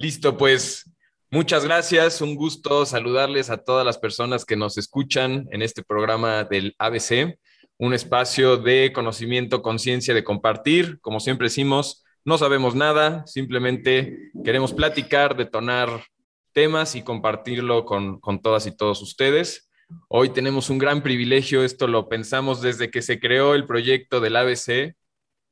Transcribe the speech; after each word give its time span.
Listo, 0.00 0.36
pues 0.36 0.88
muchas 1.28 1.64
gracias. 1.64 2.20
Un 2.20 2.36
gusto 2.36 2.86
saludarles 2.86 3.50
a 3.50 3.64
todas 3.64 3.84
las 3.84 3.98
personas 3.98 4.44
que 4.44 4.54
nos 4.54 4.78
escuchan 4.78 5.48
en 5.50 5.60
este 5.60 5.82
programa 5.82 6.44
del 6.44 6.76
ABC, 6.78 7.36
un 7.78 7.92
espacio 7.94 8.58
de 8.58 8.92
conocimiento, 8.92 9.60
conciencia, 9.60 10.14
de 10.14 10.22
compartir. 10.22 11.00
Como 11.00 11.18
siempre 11.18 11.46
decimos, 11.46 12.04
no 12.24 12.38
sabemos 12.38 12.76
nada, 12.76 13.26
simplemente 13.26 14.30
queremos 14.44 14.72
platicar, 14.72 15.36
detonar 15.36 16.04
temas 16.52 16.94
y 16.94 17.02
compartirlo 17.02 17.84
con, 17.84 18.20
con 18.20 18.40
todas 18.40 18.68
y 18.68 18.76
todos 18.76 19.02
ustedes. 19.02 19.68
Hoy 20.06 20.28
tenemos 20.28 20.70
un 20.70 20.78
gran 20.78 21.02
privilegio, 21.02 21.64
esto 21.64 21.88
lo 21.88 22.08
pensamos 22.08 22.62
desde 22.62 22.92
que 22.92 23.02
se 23.02 23.18
creó 23.18 23.56
el 23.56 23.66
proyecto 23.66 24.20
del 24.20 24.36
ABC. 24.36 24.94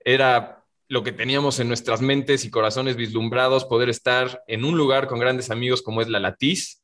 Era 0.05 0.56
lo 0.89 1.03
que 1.03 1.13
teníamos 1.13 1.59
en 1.61 1.69
nuestras 1.69 2.01
mentes 2.01 2.45
y 2.45 2.51
corazones 2.51 2.97
vislumbrados, 2.97 3.65
poder 3.65 3.89
estar 3.89 4.43
en 4.47 4.65
un 4.65 4.77
lugar 4.77 5.09
con 5.09 5.19
grandes 5.19 5.51
amigos 5.51 5.83
como 5.83 6.01
es 6.01 6.09
la 6.09 6.21
Latiz. 6.21 6.83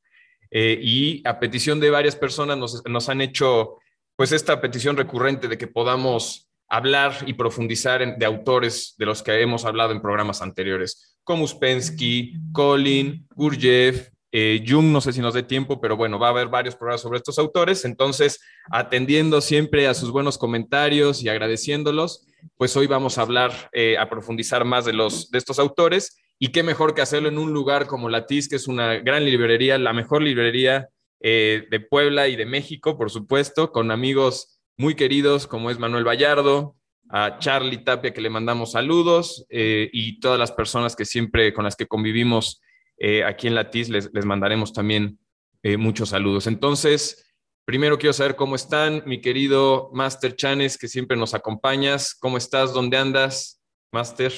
Eh, 0.51 0.79
y 0.83 1.27
a 1.27 1.39
petición 1.39 1.81
de 1.81 1.91
varias 1.91 2.15
personas 2.15 2.59
nos, 2.59 3.09
han 3.09 3.21
hecho 3.23 3.77
pues 4.17 4.33
esta 4.33 4.61
petición 4.61 4.97
recurrente 4.97 5.49
de 5.49 5.57
que 5.57 5.67
podamos 5.67 6.51
hablar 6.69 7.15
y 7.27 7.35
profundizar 7.35 8.03
en, 8.03 8.19
de 8.19 8.27
autores 8.27 8.95
de 8.99 9.07
los 9.07 9.23
que 9.23 9.41
hemos 9.41 9.65
hablado 9.65 9.93
en 9.93 10.03
programas 10.03 10.43
anteriores, 10.43 11.19
como 11.25 11.45
Uspensky, 11.45 12.35
Colin, 12.53 13.27
Gurdjieff, 13.35 14.11
eh, 14.35 14.65
Jung, 14.67 14.87
no 14.87 15.03
sé 15.03 15.13
si 15.13 15.21
nos 15.21 15.35
dé 15.35 15.43
tiempo, 15.43 15.81
pero 15.81 15.97
bueno, 15.97 16.19
va 16.19 16.29
a 16.29 16.31
haber 16.31 16.49
varios 16.49 16.75
programas 16.75 17.03
sobre 17.03 17.19
estos 17.19 17.39
autores. 17.39 17.85
Entonces, 17.85 18.41
atendiendo 18.71 19.43
siempre 19.43 19.87
a 19.87 19.95
sus 19.95 20.11
buenos 20.11 20.39
comentarios 20.39 21.23
y 21.23 21.29
agradeciéndolos, 21.29 22.27
pues 22.57 22.77
hoy 22.77 22.87
vamos 22.87 23.19
a 23.19 23.23
hablar, 23.23 23.71
eh, 23.73 23.97
a 23.99 24.09
profundizar 24.09 24.65
más 24.65 24.85
de, 24.85 24.93
los, 24.93 25.31
de 25.31 25.39
estos 25.39 25.59
autores. 25.59 26.19
Y 26.39 26.49
qué 26.49 26.63
mejor 26.63 26.95
que 26.95 27.03
hacerlo 27.03 27.29
en 27.29 27.39
un 27.39 27.53
lugar 27.53 27.87
como 27.87 28.09
Latiz, 28.09 28.49
que 28.49 28.57
es 28.57 28.67
una 28.67 28.95
gran 28.97 29.25
librería, 29.25 29.79
la 29.79 29.93
mejor 29.93 30.23
librería 30.23 30.89
eh, 31.21 31.67
de 31.71 31.81
Puebla 31.81 32.29
y 32.29 32.37
de 32.37 32.47
México, 32.47 32.99
por 32.99 33.11
supuesto, 33.11 33.71
con 33.71 33.91
amigos 33.91 34.61
muy 34.77 34.95
queridos 34.95 35.47
como 35.47 35.71
es 35.71 35.79
Manuel 35.79 36.07
Vallardo, 36.07 36.77
a 37.11 37.39
Charlie 37.39 37.85
Tapia, 37.85 38.13
que 38.13 38.23
le 38.23 38.31
mandamos 38.31 38.73
saludos, 38.73 39.45
y 39.51 40.19
todas 40.19 40.39
las 40.39 40.51
personas 40.51 40.97
que 40.97 41.05
siempre 41.05 41.53
con 41.53 41.65
las 41.65 41.77
que 41.77 41.87
convivimos 41.87 42.63
eh, 43.05 43.25
aquí 43.25 43.49
en 43.49 43.57
Latiz 43.57 43.89
les, 43.89 44.11
les 44.13 44.25
mandaremos 44.25 44.73
también 44.73 45.19
eh, 45.65 45.77
muchos 45.77 46.11
saludos. 46.11 46.47
Entonces, 46.47 47.32
primero 47.65 47.99
quiero 47.99 48.13
saber 48.13 48.37
cómo 48.37 48.57
están, 48.57 49.03
mi 49.07 49.21
querido 49.21 49.91
Master 49.93 50.35
Chanes, 50.37 50.79
que 50.79 50.89
siempre 50.89 51.17
nos 51.17 51.35
acompañas. 51.35 52.15
¿Cómo 52.15 52.37
estás? 52.37 52.73
¿Dónde 52.73 52.97
andas, 52.97 53.61
Master? 53.93 54.33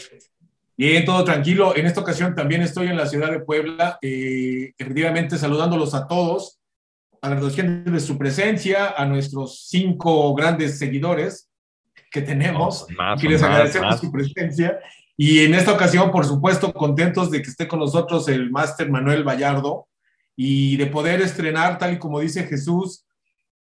Bien, 0.77 1.05
todo 1.05 1.25
tranquilo. 1.25 1.77
En 1.77 1.87
esta 1.87 2.01
ocasión 2.01 2.35
también 2.35 2.63
estoy 2.63 2.89
en 2.89 2.97
la 2.97 3.07
ciudad 3.07 3.31
de 3.31 3.41
Puebla, 3.41 3.99
eh, 4.03 4.73
efectivamente 4.77 5.39
saludándolos 5.39 5.95
a 5.95 6.07
todos, 6.07 6.59
agradeciéndoles 7.23 8.05
su 8.05 8.19
presencia, 8.19 8.95
a 8.97 9.07
nuestros 9.07 9.67
cinco 9.69 10.35
grandes 10.35 10.79
seguidores 10.79 11.49
que 12.11 12.23
tenemos, 12.23 12.87
más, 12.97 13.23
les 13.23 13.43
agradecemos 13.43 13.99
su 13.99 14.11
presencia 14.11 14.79
y 15.17 15.41
en 15.41 15.55
esta 15.55 15.73
ocasión, 15.73 16.11
por 16.11 16.25
supuesto, 16.25 16.73
contentos 16.73 17.31
de 17.31 17.41
que 17.41 17.51
esté 17.51 17.69
con 17.69 17.79
nosotros 17.79 18.29
el 18.29 18.51
máster 18.51 18.91
Manuel 18.91 19.23
Vallardo 19.23 19.87
y 20.37 20.77
de 20.77 20.87
poder 20.87 21.21
estrenar, 21.21 21.79
tal 21.79 21.95
y 21.95 21.99
como 21.99 22.19
dice 22.19 22.45
Jesús, 22.45 23.07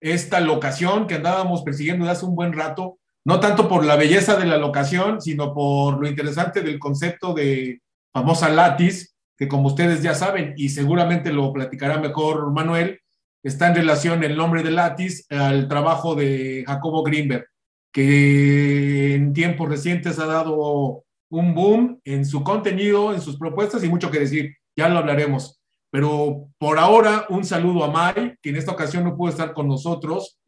esta 0.04 0.42
locación 0.42 1.08
que 1.08 1.16
andábamos 1.16 1.64
persiguiendo 1.64 2.09
hace 2.09 2.26
un 2.26 2.36
buen 2.36 2.52
rato, 2.52 3.00
no 3.26 3.40
tanto 3.40 3.70
por 3.70 3.86
la 3.86 3.96
belleza 3.96 4.36
de 4.36 4.46
la 4.46 4.58
locación, 4.58 5.22
sino 5.22 5.54
por 5.54 6.00
lo 6.00 6.08
interesante 6.08 6.62
del 6.62 6.78
concepto 6.78 7.34
de 7.34 7.81
famosa 8.12 8.50
Latis, 8.50 9.16
que 9.38 9.47
como 9.47 9.68
ustedes 9.68 10.03
ya 10.03 10.13
saben, 10.13 10.53
y 10.58 10.69
seguramente 10.69 11.31
lo 11.31 11.53
platicará 11.53 12.00
mejor 12.00 12.52
Manuel, 12.52 13.00
está 13.44 13.68
en 13.68 13.75
relación 13.75 14.25
el 14.25 14.36
nombre 14.36 14.62
de 14.62 14.72
Latis 14.72 15.25
al 15.31 15.69
trabajo 15.69 16.16
de 16.16 16.66
Jacobo 16.68 17.02
Greenberg, 17.03 17.46
que 17.94 19.16
en 19.16 19.31
tiempos 19.31 19.69
recientes 19.69 20.19
ha 20.19 20.25
dado 20.25 21.06
un 21.30 21.56
boom 21.56 22.02
en 22.03 22.25
su 22.25 22.44
contenido, 22.44 23.13
en 23.13 23.22
sus 23.22 23.38
propuestas 23.38 23.84
y 23.86 23.90
mucho 23.90 24.12
que 24.12 24.19
decir. 24.19 24.53
Ya 24.75 24.90
lo 24.90 24.97
hablaremos. 24.97 25.62
Pero 25.94 26.50
por 26.58 26.80
ahora, 26.80 27.28
un 27.30 27.46
saludo 27.46 27.84
a 27.84 27.92
Mai, 27.92 28.36
que 28.42 28.50
en 28.50 28.56
esta 28.56 28.72
ocasión 28.72 29.04
no 29.04 29.16
pudo 29.16 29.30
estar 29.30 29.54
con 29.54 29.68
nosotros, 29.68 30.40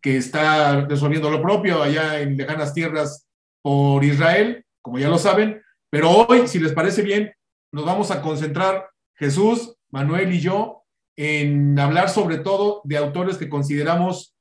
que 0.00 0.16
está 0.16 0.82
resolviendo 0.82 1.28
lo 1.30 1.42
propio 1.42 1.82
allá 1.82 2.20
en 2.20 2.36
lejanas 2.36 2.72
tierras 2.72 3.26
por 3.60 4.04
Israel, 4.04 4.64
como 4.80 5.00
ya 5.00 5.08
lo 5.08 5.18
saben. 5.18 5.60
Pero 5.90 6.12
hoy, 6.12 6.46
si 6.46 6.60
les 6.60 6.72
parece 6.72 7.02
bien, 7.02 7.32
nos 7.72 7.84
vamos 7.84 8.12
a 8.12 8.22
concentrar, 8.22 8.88
Jesús, 9.16 9.74
Manuel 9.90 10.32
y 10.32 10.38
yo, 10.38 10.84
en 11.16 11.76
hablar 11.76 12.08
sobre 12.08 12.38
todo 12.38 12.80
de 12.84 12.96
autores 12.96 13.36
que 13.36 13.48
consideramos 13.48 14.36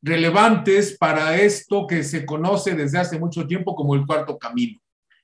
relevantes 0.00 0.96
para 0.96 1.36
esto 1.36 1.86
que 1.86 2.04
se 2.04 2.24
conoce 2.24 2.74
desde 2.74 3.00
hace 3.00 3.18
mucho 3.18 3.46
tiempo 3.46 3.74
como 3.74 3.94
el 3.94 4.06
cuarto 4.06 4.38
camino. 4.38 4.80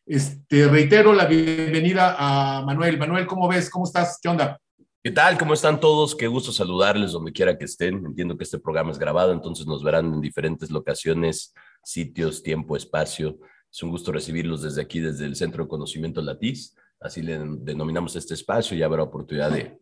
Este, 0.07 0.69
reitero 0.69 1.15
la 1.15 1.25
bienvenida 1.25 2.15
a 2.19 2.63
Manuel. 2.63 2.99
Manuel, 2.99 3.27
¿cómo 3.27 3.49
ves? 3.49 3.71
¿Cómo 3.71 3.87
estás? 3.87 4.19
¿Qué 4.21 4.29
onda? 4.29 4.61
¿Qué 5.03 5.11
tal? 5.11 5.39
¿Cómo 5.39 5.55
están 5.55 5.81
todos? 5.81 6.15
Qué 6.15 6.27
gusto 6.27 6.53
saludarles 6.53 7.13
donde 7.13 7.33
quiera 7.33 7.57
que 7.57 7.65
estén. 7.65 8.05
Entiendo 8.05 8.37
que 8.37 8.45
este 8.45 8.59
programa 8.59 8.91
es 8.91 8.99
grabado, 8.99 9.33
entonces 9.33 9.67
nos 9.67 9.83
verán 9.83 10.13
en 10.13 10.21
diferentes 10.21 10.71
locaciones, 10.71 11.55
sitios, 11.83 12.43
tiempo, 12.43 12.77
espacio. 12.77 13.39
Es 13.73 13.83
un 13.83 13.89
gusto 13.89 14.13
recibirlos 14.13 14.61
desde 14.61 14.83
aquí, 14.83 15.01
desde 15.01 15.25
el 15.25 15.37
Centro 15.37 15.65
de 15.65 15.71
Conocimiento 15.71 16.21
Latiz. 16.21 16.77
Así 17.01 17.23
le 17.23 17.39
denominamos 17.39 18.15
este 18.15 18.35
espacio. 18.35 18.77
Ya 18.77 18.85
habrá 18.85 19.05
oportunidad 19.05 19.53
de 19.53 19.79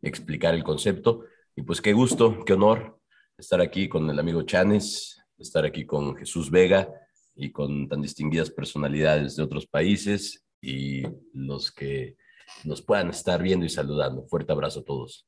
explicar 0.00 0.54
el 0.54 0.64
concepto. 0.64 1.24
Y 1.54 1.60
pues 1.60 1.82
qué 1.82 1.92
gusto, 1.92 2.44
qué 2.46 2.54
honor 2.54 2.98
estar 3.36 3.60
aquí 3.60 3.90
con 3.90 4.08
el 4.08 4.18
amigo 4.18 4.40
Chanes, 4.40 5.20
estar 5.36 5.66
aquí 5.66 5.84
con 5.84 6.16
Jesús 6.16 6.50
Vega 6.50 6.88
y 7.36 7.50
con 7.52 7.88
tan 7.88 8.02
distinguidas 8.02 8.50
personalidades 8.50 9.36
de 9.36 9.42
otros 9.42 9.66
países 9.66 10.44
y 10.60 11.02
los 11.32 11.70
que 11.70 12.16
nos 12.64 12.82
puedan 12.82 13.10
estar 13.10 13.42
viendo 13.42 13.66
y 13.66 13.68
saludando. 13.68 14.26
Fuerte 14.26 14.52
abrazo 14.52 14.80
a 14.80 14.84
todos. 14.84 15.26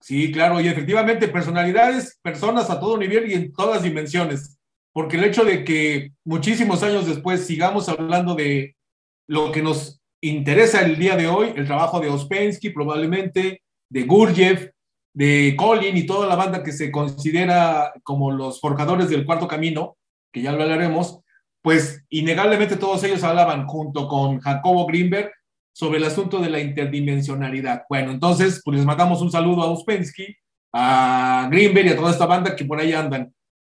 Sí, 0.00 0.32
claro, 0.32 0.60
y 0.60 0.68
efectivamente 0.68 1.28
personalidades, 1.28 2.18
personas 2.22 2.70
a 2.70 2.80
todo 2.80 2.96
nivel 2.96 3.30
y 3.30 3.34
en 3.34 3.52
todas 3.52 3.82
dimensiones, 3.82 4.58
porque 4.92 5.18
el 5.18 5.24
hecho 5.24 5.44
de 5.44 5.62
que 5.62 6.12
muchísimos 6.24 6.82
años 6.82 7.06
después 7.06 7.46
sigamos 7.46 7.88
hablando 7.88 8.34
de 8.34 8.76
lo 9.28 9.52
que 9.52 9.62
nos 9.62 10.00
interesa 10.22 10.80
el 10.80 10.98
día 10.98 11.16
de 11.16 11.28
hoy, 11.28 11.52
el 11.54 11.66
trabajo 11.66 12.00
de 12.00 12.08
Ospensky 12.08 12.70
probablemente, 12.70 13.62
de 13.90 14.02
Gurdjieff, 14.04 14.70
de 15.12 15.54
Colin 15.58 15.96
y 15.96 16.06
toda 16.06 16.26
la 16.26 16.36
banda 16.36 16.62
que 16.62 16.72
se 16.72 16.90
considera 16.90 17.92
como 18.02 18.30
los 18.30 18.60
forjadores 18.60 19.10
del 19.10 19.26
cuarto 19.26 19.46
camino, 19.46 19.96
que 20.32 20.42
ya 20.42 20.52
lo 20.52 20.62
hablaremos, 20.62 21.20
pues 21.62 22.04
innegablemente 22.08 22.76
todos 22.76 23.02
ellos 23.04 23.22
hablaban 23.22 23.66
junto 23.66 24.08
con 24.08 24.40
Jacobo 24.40 24.86
Greenberg 24.86 25.32
sobre 25.72 25.98
el 25.98 26.04
asunto 26.04 26.40
de 26.40 26.50
la 26.50 26.60
interdimensionalidad. 26.60 27.82
Bueno, 27.88 28.10
entonces, 28.10 28.60
pues 28.64 28.78
les 28.78 28.86
mandamos 28.86 29.20
un 29.22 29.30
saludo 29.30 29.62
a 29.62 29.70
Uspensky, 29.70 30.34
a 30.72 31.48
Greenberg 31.50 31.86
y 31.86 31.90
a 31.90 31.96
toda 31.96 32.10
esta 32.10 32.26
banda 32.26 32.56
que 32.56 32.64
por 32.64 32.80
ahí 32.80 32.92
andan. 32.92 33.32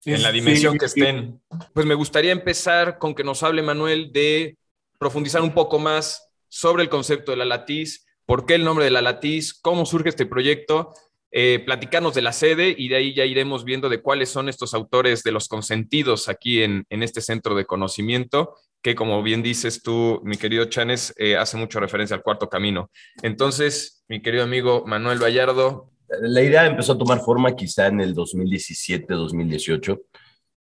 En 0.06 0.22
la 0.22 0.32
dimensión 0.32 0.78
que 0.78 0.86
estén. 0.86 1.40
Pues 1.74 1.86
me 1.86 1.96
gustaría 1.96 2.34
empezar 2.34 2.98
con 2.98 3.16
que 3.16 3.24
nos 3.24 3.42
hable 3.42 3.62
Manuel 3.62 4.12
de 4.12 4.58
profundizar 5.00 5.42
un 5.42 5.54
poco 5.54 5.80
más 5.80 6.30
sobre 6.50 6.84
el 6.84 6.90
concepto 6.90 7.32
de 7.32 7.38
la 7.38 7.46
latiz, 7.46 8.06
por 8.26 8.46
qué 8.46 8.56
el 8.56 8.64
nombre 8.64 8.86
de 8.86 8.92
la 8.92 9.02
latiz, 9.02 9.54
cómo 9.54 9.86
surge 9.86 10.10
este 10.10 10.26
proyecto 10.26 10.94
eh, 11.36 11.64
platicarnos 11.66 12.14
de 12.14 12.22
la 12.22 12.32
sede 12.32 12.76
y 12.78 12.90
de 12.90 12.96
ahí 12.96 13.16
ya 13.16 13.26
iremos 13.26 13.66
viendo 13.66 13.90
de 13.90 14.04
cuáles 14.04 14.30
son 14.30 14.50
estos 14.50 14.76
autores 14.76 15.24
de 15.24 15.32
los 15.32 15.48
consentidos 15.48 16.30
aquí 16.30 16.62
en, 16.62 16.86
este 16.90 17.22
centro 17.22 17.56
de 17.56 17.66
conocimiento, 17.66 18.56
que 18.84 18.94
como 18.94 19.24
bien 19.24 19.42
dices 19.42 19.82
tú, 19.82 20.22
mi 20.24 20.38
querido 20.38 20.66
Chanes, 20.66 21.12
eh, 21.18 21.36
hace 21.36 21.58
mucho 21.58 21.80
referencia 21.80 22.16
al 22.16 22.22
cuarto 22.22 22.50
camino. 22.50 22.92
Entonces, 23.24 24.04
mi 24.08 24.22
querido 24.22 24.44
amigo 24.44 24.84
Manuel 24.86 25.18
Vallardo. 25.18 25.90
La 26.22 26.44
idea 26.44 26.68
empezó 26.68 26.94
a 26.94 27.00
tomar 27.00 27.20
forma 27.22 27.56
quizá 27.56 27.88
en 27.88 28.02
el 28.02 28.14
2017-2018. 28.14 30.02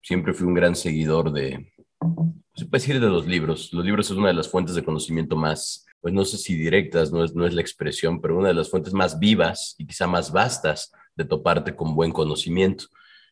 Siempre 0.02 0.34
fui 0.34 0.48
un 0.48 0.54
gran 0.54 0.78
seguidor 0.78 1.34
de, 1.34 1.74
se 2.56 2.66
puede 2.68 2.82
decir 2.82 3.02
de 3.02 3.10
los 3.10 3.28
libros. 3.28 3.74
Los 3.74 3.84
libros 3.84 4.10
es 4.10 4.16
una 4.16 4.30
de 4.30 4.36
las 4.36 4.48
fuentes 4.48 4.76
de 4.76 4.84
conocimiento 4.86 5.36
más 5.36 5.86
pues 6.04 6.14
no 6.14 6.26
sé 6.26 6.38
si 6.38 6.58
directas, 6.58 7.14
no 7.14 7.24
es, 7.24 7.34
no 7.34 7.48
es 7.48 7.54
la 7.54 7.62
expresión, 7.62 8.20
pero 8.20 8.38
una 8.38 8.50
de 8.50 8.54
las 8.54 8.70
fuentes 8.70 8.94
más 8.94 9.20
vivas 9.20 9.74
y 9.78 9.88
quizá 9.88 10.06
más 10.06 10.34
vastas 10.34 10.92
de 11.16 11.24
toparte 11.24 11.78
con 11.78 11.96
buen 11.96 12.12
conocimiento. 12.12 12.88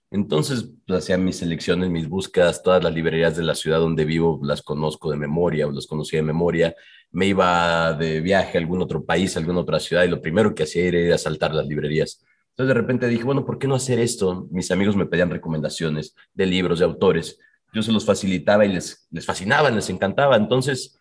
Entonces, 0.10 0.72
pues, 0.88 1.04
hacía 1.04 1.18
mis 1.18 1.36
selecciones, 1.36 1.90
mis 1.90 2.08
búsquedas, 2.08 2.64
todas 2.64 2.82
las 2.82 2.94
librerías 2.94 3.36
de 3.36 3.44
la 3.44 3.56
ciudad 3.56 3.80
donde 3.80 4.06
vivo 4.06 4.40
las 4.42 4.62
conozco 4.62 5.12
de 5.12 5.18
memoria 5.18 5.68
o 5.68 5.72
las 5.72 5.86
conocía 5.86 6.20
de 6.20 6.24
memoria. 6.24 6.74
Me 7.12 7.28
iba 7.28 7.92
de 7.92 8.22
viaje 8.22 8.58
a 8.58 8.62
algún 8.62 8.82
otro 8.82 9.04
país, 9.04 9.36
a 9.36 9.42
alguna 9.42 9.60
otra 9.60 9.82
ciudad 9.82 10.06
y 10.06 10.08
lo 10.08 10.22
primero 10.22 10.56
que 10.56 10.64
hacía 10.64 10.86
era 10.86 10.98
ir 10.98 11.12
a 11.12 11.18
saltar 11.18 11.54
las 11.54 11.68
librerías. 11.68 12.24
Entonces, 12.52 12.74
de 12.74 12.82
repente 12.82 13.08
dije, 13.10 13.26
bueno, 13.26 13.46
¿por 13.46 13.60
qué 13.60 13.68
no 13.68 13.76
hacer 13.76 14.00
esto? 14.00 14.48
Mis 14.50 14.72
amigos 14.72 14.96
me 14.96 15.08
pedían 15.08 15.30
recomendaciones 15.30 16.16
de 16.34 16.46
libros, 16.46 16.80
de 16.80 16.86
autores. 16.86 17.38
Yo 17.74 17.84
se 17.84 17.92
los 17.92 18.06
facilitaba 18.06 18.66
y 18.66 18.72
les, 18.72 19.10
les 19.12 19.26
fascinaban, 19.26 19.76
les 19.76 19.90
encantaba. 19.90 20.38
Entonces, 20.38 20.98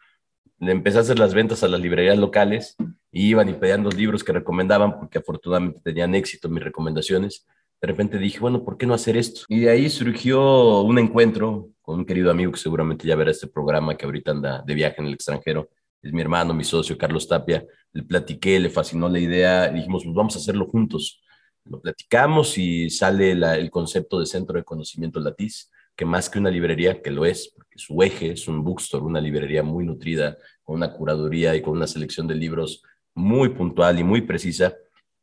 le 0.60 0.72
empecé 0.72 0.98
a 0.98 1.00
hacer 1.00 1.18
las 1.18 1.32
ventas 1.32 1.62
a 1.64 1.68
las 1.68 1.80
librerías 1.80 2.18
locales 2.18 2.76
y 3.10 3.28
iban 3.28 3.48
y 3.48 3.54
pedían 3.54 3.82
los 3.82 3.96
libros 3.96 4.22
que 4.22 4.32
recomendaban 4.32 4.98
porque 4.98 5.18
afortunadamente 5.18 5.80
tenían 5.82 6.14
éxito 6.14 6.50
mis 6.50 6.62
recomendaciones. 6.62 7.46
De 7.80 7.88
repente 7.88 8.18
dije, 8.18 8.38
bueno, 8.40 8.62
¿por 8.62 8.76
qué 8.76 8.84
no 8.84 8.92
hacer 8.92 9.16
esto? 9.16 9.40
Y 9.48 9.60
de 9.60 9.70
ahí 9.70 9.88
surgió 9.88 10.82
un 10.82 10.98
encuentro 10.98 11.70
con 11.80 12.00
un 12.00 12.04
querido 12.04 12.30
amigo 12.30 12.52
que 12.52 12.58
seguramente 12.58 13.08
ya 13.08 13.16
verá 13.16 13.30
este 13.30 13.46
programa, 13.46 13.96
que 13.96 14.04
ahorita 14.04 14.32
anda 14.32 14.62
de 14.62 14.74
viaje 14.74 14.96
en 15.00 15.06
el 15.06 15.14
extranjero. 15.14 15.70
Es 16.02 16.12
mi 16.12 16.20
hermano, 16.20 16.52
mi 16.52 16.64
socio, 16.64 16.98
Carlos 16.98 17.26
Tapia. 17.26 17.64
Le 17.94 18.02
platiqué, 18.02 18.60
le 18.60 18.68
fascinó 18.68 19.08
la 19.08 19.18
idea. 19.18 19.68
Dijimos, 19.70 20.04
pues 20.04 20.14
vamos 20.14 20.36
a 20.36 20.40
hacerlo 20.40 20.66
juntos. 20.66 21.22
Lo 21.64 21.80
platicamos 21.80 22.58
y 22.58 22.90
sale 22.90 23.32
el 23.32 23.70
concepto 23.70 24.20
de 24.20 24.26
Centro 24.26 24.58
de 24.58 24.64
Conocimiento 24.64 25.20
Latiz, 25.20 25.70
que 25.96 26.04
más 26.04 26.28
que 26.28 26.38
una 26.38 26.50
librería, 26.50 27.00
que 27.00 27.10
lo 27.10 27.24
es, 27.24 27.54
su 27.76 28.02
eje 28.02 28.32
es 28.32 28.48
un 28.48 28.62
bookstore, 28.62 29.04
una 29.04 29.20
librería 29.20 29.62
muy 29.62 29.84
nutrida, 29.84 30.36
con 30.62 30.76
una 30.76 30.92
curaduría 30.92 31.54
y 31.54 31.62
con 31.62 31.76
una 31.76 31.86
selección 31.86 32.26
de 32.26 32.34
libros 32.34 32.82
muy 33.14 33.50
puntual 33.50 33.98
y 33.98 34.04
muy 34.04 34.22
precisa, 34.22 34.74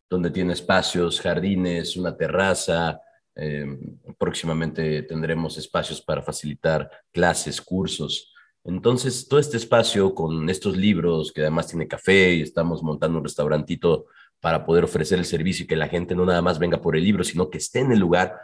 donde 0.10 0.32
tiene 0.32 0.54
espacios, 0.54 1.20
jardines, 1.20 1.98
una 1.98 2.16
terraza. 2.16 3.00
Em, 3.36 3.98
próximamente 4.18 5.04
tendremos 5.04 5.58
espacios 5.58 6.02
para 6.02 6.22
facilitar 6.22 6.90
clases, 7.12 7.62
cursos. 7.62 8.34
Entonces, 8.64 9.28
todo 9.28 9.40
este 9.40 9.58
espacio 9.58 10.14
con 10.14 10.50
estos 10.50 10.76
libros, 10.76 11.32
que 11.32 11.42
además 11.42 11.68
tiene 11.68 11.88
café 11.88 12.36
y 12.36 12.42
estamos 12.42 12.84
montando 12.84 13.18
un 13.18 13.24
restaurantito 13.24 14.08
para 14.40 14.66
poder 14.66 14.84
ofrecer 14.84 15.20
el 15.20 15.26
servicio 15.26 15.64
y 15.64 15.68
que 15.68 15.76
la 15.76 15.88
gente 15.88 16.16
no 16.16 16.26
nada 16.26 16.42
más 16.42 16.60
venga 16.60 16.82
por 16.82 16.96
el 16.96 17.04
libro, 17.04 17.24
sino 17.24 17.50
que 17.50 17.58
esté 17.58 17.80
en 17.80 17.92
el 17.92 18.00
lugar 18.00 18.38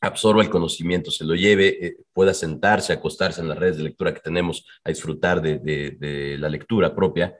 absorba 0.00 0.42
el 0.42 0.50
conocimiento, 0.50 1.10
se 1.10 1.24
lo 1.24 1.34
lleve, 1.34 1.86
eh, 1.86 1.96
pueda 2.12 2.32
sentarse, 2.32 2.92
acostarse 2.92 3.40
en 3.40 3.48
las 3.48 3.58
redes 3.58 3.76
de 3.76 3.84
lectura 3.84 4.14
que 4.14 4.20
tenemos 4.20 4.64
a 4.82 4.88
disfrutar 4.88 5.42
de, 5.42 6.36
la 6.38 6.48
lectura 6.48 6.94
propia. 6.94 7.36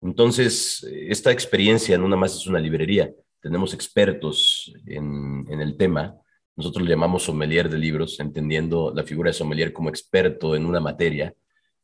Entonces, 0.00 0.86
esta 0.90 1.30
experiencia 1.30 1.98
no 1.98 2.04
nada 2.08 2.20
más 2.20 2.34
es 2.34 2.46
una 2.46 2.60
librería, 2.60 3.12
tenemos 3.40 3.74
expertos 3.74 4.72
en, 4.86 5.46
en 5.48 5.60
el 5.60 5.76
tema. 5.76 6.16
Nosotros 6.56 6.84
lo 6.84 6.90
llamamos 6.90 7.24
sommelier 7.24 7.68
de 7.68 7.78
libros, 7.78 8.18
entendiendo 8.18 8.92
la 8.94 9.04
figura 9.04 9.30
de 9.30 9.34
sommelier 9.34 9.72
como 9.72 9.88
experto 9.88 10.56
en 10.56 10.66
una 10.66 10.80
materia, 10.80 11.34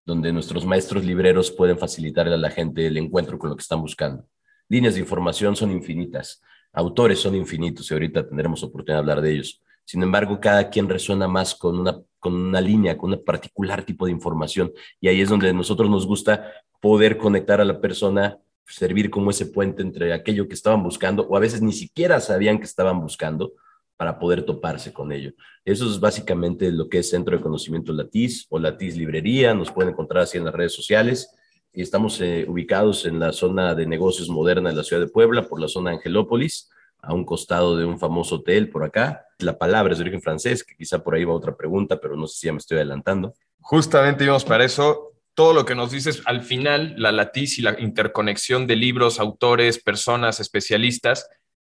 donde 0.05 0.33
nuestros 0.33 0.67
maestros 0.67 1.05
libreros 1.05 1.51
pueden 1.51 1.79
facilitarle 1.79 2.35
a 2.35 2.39
la 2.39 2.51
gente 2.51 2.87
el 2.87 2.97
encuentro 2.97 3.39
con 3.39 3.51
lo 3.51 3.57
que 3.57 3.63
están 3.63 3.81
buscando. 3.81 4.27
Líneas 4.69 4.95
de 4.95 5.01
información 5.01 5.55
son 5.55 5.71
infinitas, 5.71 6.43
autores 6.73 7.21
son 7.21 7.35
infinitos 7.35 7.91
y 7.91 7.95
ahorita 7.95 8.27
tendremos 8.27 8.63
oportunidad 8.63 8.97
de 8.97 9.01
hablar 9.01 9.21
de 9.21 9.33
ellos 9.33 9.63
sin 9.85 10.03
embargo, 10.03 10.41
cada 10.41 10.71
quien 10.71 10.89
resuena 10.89 11.29
más 11.29 11.55
con 11.55 11.79
una, 11.79 12.01
con 12.19 12.35
una 12.35 12.61
línea, 12.61 12.97
con 12.97 13.13
un 13.13 13.25
particular 13.25 13.85
tipo 13.85 14.07
de 14.07 14.13
información. 14.13 14.73
Y 15.01 15.09
ahí 15.09 15.21
es 15.21 15.29
donde 15.29 15.51
a 15.51 15.53
nosotros 15.53 15.91
nos 15.91 16.07
gusta 16.07 16.53
poder 16.81 17.19
conectar 17.19 17.61
a 17.61 17.65
la 17.65 17.81
persona, 17.81 18.39
servir 18.67 19.11
como 19.11 19.31
ese 19.31 19.47
puente 19.47 19.83
entre 19.83 20.13
aquello 20.13 20.49
que 20.49 20.55
estaban 20.55 20.83
buscando 20.83 21.27
o 21.27 21.37
a 21.37 21.41
veces 21.41 21.61
ni 21.61 21.73
siquiera 21.73 22.19
sabían 22.21 22.59
que 22.59 22.65
estaban 22.65 23.01
buscando 23.01 23.53
para 23.97 24.19
poder 24.19 24.43
toparse 24.43 24.93
con 24.93 25.13
ello. 25.13 25.33
Eso 25.65 25.89
es 25.89 26.01
básicamente 26.01 26.71
lo 26.73 26.89
que 26.89 26.99
es 26.99 27.11
Centro 27.11 27.37
de 27.37 27.43
Conocimiento 27.43 27.93
Latiz 27.93 28.47
o 28.49 28.59
Latiz 28.59 28.97
Librería. 28.97 29.55
Nos 29.55 29.71
pueden 29.71 29.93
encontrar 29.93 30.23
así 30.23 30.39
en 30.39 30.45
las 30.45 30.55
redes 30.55 30.73
sociales. 30.73 31.31
Y 31.73 31.83
estamos 31.83 32.21
eh, 32.21 32.47
ubicados 32.49 33.05
en 33.05 33.19
la 33.19 33.33
zona 33.33 33.75
de 33.75 33.87
negocios 33.87 34.29
moderna 34.29 34.71
de 34.71 34.77
la 34.77 34.85
ciudad 34.85 35.03
de 35.03 35.09
Puebla, 35.09 35.49
por 35.49 35.61
la 35.61 35.69
zona 35.69 35.91
Angelópolis 35.91 36.71
a 37.07 37.15
un 37.15 37.25
costado 37.25 37.77
de 37.77 37.85
un 37.85 37.99
famoso 37.99 38.37
hotel 38.37 38.71
por 38.71 38.85
acá. 38.85 39.27
La 39.39 39.59
palabra 39.59 39.93
es 39.93 39.99
de 39.99 40.03
origen 40.03 40.23
francés, 40.23 40.65
que 40.65 40.77
quizá 40.77 41.03
por 41.03 41.15
ahí 41.15 41.25
va 41.25 41.35
otra 41.35 41.57
pregunta, 41.57 42.01
pero 42.01 42.17
no 42.17 42.27
sé 42.27 42.39
si 42.39 42.47
ya 42.47 42.53
me 42.53 42.59
estoy 42.59 42.77
adelantando. 42.77 43.35
Justamente 43.61 44.25
íbamos 44.25 44.45
para 44.45 44.65
eso. 44.65 45.13
Todo 45.35 45.53
lo 45.53 45.65
que 45.65 45.75
nos 45.75 45.91
dices, 45.91 46.23
al 46.27 46.43
final, 46.43 46.95
la 46.97 47.11
latiz 47.11 47.59
y 47.59 47.63
la 47.63 47.79
interconexión 47.81 48.67
de 48.67 48.77
libros, 48.77 49.19
autores, 49.19 49.83
personas, 49.83 50.39
especialistas, 50.39 51.29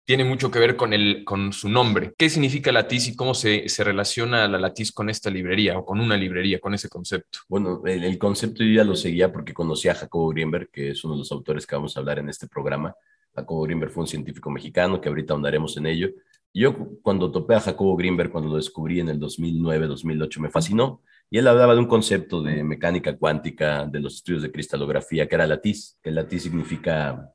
tiene 0.05 0.23
mucho 0.23 0.51
que 0.51 0.59
ver 0.59 0.75
con, 0.75 0.93
el, 0.93 1.23
con 1.25 1.51
su 1.51 1.67
nombre. 1.67 2.13
¿Qué 2.17 2.29
significa 2.29 2.71
latiz 2.71 3.07
y 3.07 3.15
cómo 3.15 3.33
se, 3.33 3.67
se 3.69 3.83
relaciona 3.83 4.47
la 4.47 4.59
latiz 4.59 4.91
con 4.91 5.09
esta 5.09 5.31
librería 5.31 5.79
o 5.79 5.85
con 5.85 5.99
una 5.99 6.15
librería, 6.15 6.59
con 6.59 6.73
ese 6.75 6.89
concepto? 6.89 7.39
Bueno, 7.47 7.81
el, 7.85 8.03
el 8.03 8.17
concepto 8.19 8.63
yo 8.63 8.71
ya 8.71 8.83
lo 8.83 8.95
seguía 8.95 9.31
porque 9.31 9.53
conocí 9.53 9.87
a 9.87 9.95
Jacobo 9.95 10.29
Greenberg, 10.29 10.69
que 10.69 10.91
es 10.91 11.03
uno 11.03 11.15
de 11.15 11.19
los 11.19 11.31
autores 11.31 11.65
que 11.65 11.75
vamos 11.75 11.97
a 11.97 12.01
hablar 12.01 12.19
en 12.19 12.29
este 12.29 12.47
programa 12.47 12.93
Jacobo 13.35 13.63
Greenberg 13.63 13.91
fue 13.91 14.01
un 14.01 14.07
científico 14.07 14.49
mexicano, 14.49 15.01
que 15.01 15.09
ahorita 15.09 15.33
ahondaremos 15.33 15.75
en 15.77 15.87
ello. 15.87 16.09
yo 16.53 16.73
cuando 17.01 17.31
topé 17.31 17.55
a 17.55 17.59
Jacobo 17.59 17.95
Greenberg, 17.97 18.31
cuando 18.31 18.49
lo 18.49 18.55
descubrí 18.55 19.01
en 19.01 19.09
el 19.09 19.19
2009, 19.19 19.87
2008, 19.87 20.41
me 20.41 20.49
fascinó. 20.49 21.01
Y 21.29 21.37
él 21.39 21.47
hablaba 21.47 21.73
de 21.73 21.79
un 21.79 21.87
concepto 21.87 22.41
de 22.41 22.63
mecánica 22.63 23.17
cuántica, 23.17 23.85
de 23.85 23.99
los 23.99 24.15
estudios 24.15 24.43
de 24.43 24.51
cristalografía, 24.51 25.27
que 25.27 25.35
era 25.35 25.47
latiz. 25.47 25.97
El 26.03 26.15
latiz 26.15 26.43
significa 26.43 27.29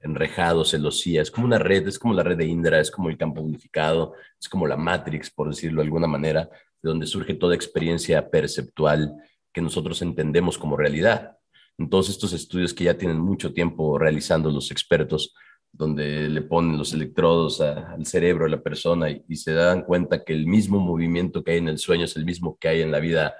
enrejado, 0.00 0.64
celosía, 0.64 1.20
es 1.20 1.30
como 1.30 1.46
una 1.46 1.58
red, 1.58 1.86
es 1.86 1.98
como 1.98 2.14
la 2.14 2.22
red 2.22 2.38
de 2.38 2.46
Indra, 2.46 2.80
es 2.80 2.90
como 2.90 3.10
el 3.10 3.18
campo 3.18 3.42
unificado, 3.42 4.14
es 4.40 4.48
como 4.48 4.66
la 4.66 4.78
Matrix, 4.78 5.30
por 5.30 5.50
decirlo 5.50 5.82
de 5.82 5.86
alguna 5.86 6.06
manera, 6.06 6.48
de 6.82 6.88
donde 6.88 7.06
surge 7.06 7.34
toda 7.34 7.54
experiencia 7.54 8.30
perceptual 8.30 9.14
que 9.52 9.60
nosotros 9.60 10.00
entendemos 10.00 10.56
como 10.56 10.76
realidad 10.76 11.36
en 11.78 11.90
todos 11.90 12.08
estos 12.08 12.32
estudios 12.32 12.72
que 12.72 12.84
ya 12.84 12.96
tienen 12.96 13.18
mucho 13.18 13.52
tiempo 13.52 13.98
realizando 13.98 14.50
los 14.50 14.70
expertos, 14.70 15.34
donde 15.72 16.28
le 16.28 16.42
ponen 16.42 16.78
los 16.78 16.92
electrodos 16.92 17.60
al 17.60 18.06
cerebro 18.06 18.44
de 18.44 18.52
la 18.52 18.62
persona 18.62 19.10
y, 19.10 19.36
se 19.36 19.52
dan 19.52 19.82
cuenta 19.82 20.24
que 20.24 20.32
el 20.32 20.46
mismo 20.46 20.78
movimiento 20.78 21.42
que 21.42 21.52
hay 21.52 21.58
en 21.58 21.68
el 21.68 21.78
sueño 21.78 22.04
es 22.04 22.16
el 22.16 22.24
mismo 22.24 22.56
que 22.60 22.68
hay 22.68 22.82
en 22.82 22.92
la 22.92 23.00
vida 23.00 23.34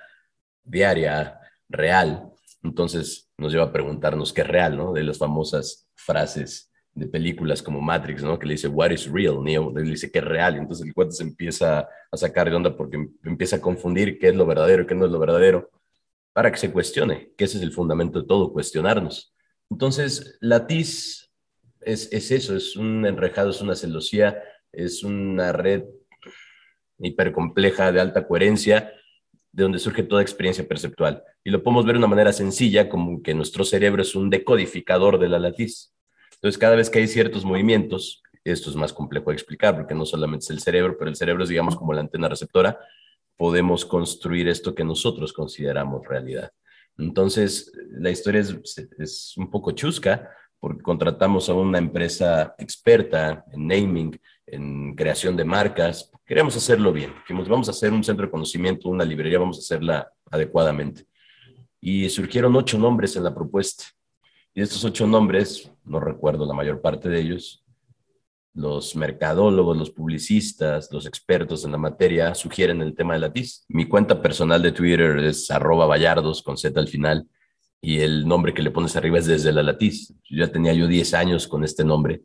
diaria, 0.64 1.38
real. 1.68 2.32
Entonces 2.62 3.30
nos 3.38 3.52
lleva 3.52 3.64
a 3.66 3.72
preguntarnos 3.72 4.32
qué 4.32 4.40
es 4.40 4.48
real, 4.48 4.76
¿no? 4.76 4.92
De 4.92 5.04
las 5.04 5.18
famosas 5.18 5.88
frases 5.94 6.72
de 6.92 7.06
películas 7.06 7.62
como 7.62 7.80
Matrix, 7.80 8.22
¿no? 8.24 8.38
Que 8.38 8.46
le 8.46 8.54
dice, 8.54 8.68
what 8.68 8.90
is 8.90 9.10
real? 9.10 9.42
Neo 9.42 9.70
le 9.72 9.82
dice 9.82 10.10
que 10.10 10.18
es 10.18 10.24
real. 10.24 10.56
Entonces 10.56 10.84
el 10.86 10.92
cuate 10.92 11.12
se 11.12 11.22
empieza 11.22 11.88
a 12.10 12.16
sacar 12.16 12.50
de 12.50 12.56
onda 12.56 12.76
porque 12.76 12.98
empieza 13.22 13.56
a 13.56 13.60
confundir 13.60 14.18
qué 14.18 14.28
es 14.28 14.34
lo 14.34 14.46
verdadero 14.46 14.82
y 14.82 14.86
qué 14.86 14.94
no 14.96 15.04
es 15.04 15.12
lo 15.12 15.20
verdadero 15.20 15.70
para 16.34 16.50
que 16.52 16.58
se 16.58 16.72
cuestione, 16.72 17.32
que 17.38 17.44
ese 17.44 17.56
es 17.56 17.62
el 17.62 17.72
fundamento 17.72 18.20
de 18.20 18.26
todo, 18.26 18.52
cuestionarnos. 18.52 19.32
Entonces, 19.70 20.36
la 20.40 20.66
TIS 20.66 21.32
es, 21.80 22.12
es 22.12 22.30
eso, 22.30 22.56
es 22.56 22.76
un 22.76 23.06
enrejado, 23.06 23.50
es 23.50 23.62
una 23.62 23.76
celosía, 23.76 24.42
es 24.72 25.04
una 25.04 25.52
red 25.52 25.84
hipercompleja 26.98 27.92
de 27.92 28.00
alta 28.00 28.26
coherencia, 28.26 28.92
de 29.52 29.62
donde 29.62 29.78
surge 29.78 30.02
toda 30.02 30.22
experiencia 30.22 30.66
perceptual. 30.66 31.22
Y 31.44 31.50
lo 31.50 31.62
podemos 31.62 31.86
ver 31.86 31.94
de 31.94 31.98
una 31.98 32.08
manera 32.08 32.32
sencilla, 32.32 32.88
como 32.88 33.22
que 33.22 33.32
nuestro 33.32 33.64
cerebro 33.64 34.02
es 34.02 34.16
un 34.16 34.28
decodificador 34.28 35.20
de 35.20 35.28
la 35.28 35.38
latiz. 35.38 35.94
Entonces, 36.34 36.58
cada 36.58 36.74
vez 36.74 36.90
que 36.90 36.98
hay 36.98 37.06
ciertos 37.06 37.44
movimientos, 37.44 38.22
esto 38.42 38.70
es 38.70 38.76
más 38.76 38.92
complejo 38.92 39.30
de 39.30 39.34
explicar, 39.34 39.76
porque 39.76 39.94
no 39.94 40.04
solamente 40.04 40.44
es 40.44 40.50
el 40.50 40.58
cerebro, 40.58 40.96
pero 40.98 41.08
el 41.08 41.16
cerebro 41.16 41.44
es, 41.44 41.48
digamos, 41.48 41.76
como 41.76 41.92
la 41.92 42.00
antena 42.00 42.28
receptora, 42.28 42.80
podemos 43.36 43.84
construir 43.84 44.48
esto 44.48 44.74
que 44.74 44.84
nosotros 44.84 45.32
consideramos 45.32 46.06
realidad. 46.06 46.50
Entonces, 46.98 47.72
la 47.90 48.10
historia 48.10 48.40
es, 48.40 49.34
un 49.36 49.50
poco 49.50 49.72
chusca 49.72 50.30
porque 50.60 50.82
contratamos 50.82 51.48
a 51.48 51.54
una 51.54 51.78
empresa 51.78 52.54
experta 52.58 53.44
en 53.52 53.66
naming, 53.66 54.18
en 54.46 54.94
creación 54.94 55.36
de 55.36 55.44
marcas. 55.44 56.10
Queremos 56.24 56.56
hacerlo 56.56 56.92
bien. 56.92 57.12
Dijimos, 57.20 57.48
vamos 57.48 57.68
a 57.68 57.72
hacer 57.72 57.92
un 57.92 58.04
centro 58.04 58.26
de 58.26 58.30
conocimiento, 58.30 58.88
una 58.88 59.04
librería, 59.04 59.38
vamos 59.38 59.58
a 59.58 59.60
hacerla 59.60 60.10
adecuadamente. 60.30 61.06
Y 61.80 62.08
surgieron 62.08 62.56
ocho 62.56 62.78
nombres 62.78 63.14
en 63.16 63.24
la 63.24 63.34
propuesta. 63.34 63.84
Y 64.54 64.60
de 64.60 64.64
estos 64.64 64.84
ocho 64.84 65.06
nombres, 65.06 65.70
no 65.84 66.00
recuerdo 66.00 66.46
la 66.46 66.54
mayor 66.54 66.80
parte 66.80 67.08
de 67.08 67.20
ellos, 67.20 67.63
los 68.54 68.94
mercadólogos, 68.94 69.76
los 69.76 69.90
publicistas, 69.90 70.88
los 70.92 71.06
expertos 71.06 71.64
en 71.64 71.72
la 71.72 71.78
materia 71.78 72.34
sugieren 72.34 72.80
el 72.82 72.94
tema 72.94 73.14
de 73.14 73.20
la 73.20 73.32
TIS. 73.32 73.64
Mi 73.68 73.86
cuenta 73.86 74.22
personal 74.22 74.62
de 74.62 74.72
Twitter 74.72 75.18
es 75.18 75.50
arroba 75.50 75.86
vallardos 75.86 76.42
con 76.42 76.56
Z 76.56 76.78
al 76.78 76.88
final 76.88 77.28
y 77.84 78.00
el 78.00 78.26
nombre 78.26 78.54
que 78.54 78.62
le 78.62 78.70
pones 78.70 78.96
arriba 78.96 79.18
es 79.18 79.26
desde 79.26 79.52
la 79.52 79.62
latiz. 79.62 80.14
Ya 80.30 80.50
tenía 80.50 80.72
yo 80.72 80.86
10 80.86 81.14
años 81.14 81.46
con 81.46 81.64
este 81.64 81.84
nombre. 81.84 82.22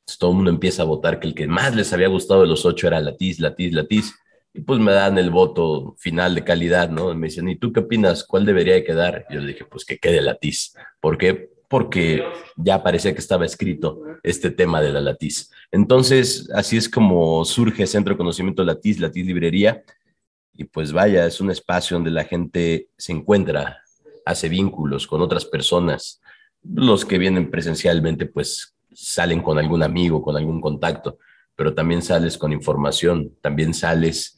Entonces 0.00 0.18
todo 0.18 0.30
el 0.30 0.36
mundo 0.36 0.50
empieza 0.50 0.82
a 0.82 0.86
votar 0.86 1.20
que 1.20 1.26
el 1.26 1.34
que 1.34 1.46
más 1.46 1.76
les 1.76 1.92
había 1.92 2.08
gustado 2.08 2.40
de 2.40 2.46
los 2.46 2.64
ocho 2.64 2.86
era 2.86 2.98
latiz, 3.00 3.38
latiz, 3.38 3.74
latiz. 3.74 4.14
Y 4.54 4.62
pues 4.62 4.80
me 4.80 4.92
dan 4.92 5.18
el 5.18 5.30
voto 5.30 5.96
final 5.98 6.34
de 6.34 6.44
calidad, 6.44 6.88
¿no? 6.88 7.14
Me 7.14 7.26
dicen, 7.26 7.48
¿y 7.48 7.56
tú 7.56 7.72
qué 7.72 7.80
opinas? 7.80 8.24
¿Cuál 8.24 8.46
debería 8.46 8.74
de 8.74 8.84
quedar? 8.84 9.26
Yo 9.30 9.40
le 9.40 9.48
dije, 9.48 9.64
pues 9.64 9.84
que 9.84 9.98
quede 9.98 10.22
latiz. 10.22 10.74
¿Por 11.00 11.18
qué? 11.18 11.51
Porque 11.72 12.22
ya 12.54 12.82
parecía 12.82 13.14
que 13.14 13.20
estaba 13.20 13.46
escrito 13.46 14.02
este 14.22 14.50
tema 14.50 14.82
de 14.82 14.92
la 14.92 15.00
latiz. 15.00 15.50
Entonces, 15.70 16.50
así 16.54 16.76
es 16.76 16.86
como 16.86 17.46
surge 17.46 17.86
Centro 17.86 18.12
de 18.12 18.18
Conocimiento 18.18 18.62
Latiz, 18.62 19.00
Latiz 19.00 19.24
Librería. 19.24 19.82
Y 20.52 20.64
pues 20.64 20.92
vaya, 20.92 21.24
es 21.24 21.40
un 21.40 21.50
espacio 21.50 21.96
donde 21.96 22.10
la 22.10 22.24
gente 22.24 22.88
se 22.98 23.12
encuentra, 23.12 23.82
hace 24.26 24.50
vínculos 24.50 25.06
con 25.06 25.22
otras 25.22 25.46
personas. 25.46 26.20
Los 26.62 27.06
que 27.06 27.16
vienen 27.16 27.50
presencialmente, 27.50 28.26
pues 28.26 28.76
salen 28.92 29.40
con 29.40 29.58
algún 29.58 29.82
amigo, 29.82 30.20
con 30.20 30.36
algún 30.36 30.60
contacto, 30.60 31.16
pero 31.56 31.72
también 31.72 32.02
sales 32.02 32.36
con 32.36 32.52
información, 32.52 33.34
también 33.40 33.72
sales 33.72 34.36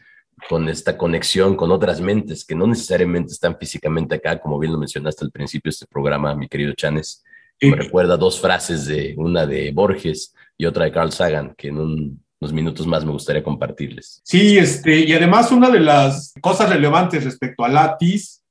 con 0.48 0.68
esta 0.68 0.96
conexión 0.96 1.56
con 1.56 1.72
otras 1.72 2.00
mentes 2.00 2.44
que 2.44 2.54
no 2.54 2.66
necesariamente 2.66 3.32
están 3.32 3.56
físicamente 3.58 4.14
acá, 4.14 4.38
como 4.38 4.58
bien 4.58 4.72
lo 4.72 4.78
mencionaste 4.78 5.24
al 5.24 5.32
principio 5.32 5.70
de 5.70 5.74
este 5.74 5.86
programa, 5.86 6.34
mi 6.36 6.48
querido 6.48 6.72
Chanes. 6.74 7.23
Me 7.60 7.76
recuerda 7.76 8.16
dos 8.16 8.40
frases 8.40 8.86
de 8.86 9.14
una 9.16 9.46
de 9.46 9.70
Borges 9.72 10.34
y 10.58 10.66
otra 10.66 10.84
de 10.84 10.92
Carl 10.92 11.12
Sagan, 11.12 11.54
que 11.56 11.68
en 11.68 11.78
unos 11.78 12.52
minutos 12.52 12.86
más 12.86 13.04
me 13.04 13.12
gustaría 13.12 13.42
compartirles. 13.42 14.20
Sí, 14.24 14.58
este, 14.58 15.00
y 15.00 15.12
además 15.12 15.50
una 15.50 15.70
de 15.70 15.80
las 15.80 16.34
cosas 16.40 16.68
relevantes 16.68 17.24
respecto 17.24 17.64
a 17.64 17.68
Latis 17.68 18.42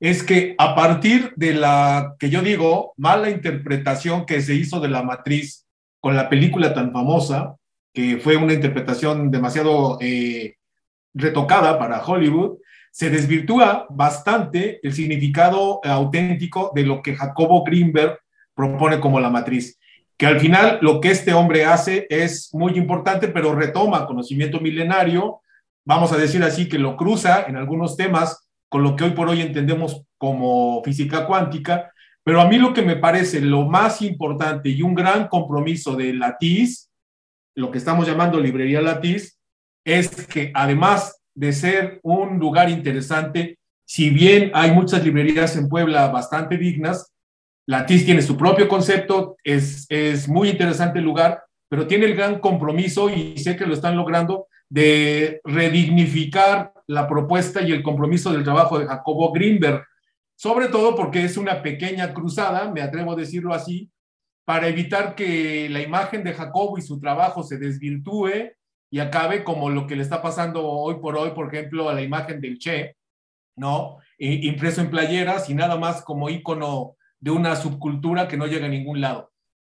es 0.00 0.22
que 0.22 0.54
a 0.58 0.74
partir 0.74 1.32
de 1.36 1.54
la 1.54 2.14
que 2.18 2.30
yo 2.30 2.42
digo 2.42 2.94
mala 2.96 3.30
interpretación 3.30 4.26
que 4.26 4.40
se 4.40 4.54
hizo 4.54 4.80
de 4.80 4.88
la 4.88 5.02
matriz 5.02 5.66
con 6.00 6.14
la 6.14 6.28
película 6.28 6.72
tan 6.72 6.92
famosa, 6.92 7.56
que 7.92 8.18
fue 8.18 8.36
una 8.36 8.52
interpretación 8.52 9.30
demasiado 9.30 9.98
eh, 10.00 10.54
retocada 11.14 11.78
para 11.78 12.04
Hollywood, 12.04 12.58
se 12.92 13.10
desvirtúa 13.10 13.86
bastante 13.90 14.80
el 14.82 14.92
significado 14.92 15.80
auténtico 15.84 16.72
de 16.74 16.84
lo 16.84 17.02
que 17.02 17.14
Jacobo 17.16 17.64
Greenberg 17.64 18.18
propone 18.58 18.98
como 18.98 19.20
la 19.20 19.30
matriz, 19.30 19.78
que 20.16 20.26
al 20.26 20.40
final 20.40 20.80
lo 20.82 21.00
que 21.00 21.12
este 21.12 21.32
hombre 21.32 21.64
hace 21.64 22.08
es 22.10 22.52
muy 22.52 22.76
importante, 22.76 23.28
pero 23.28 23.54
retoma 23.54 24.04
conocimiento 24.04 24.58
milenario, 24.58 25.42
vamos 25.84 26.10
a 26.10 26.16
decir 26.16 26.42
así, 26.42 26.68
que 26.68 26.76
lo 26.76 26.96
cruza 26.96 27.44
en 27.46 27.54
algunos 27.54 27.96
temas 27.96 28.50
con 28.68 28.82
lo 28.82 28.96
que 28.96 29.04
hoy 29.04 29.10
por 29.12 29.28
hoy 29.28 29.42
entendemos 29.42 30.02
como 30.18 30.82
física 30.82 31.24
cuántica, 31.24 31.92
pero 32.24 32.40
a 32.40 32.48
mí 32.48 32.58
lo 32.58 32.74
que 32.74 32.82
me 32.82 32.96
parece 32.96 33.40
lo 33.40 33.64
más 33.64 34.02
importante 34.02 34.70
y 34.70 34.82
un 34.82 34.96
gran 34.96 35.28
compromiso 35.28 35.94
de 35.94 36.12
Latiz, 36.12 36.90
lo 37.54 37.70
que 37.70 37.78
estamos 37.78 38.08
llamando 38.08 38.40
librería 38.40 38.80
Latiz, 38.80 39.38
es 39.84 40.26
que 40.26 40.50
además 40.52 41.22
de 41.32 41.52
ser 41.52 42.00
un 42.02 42.40
lugar 42.40 42.70
interesante, 42.70 43.60
si 43.84 44.10
bien 44.10 44.50
hay 44.52 44.72
muchas 44.72 45.04
librerías 45.04 45.56
en 45.56 45.68
Puebla 45.68 46.08
bastante 46.08 46.58
dignas, 46.58 47.12
Latiz 47.68 48.06
tiene 48.06 48.22
su 48.22 48.38
propio 48.38 48.66
concepto, 48.66 49.36
es, 49.44 49.84
es 49.90 50.26
muy 50.26 50.48
interesante 50.48 51.00
el 51.00 51.04
lugar, 51.04 51.44
pero 51.68 51.86
tiene 51.86 52.06
el 52.06 52.14
gran 52.16 52.38
compromiso, 52.40 53.10
y 53.10 53.36
sé 53.36 53.56
que 53.56 53.66
lo 53.66 53.74
están 53.74 53.94
logrando, 53.94 54.46
de 54.70 55.42
redignificar 55.44 56.72
la 56.86 57.06
propuesta 57.06 57.60
y 57.60 57.70
el 57.72 57.82
compromiso 57.82 58.32
del 58.32 58.42
trabajo 58.42 58.78
de 58.78 58.86
Jacobo 58.86 59.32
Greenberg, 59.32 59.84
sobre 60.34 60.68
todo 60.68 60.96
porque 60.96 61.24
es 61.24 61.36
una 61.36 61.60
pequeña 61.60 62.14
cruzada, 62.14 62.72
me 62.72 62.80
atrevo 62.80 63.12
a 63.12 63.16
decirlo 63.16 63.52
así, 63.52 63.90
para 64.46 64.68
evitar 64.68 65.14
que 65.14 65.68
la 65.68 65.82
imagen 65.82 66.24
de 66.24 66.32
Jacobo 66.32 66.78
y 66.78 66.82
su 66.82 66.98
trabajo 66.98 67.42
se 67.42 67.58
desvirtúe 67.58 68.54
y 68.90 68.98
acabe 68.98 69.44
como 69.44 69.68
lo 69.68 69.86
que 69.86 69.94
le 69.94 70.04
está 70.04 70.22
pasando 70.22 70.66
hoy 70.66 71.00
por 71.02 71.18
hoy, 71.18 71.32
por 71.32 71.54
ejemplo, 71.54 71.90
a 71.90 71.92
la 71.92 72.00
imagen 72.00 72.40
del 72.40 72.58
Che, 72.58 72.96
¿no? 73.56 73.98
impreso 74.18 74.80
en 74.80 74.88
playeras 74.88 75.50
y 75.50 75.54
nada 75.54 75.76
más 75.76 76.00
como 76.00 76.30
ícono 76.30 76.94
de 77.20 77.30
una 77.30 77.56
subcultura 77.56 78.28
que 78.28 78.36
no 78.36 78.46
llega 78.46 78.66
a 78.66 78.70
ningún 78.70 79.00
lado. 79.00 79.32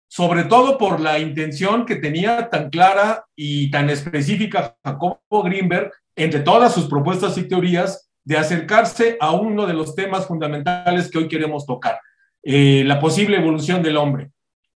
Sobre 0.08 0.44
todo 0.44 0.78
por 0.78 1.00
la 1.00 1.18
intención 1.18 1.86
que 1.86 1.96
tenía 1.96 2.48
tan 2.48 2.70
clara 2.70 3.24
y 3.34 3.70
tan 3.70 3.90
específica 3.90 4.76
Jacobo 4.84 5.42
Greenberg 5.42 5.92
entre 6.16 6.40
todas 6.40 6.72
sus 6.72 6.86
propuestas 6.86 7.36
y 7.38 7.48
teorías 7.48 8.10
de 8.24 8.38
acercarse 8.38 9.16
a 9.20 9.32
uno 9.32 9.66
de 9.66 9.74
los 9.74 9.94
temas 9.94 10.26
fundamentales 10.26 11.10
que 11.10 11.18
hoy 11.18 11.28
queremos 11.28 11.66
tocar, 11.66 12.00
eh, 12.42 12.82
la 12.86 13.00
posible 13.00 13.36
evolución 13.36 13.82
del 13.82 13.96
hombre. 13.96 14.30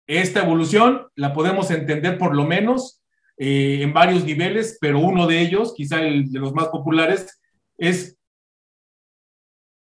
Esta 0.08 0.42
evolución 0.42 1.08
la 1.16 1.34
podemos 1.34 1.70
entender 1.72 2.18
por 2.18 2.36
lo 2.36 2.46
menos 2.46 3.04
eh, 3.38 3.80
en 3.82 3.94
varios 3.94 4.24
niveles, 4.24 4.78
pero 4.80 5.00
uno 5.00 5.28
de 5.28 5.42
ellos, 5.42 5.74
quizá 5.76 6.02
el 6.02 6.32
de 6.32 6.40
los 6.40 6.54
más 6.54 6.70
populares, 6.70 7.40
es 7.78 8.18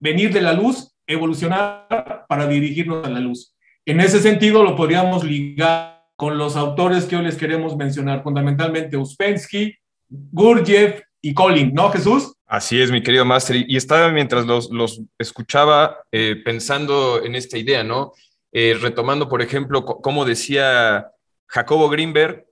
venir 0.01 0.33
de 0.33 0.41
la 0.41 0.53
luz, 0.53 0.92
evolucionar 1.07 2.25
para 2.29 2.47
dirigirnos 2.47 3.05
a 3.05 3.11
la 3.11 3.21
luz. 3.21 3.55
En 3.85 4.01
ese 4.01 4.21
sentido, 4.21 4.63
lo 4.63 4.77
podríamos 4.77 5.25
ligar 5.25 6.05
con 6.17 6.39
los 6.39 6.57
autores 6.57 7.05
que 7.05 7.17
hoy 7.17 7.25
les 7.25 7.37
queremos 7.37 7.77
mencionar, 7.77 8.23
fundamentalmente 8.23 8.97
Uspensky, 8.97 9.75
Gurdjieff 10.09 11.01
y 11.21 11.35
Colin, 11.35 11.73
¿no, 11.75 11.91
Jesús? 11.91 12.35
Así 12.47 12.81
es, 12.81 12.91
mi 12.91 13.03
querido 13.03 13.25
Master. 13.25 13.65
Y 13.67 13.77
estaba 13.77 14.11
mientras 14.11 14.47
los, 14.47 15.03
escuchaba 15.19 15.99
eh, 16.13 16.37
pensando 16.45 17.25
en 17.25 17.35
esta 17.35 17.59
idea, 17.59 17.83
¿no? 17.83 18.13
Eh, 18.53 18.77
retomando, 18.81 19.29
por 19.29 19.41
ejemplo, 19.41 19.85
como 19.85 20.25
decía 20.25 21.11
Jacobo 21.47 21.89
Greenberg, 21.89 22.45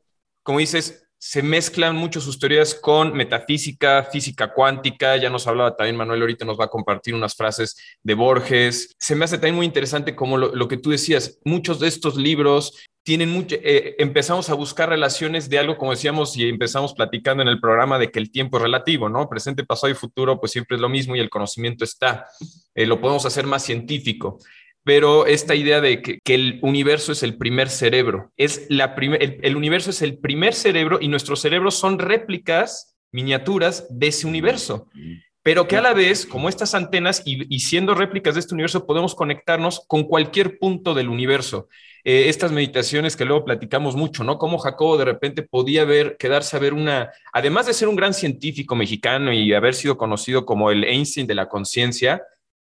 como 0.42 0.59
dices, 0.59 1.07
se 1.22 1.42
mezclan 1.42 1.94
mucho 1.96 2.18
sus 2.18 2.38
teorías 2.38 2.74
con 2.74 3.12
metafísica, 3.12 4.04
física 4.04 4.54
cuántica, 4.54 5.18
ya 5.18 5.28
nos 5.28 5.46
hablaba 5.46 5.76
también 5.76 5.96
Manuel, 5.96 6.22
ahorita 6.22 6.46
nos 6.46 6.58
va 6.58 6.64
a 6.64 6.68
compartir 6.68 7.14
unas 7.14 7.34
frases 7.34 7.76
de 8.02 8.14
Borges. 8.14 8.96
Se 8.98 9.14
me 9.14 9.26
hace 9.26 9.36
también 9.36 9.56
muy 9.56 9.66
interesante 9.66 10.16
como 10.16 10.38
lo, 10.38 10.66
que 10.66 10.78
tú 10.78 10.90
decías, 10.90 11.38
muchos 11.44 11.78
de 11.78 11.88
estos 11.88 12.16
libros 12.16 12.74
tienen 13.02 13.28
mucho, 13.28 13.56
eh, 13.62 13.96
empezamos 13.98 14.48
a 14.48 14.54
buscar 14.54 14.88
relaciones 14.88 15.50
de 15.50 15.58
algo, 15.58 15.76
como 15.76 15.90
decíamos, 15.90 16.38
y 16.38 16.48
empezamos 16.48 16.94
platicando 16.94 17.42
en 17.42 17.48
el 17.48 17.60
programa 17.60 17.98
de 17.98 18.10
que 18.10 18.18
el 18.18 18.30
tiempo 18.30 18.56
es 18.56 18.62
relativo, 18.62 19.10
¿no? 19.10 19.28
Presente, 19.28 19.64
pasado 19.64 19.90
y 19.90 19.94
futuro, 19.94 20.40
pues 20.40 20.52
siempre 20.52 20.76
es 20.76 20.80
lo 20.80 20.88
mismo 20.88 21.16
y 21.16 21.20
el 21.20 21.28
conocimiento 21.28 21.84
está. 21.84 22.28
Eh, 22.74 22.86
lo 22.86 22.98
podemos 22.98 23.26
hacer 23.26 23.46
más 23.46 23.62
científico 23.62 24.38
pero 24.84 25.26
esta 25.26 25.54
idea 25.54 25.80
de 25.80 26.00
que, 26.02 26.20
el 26.26 26.58
universo 26.62 27.12
es 27.12 27.22
el 27.22 27.37
primer 27.37 27.68
cerebro, 27.68 28.32
es 28.37 28.66
la 28.68 28.94
el, 28.96 29.56
universo 29.56 29.90
es 29.90 30.02
el 30.02 30.18
primer 30.18 30.54
cerebro 30.54 30.99
y 31.00 31.08
nuestros 31.08 31.40
cerebros 31.40 31.75
son 31.75 31.99
réplicas, 31.99 32.96
miniaturas 33.12 33.87
de 33.90 34.08
ese 34.08 34.26
universo, 34.26 34.88
pero 35.42 35.66
que 35.66 35.76
a 35.76 35.80
la 35.80 35.94
vez, 35.94 36.26
como 36.26 36.49
estas 36.49 36.75
antenas 36.75 37.22
y, 37.25 37.58
siendo 37.60 37.94
réplicas 37.94 38.34
de 38.34 38.40
este 38.40 38.54
universo, 38.54 38.87
podemos 38.87 39.14
conectarnos 39.14 39.84
con 39.87 40.04
cualquier 40.04 40.58
punto 40.58 40.94
del 40.94 41.08
universo. 41.08 41.68
Eh, 42.04 42.28
estas 42.28 42.52
meditaciones 42.52 43.16
que 43.16 43.25
luego 43.26 43.44
platicamos 43.44 43.94
mucho, 43.96 44.25
¿no? 44.25 44.38
Como 44.38 44.58
Jacobo 44.58 44.96
de 44.96 45.04
repente 45.04 45.42
podía 45.42 45.84
ver, 45.84 46.16
quedarse 46.18 46.56
a 46.56 46.60
ver 46.60 46.72
una, 46.72 47.10
además 47.32 47.66
de 47.66 47.75
ser 47.75 47.88
un 47.88 47.96
gran 47.96 48.14
científico 48.14 48.75
mexicano 48.75 49.32
y 49.32 49.52
haber 49.52 49.75
sido 49.75 49.99
conocido 49.99 50.46
como 50.46 50.70
el 50.70 50.84
Einstein 50.84 51.26
de 51.26 51.34
la 51.34 51.49
conciencia, 51.49 52.22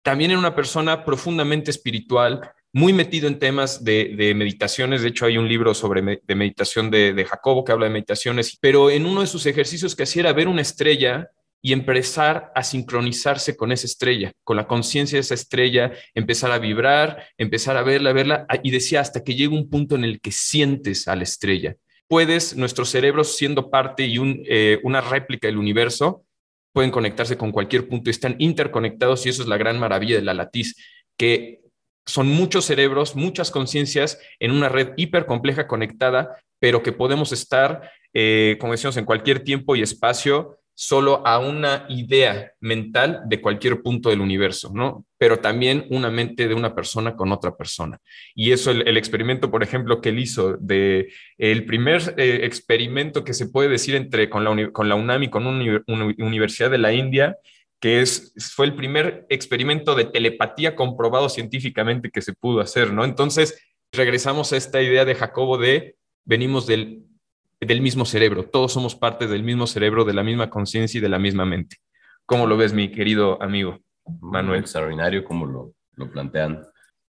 también 0.01 0.31
era 0.31 0.39
una 0.39 0.55
persona 0.55 1.05
profundamente 1.05 1.71
espiritual, 1.71 2.51
muy 2.73 2.93
metido 2.93 3.27
en 3.27 3.39
temas 3.39 3.83
de, 3.83 4.33
meditaciones. 4.35 5.01
De 5.01 5.09
hecho, 5.09 5.25
hay 5.25 5.37
un 5.37 5.47
libro 5.47 5.73
sobre 5.73 6.21
de 6.23 6.35
meditación 6.35 6.89
de, 6.89 7.25
Jacobo 7.29 7.63
que 7.63 7.71
habla 7.71 7.85
de 7.85 7.93
meditaciones, 7.93 8.57
pero 8.59 8.89
en 8.89 9.05
uno 9.05 9.21
de 9.21 9.27
sus 9.27 9.45
ejercicios 9.45 9.95
que 9.95 10.03
hacía 10.03 10.21
era 10.21 10.33
ver 10.33 10.47
una 10.47 10.61
estrella 10.61 11.29
y 11.63 11.73
empezar 11.73 12.51
a 12.55 12.63
sincronizarse 12.63 13.55
con 13.55 13.71
esa 13.71 13.85
estrella, 13.85 14.31
con 14.43 14.57
la 14.57 14.67
conciencia 14.67 15.17
de 15.17 15.21
esa 15.21 15.35
estrella, 15.35 15.91
empezar 16.15 16.51
a 16.51 16.57
vibrar, 16.57 17.27
empezar 17.37 17.77
a 17.77 17.83
verla, 17.83 18.13
verla, 18.13 18.47
y 18.63 18.71
decía 18.71 19.01
hasta 19.01 19.23
que 19.23 19.35
llega 19.35 19.53
un 19.53 19.69
punto 19.69 19.95
en 19.95 20.03
el 20.03 20.19
que 20.21 20.31
sientes 20.31 21.07
a 21.07 21.15
la 21.15 21.23
estrella. 21.23 21.75
Puedes, 22.07 22.55
nuestro 22.55 22.83
cerebro 22.83 23.23
siendo 23.23 23.69
parte 23.69 24.05
y 24.05 24.17
eh, 24.47 24.79
una 24.83 25.01
réplica 25.01 25.47
del 25.47 25.57
universo, 25.57 26.25
pueden 26.73 26.91
conectarse 26.91 27.37
con 27.37 27.51
cualquier 27.51 27.87
punto 27.87 28.09
están 28.09 28.35
interconectados 28.39 29.25
y 29.25 29.29
eso 29.29 29.41
es 29.41 29.47
la 29.47 29.57
gran 29.57 29.79
maravilla 29.79 30.15
de 30.15 30.21
la 30.21 30.33
latiz, 30.33 30.75
que 31.17 31.61
son 32.05 32.27
muchos 32.27 32.65
cerebros, 32.65 33.15
muchas 33.15 33.51
conciencias 33.51 34.19
en 34.39 34.51
una 34.51 34.69
red 34.69 34.93
hiper 34.97 35.25
compleja 35.25 35.67
conectada, 35.67 36.37
pero 36.59 36.81
que 36.83 36.91
podemos 36.91 37.31
estar, 37.31 37.91
eh, 38.13 38.57
como 38.59 38.73
decíamos, 38.73 38.97
en 38.97 39.05
cualquier 39.05 39.43
tiempo 39.43 39.75
y 39.75 39.81
espacio 39.81 40.59
solo 40.73 41.25
a 41.27 41.39
una 41.39 41.85
idea 41.89 42.53
mental 42.59 43.21
de 43.27 43.41
cualquier 43.41 43.81
punto 43.81 44.09
del 44.09 44.21
universo, 44.21 44.71
¿no? 44.73 45.05
Pero 45.17 45.39
también 45.39 45.85
una 45.89 46.09
mente 46.09 46.47
de 46.47 46.53
una 46.53 46.73
persona 46.73 47.15
con 47.15 47.31
otra 47.31 47.55
persona. 47.55 47.99
Y 48.33 48.51
eso, 48.51 48.71
el, 48.71 48.97
experimento, 48.97 49.51
por 49.51 49.63
ejemplo, 49.63 50.01
que 50.01 50.09
él 50.09 50.19
hizo, 50.19 50.57
de 50.57 51.13
el 51.37 51.65
primer 51.65 52.15
eh, 52.17 52.41
experimento 52.43 53.23
que 53.23 53.33
se 53.33 53.47
puede 53.47 53.69
decir 53.69 53.95
entre 53.95 54.29
con 54.29 54.43
la, 54.43 54.71
con 54.71 54.89
la 54.89 54.95
UNAM 54.95 55.23
y 55.23 55.29
con 55.29 55.45
una, 55.45 55.83
universidad 56.17 56.71
de 56.71 56.77
la 56.77 56.93
India, 56.93 57.37
que 57.79 58.01
es, 58.01 58.33
fue 58.55 58.65
el 58.65 58.75
primer 58.75 59.25
experimento 59.29 59.95
de 59.95 60.05
telepatía 60.05 60.75
comprobado 60.75 61.29
científicamente 61.29 62.11
que 62.11 62.21
se 62.21 62.33
pudo 62.33 62.61
hacer, 62.61 62.93
¿no? 62.93 63.05
Entonces, 63.05 63.61
regresamos 63.91 64.53
a 64.53 64.57
esta 64.57 64.81
idea 64.81 65.05
de 65.05 65.15
Jacobo 65.15 65.57
de 65.57 65.95
venimos 66.25 66.65
del 66.67 67.03
del 67.61 67.81
mismo 67.81 68.05
cerebro. 68.05 68.45
Todos 68.45 68.73
somos 68.73 68.95
parte 68.95 69.27
del 69.27 69.43
mismo 69.43 69.67
cerebro, 69.67 70.03
de 70.03 70.13
la 70.13 70.23
misma 70.23 70.49
conciencia 70.49 70.97
y 70.97 71.01
de 71.01 71.09
la 71.09 71.19
misma 71.19 71.45
mente. 71.45 71.77
¿Cómo 72.25 72.47
lo 72.47 72.57
ves, 72.57 72.73
mi 72.73 72.91
querido 72.91 73.41
amigo 73.41 73.79
Manuel? 74.19 74.61
Extraordinario 74.61 75.23
cómo 75.23 75.45
lo, 75.45 75.73
lo 75.95 76.11
plantean. 76.11 76.63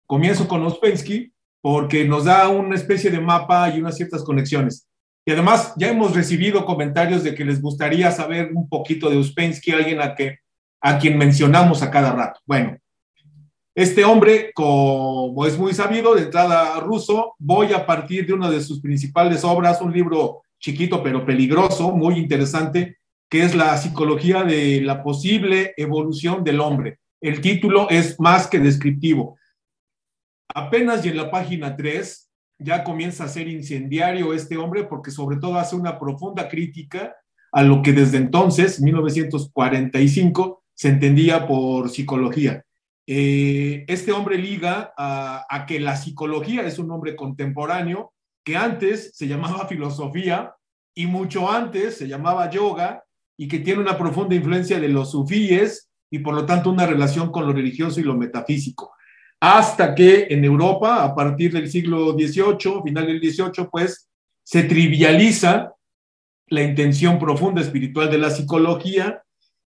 Comienzo 0.06 0.48
con 0.48 0.64
Ospensky 0.64 1.32
porque 1.62 2.04
nos 2.06 2.26
da 2.26 2.50
una 2.50 2.76
especie 2.76 3.10
de 3.10 3.22
mapa 3.22 3.70
y 3.70 3.80
unas 3.80 3.96
ciertas 3.96 4.24
conexiones. 4.24 4.88
Y 5.26 5.32
además 5.32 5.74
ya 5.78 5.88
hemos 5.88 6.14
recibido 6.14 6.66
comentarios 6.66 7.24
de 7.24 7.34
que 7.34 7.46
les 7.46 7.62
gustaría 7.62 8.12
saber 8.12 8.52
un 8.54 8.68
poquito 8.68 9.10
de 9.10 9.18
Uspensky, 9.18 9.72
alguien 9.72 10.02
a, 10.02 10.14
que, 10.14 10.40
a 10.82 11.00
quien 11.00 11.18
mencionamos 11.18 11.82
a 11.82 11.90
cada 11.90 12.12
rato. 12.12 12.42
Bueno, 12.46 12.78
este 13.76 14.06
hombre, 14.06 14.52
como 14.54 15.46
es 15.48 15.58
muy 15.58 15.74
sabido, 15.74 16.14
de 16.14 16.24
entrada 16.24 16.80
ruso, 16.80 17.34
voy 17.40 17.74
a 17.74 17.86
partir 17.86 18.28
de 18.28 18.34
una 18.34 18.52
de 18.52 18.62
sus 18.62 18.80
principales 18.80 19.44
obras, 19.44 19.82
un 19.82 19.92
libro 19.92 20.44
chiquito 20.60 21.02
pero 21.02 21.26
peligroso, 21.26 21.92
muy 21.92 22.20
interesante, 22.20 22.98
que 23.30 23.44
es 23.44 23.56
la 23.56 23.76
psicología 23.78 24.44
de 24.44 24.82
la 24.82 25.02
posible 25.02 25.74
evolución 25.76 26.44
del 26.44 26.60
hombre. 26.60 27.00
El 27.20 27.42
título 27.42 27.90
es 27.90 28.20
más 28.20 28.48
que 28.48 28.60
descriptivo. 28.60 29.38
Apenas 30.54 31.04
y 31.04 31.10
en 31.10 31.18
la 31.18 31.32
página 31.32 31.76
3 31.76 32.30
ya 32.60 32.84
comienza 32.84 33.24
a 33.24 33.30
ser 33.30 33.48
incendiario 33.48 34.34
este 34.34 34.56
hombre 34.56 34.84
porque 34.84 35.10
sobre 35.10 35.38
todo 35.38 35.58
hace 35.58 35.76
una 35.76 36.00
profunda 36.00 36.48
crítica 36.48 37.16
a 37.52 37.64
lo 37.64 37.82
que 37.82 37.92
desde 37.94 38.18
entonces, 38.18 38.80
1945, 38.80 40.64
se 40.76 40.90
entendía 40.90 41.48
por 41.48 41.90
psicología. 41.90 42.64
Eh, 43.06 43.86
este 43.88 44.12
hombre 44.12 44.38
liga 44.38 44.94
a, 44.98 45.46
a, 45.50 45.66
que 45.66 45.80
la 45.80 45.98
psicología 45.98 46.66
es 46.66 46.80
un 46.80 46.90
hombre 46.92 47.16
contemporáneo 47.16 48.14
que 48.46 48.56
antes 48.56 49.12
se 49.14 49.28
llamaba 49.28 49.68
filosofía 49.68 50.56
y 50.96 51.08
mucho 51.08 51.52
antes 51.52 51.98
se 51.98 52.08
llamaba 52.08 52.50
yoga 52.50 53.04
y 53.38 53.48
que 53.48 53.60
tiene 53.60 53.82
una 53.82 53.98
profunda 53.98 54.36
influencia 54.36 54.80
de 54.80 54.90
los 54.90 55.12
sufíes 55.12 55.90
y 56.10 56.20
por 56.20 56.36
lo 56.36 56.46
tanto 56.46 56.70
una 56.70 56.86
relación 56.86 57.32
con 57.32 57.48
lo 57.48 57.54
religioso 57.54 58.00
y 58.00 58.04
lo 58.04 58.16
metafísico. 58.16 58.94
Hasta 59.40 59.96
que 59.96 60.28
en 60.30 60.46
Europa, 60.46 61.04
a 61.04 61.16
partir 61.16 61.52
del 61.52 61.70
siglo 61.70 62.14
XVIII, 62.14 62.84
final 62.84 63.08
del 63.08 63.20
XVIII, 63.20 63.68
pues 63.72 64.10
se 64.44 64.64
trivializa 64.64 65.74
la 66.48 66.62
intención 66.62 67.18
profunda 67.18 67.62
espiritual 67.62 68.12
de 68.12 68.20
la 68.20 68.30
psicología 68.30 69.23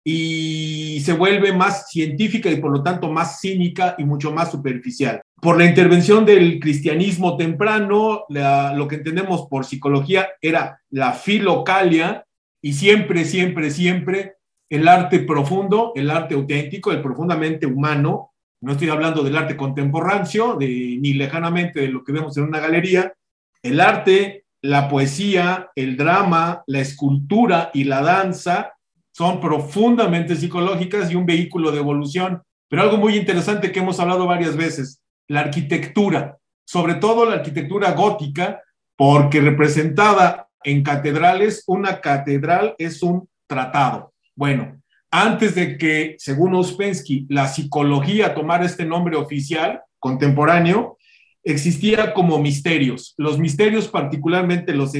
y 0.03 0.99
se 1.01 1.13
vuelve 1.13 1.53
más 1.53 1.89
científica 1.89 2.49
y 2.49 2.57
por 2.57 2.71
lo 2.71 2.83
tanto 2.83 3.09
más 3.09 3.39
cínica 3.39 3.95
y 3.97 4.03
mucho 4.03 4.31
más 4.33 4.51
superficial. 4.51 5.21
Por 5.41 5.57
la 5.57 5.65
intervención 5.65 6.25
del 6.25 6.59
cristianismo 6.59 7.37
temprano, 7.37 8.25
lo 8.29 8.87
que 8.87 8.95
entendemos 8.95 9.47
por 9.49 9.65
psicología 9.65 10.29
era 10.41 10.79
la 10.89 11.13
filocalia 11.13 12.25
y 12.61 12.73
siempre, 12.73 13.25
siempre, 13.25 13.71
siempre 13.71 14.35
el 14.69 14.87
arte 14.87 15.19
profundo, 15.19 15.91
el 15.95 16.09
arte 16.09 16.35
auténtico, 16.35 16.91
el 16.91 17.01
profundamente 17.01 17.65
humano. 17.65 18.31
No 18.61 18.71
estoy 18.71 18.89
hablando 18.89 19.23
del 19.23 19.35
arte 19.35 19.57
contemporáneo, 19.57 20.55
de, 20.55 20.97
ni 20.99 21.13
lejanamente 21.13 21.81
de 21.81 21.89
lo 21.89 22.03
que 22.03 22.13
vemos 22.13 22.37
en 22.37 22.43
una 22.43 22.59
galería. 22.59 23.13
El 23.61 23.79
arte, 23.81 24.45
la 24.61 24.87
poesía, 24.89 25.69
el 25.75 25.97
drama, 25.97 26.63
la 26.67 26.79
escultura 26.79 27.69
y 27.73 27.83
la 27.83 28.01
danza 28.01 28.72
son 29.13 29.39
profundamente 29.39 30.35
psicológicas 30.35 31.09
y 31.09 31.15
un 31.15 31.25
vehículo 31.25 31.71
de 31.71 31.79
evolución. 31.79 32.41
Pero 32.67 32.81
algo 32.81 32.97
muy 32.97 33.15
interesante 33.15 33.71
que 33.71 33.79
hemos 33.79 33.99
hablado 33.99 34.25
varias 34.25 34.57
veces, 34.57 35.01
la 35.27 35.41
arquitectura, 35.41 36.37
sobre 36.65 36.95
todo 36.95 37.25
la 37.25 37.35
arquitectura 37.35 37.91
gótica, 37.91 38.61
porque 38.95 39.39
representada 39.39 40.47
en 40.63 40.83
catedrales, 40.83 41.63
una 41.67 42.01
catedral 42.01 42.75
es 42.77 43.03
un 43.03 43.29
tratado. 43.47 44.13
Bueno, 44.35 44.81
antes 45.11 45.53
de 45.53 45.77
que, 45.77 46.15
según 46.17 46.55
Ouspensky, 46.55 47.27
la 47.29 47.47
psicología 47.47 48.33
tomara 48.33 48.65
este 48.65 48.85
nombre 48.85 49.15
oficial 49.15 49.81
contemporáneo, 49.99 50.97
existía 51.43 52.13
como 52.13 52.39
misterios. 52.39 53.13
Los 53.17 53.37
misterios, 53.37 53.87
particularmente 53.87 54.73
los, 54.73 54.93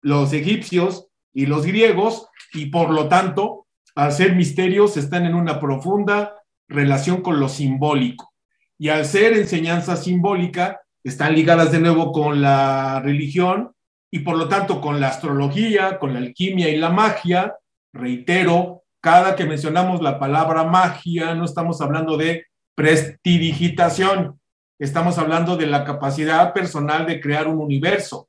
los 0.00 0.32
egipcios 0.32 1.08
y 1.34 1.46
los 1.46 1.66
griegos, 1.66 2.28
y 2.56 2.66
por 2.66 2.90
lo 2.90 3.08
tanto, 3.08 3.66
al 3.94 4.12
ser 4.12 4.34
misterios, 4.34 4.96
están 4.96 5.26
en 5.26 5.34
una 5.34 5.60
profunda 5.60 6.42
relación 6.68 7.22
con 7.22 7.38
lo 7.38 7.48
simbólico. 7.48 8.32
Y 8.78 8.88
al 8.88 9.04
ser 9.04 9.34
enseñanza 9.34 9.96
simbólica, 9.96 10.80
están 11.04 11.34
ligadas 11.34 11.70
de 11.70 11.80
nuevo 11.80 12.12
con 12.12 12.42
la 12.42 13.00
religión 13.00 13.72
y 14.10 14.20
por 14.20 14.36
lo 14.36 14.48
tanto 14.48 14.80
con 14.80 15.00
la 15.00 15.08
astrología, 15.08 15.98
con 15.98 16.12
la 16.12 16.18
alquimia 16.18 16.68
y 16.68 16.76
la 16.76 16.90
magia. 16.90 17.54
Reitero, 17.92 18.82
cada 19.00 19.36
que 19.36 19.44
mencionamos 19.44 20.02
la 20.02 20.18
palabra 20.18 20.64
magia, 20.64 21.34
no 21.34 21.44
estamos 21.44 21.80
hablando 21.80 22.16
de 22.16 22.46
prestidigitación, 22.74 24.40
estamos 24.78 25.18
hablando 25.18 25.56
de 25.56 25.66
la 25.66 25.84
capacidad 25.84 26.52
personal 26.52 27.06
de 27.06 27.20
crear 27.20 27.46
un 27.46 27.60
universo. 27.60 28.28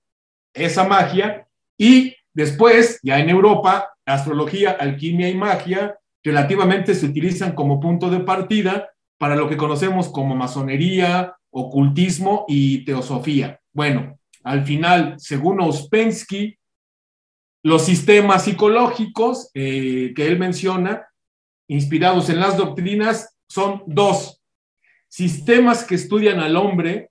Esa 0.54 0.88
magia 0.88 1.48
y 1.78 2.16
Después, 2.38 3.00
ya 3.02 3.18
en 3.18 3.32
Europa, 3.32 3.97
astrología, 4.08 4.72
alquimia 4.72 5.30
y 5.30 5.36
magia 5.36 5.98
relativamente 6.24 6.96
se 6.96 7.06
utilizan 7.06 7.54
como 7.54 7.80
punto 7.80 8.10
de 8.10 8.22
partida 8.22 8.90
para 9.18 9.36
lo 9.36 9.48
que 9.48 9.58
conocemos 9.58 10.10
como 10.10 10.36
masonería, 10.36 11.36
ocultismo 11.52 12.46
y 12.48 12.84
teosofía. 12.86 13.60
Bueno, 13.74 14.18
al 14.44 14.66
final, 14.66 15.16
según 15.18 15.62
Ouspensky, 15.62 16.58
los 17.64 17.84
sistemas 17.84 18.46
psicológicos 18.46 19.50
eh, 19.54 20.14
que 20.16 20.28
él 20.28 20.40
menciona, 20.40 21.08
inspirados 21.68 22.30
en 22.30 22.40
las 22.40 22.58
doctrinas, 22.58 23.38
son 23.50 23.84
dos. 23.88 24.42
Sistemas 25.10 25.84
que 25.84 25.96
estudian 25.96 26.40
al 26.40 26.56
hombre 26.56 27.10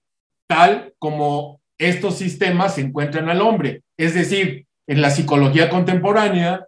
tal 0.48 0.94
como 0.98 1.60
estos 1.78 2.16
sistemas 2.16 2.76
se 2.76 2.82
encuentran 2.82 3.28
al 3.28 3.42
hombre. 3.42 3.82
Es 3.98 4.14
decir, 4.14 4.66
en 4.86 5.02
la 5.02 5.10
psicología 5.10 5.68
contemporánea, 5.68 6.66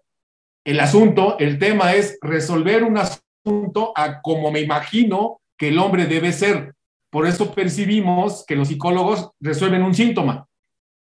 el 0.64 0.80
asunto, 0.80 1.38
el 1.38 1.58
tema 1.58 1.94
es 1.94 2.18
resolver 2.20 2.84
un 2.84 2.98
asunto 2.98 3.92
a 3.94 4.20
como 4.20 4.50
me 4.50 4.60
imagino 4.60 5.40
que 5.56 5.68
el 5.68 5.78
hombre 5.78 6.06
debe 6.06 6.32
ser. 6.32 6.74
Por 7.10 7.26
eso 7.26 7.54
percibimos 7.54 8.44
que 8.46 8.56
los 8.56 8.68
psicólogos 8.68 9.30
resuelven 9.40 9.82
un 9.82 9.94
síntoma. 9.94 10.46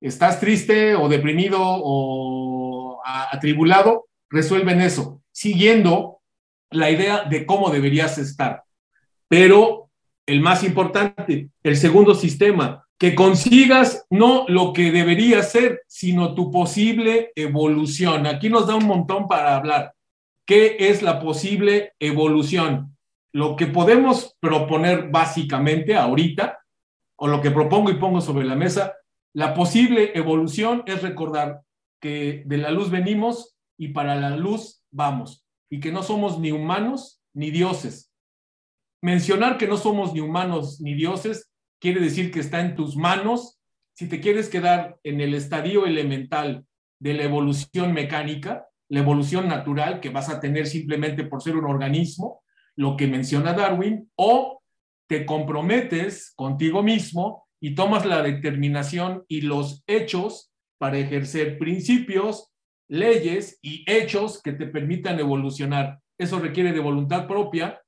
Estás 0.01 0.39
triste 0.39 0.95
o 0.95 1.09
deprimido 1.09 1.61
o 1.63 3.01
atribulado, 3.05 4.07
resuelven 4.29 4.81
eso, 4.81 5.23
siguiendo 5.33 6.21
la 6.71 6.91
idea 6.91 7.25
de 7.25 7.47
cómo 7.47 7.71
deberías 7.71 8.19
estar. 8.19 8.65
Pero 9.29 9.91
el 10.27 10.41
más 10.41 10.63
importante, 10.63 11.49
el 11.63 11.77
segundo 11.77 12.15
sistema, 12.15 12.84
que 12.99 13.15
consigas 13.15 14.07
no 14.11 14.45
lo 14.49 14.73
que 14.73 14.93
debería 14.93 15.43
ser, 15.43 15.83
sino 15.89 16.35
tu 16.35 16.51
posible 16.51 17.33
evolución. 17.35 18.27
Aquí 18.27 18.49
nos 18.49 18.67
da 18.67 18.77
un 18.77 18.87
montón 18.87 19.27
para 19.27 19.57
hablar. 19.57 19.95
¿Qué 20.47 20.77
es 20.79 21.03
la 21.03 21.21
posible 21.21 21.95
evolución? 21.99 22.97
Lo 23.33 23.57
que 23.57 23.67
podemos 23.67 24.37
proponer 24.39 25.09
básicamente 25.11 25.97
ahorita, 25.97 26.61
o 27.17 27.27
lo 27.27 27.41
que 27.41 27.51
propongo 27.51 27.91
y 27.91 27.95
pongo 27.95 28.21
sobre 28.21 28.45
la 28.45 28.55
mesa, 28.55 28.95
la 29.33 29.55
posible 29.55 30.13
evolución 30.15 30.85
es 30.87 31.03
recordar 31.03 31.63
que 32.01 32.45
de 32.47 32.59
la 32.59 32.71
luz 32.71 32.91
venimos 32.91 33.57
y 33.77 33.89
para 33.89 34.15
la 34.15 34.37
luz 34.37 34.83
vamos, 34.93 35.45
y 35.69 35.81
que 35.81 35.91
no 35.91 36.03
somos 36.03 36.39
ni 36.39 36.53
humanos 36.53 37.21
ni 37.33 37.51
dioses. 37.51 38.13
Mencionar 39.03 39.59
que 39.59 39.67
no 39.67 39.77
somos 39.77 40.13
ni 40.13 40.21
humanos 40.21 40.81
ni 40.81 40.95
dioses 40.95 41.51
quiere 41.85 42.01
decir 42.01 42.31
que 42.31 42.41
está 42.41 42.61
en 42.63 42.77
tus 42.77 42.97
manos. 42.97 43.61
Si 43.93 44.09
te 44.09 44.19
quieres 44.19 44.49
quedar 44.49 44.99
en 45.03 45.21
el 45.21 45.35
estadio 45.35 45.85
elemental 45.85 46.65
de 46.99 47.13
la 47.13 47.25
evolución 47.25 47.93
mecánica, 47.93 48.67
la 48.89 49.01
evolución 49.01 49.49
natural 49.49 50.01
que 50.01 50.09
vas 50.09 50.31
a 50.31 50.41
tener 50.41 50.67
simplemente 50.67 51.25
por 51.25 51.43
ser 51.43 51.57
un 51.57 51.67
organismo, 51.67 52.43
lo 52.75 52.97
que 52.97 53.07
menciona 53.07 53.53
Darwin, 53.53 54.11
o 54.17 54.63
te 55.07 55.27
comprometes 55.27 56.33
contigo 56.35 56.83
mismo 56.83 57.47
y 57.61 57.75
tomas 57.75 58.07
la 58.07 58.23
determinación 58.23 59.23
y 59.29 59.43
los 59.43 59.85
hechos 59.87 60.55
para 60.79 60.97
ejercer 60.97 61.59
principios, 61.59 62.51
leyes 62.89 63.59
y 63.61 63.85
hechos 63.87 64.41
que 64.41 64.53
te 64.53 64.69
permitan 64.69 65.21
evolucionar. 65.21 65.99
Eso 66.17 66.39
requiere 66.39 66.73
de 66.73 66.81
voluntad 66.81 67.27
propia 67.27 67.83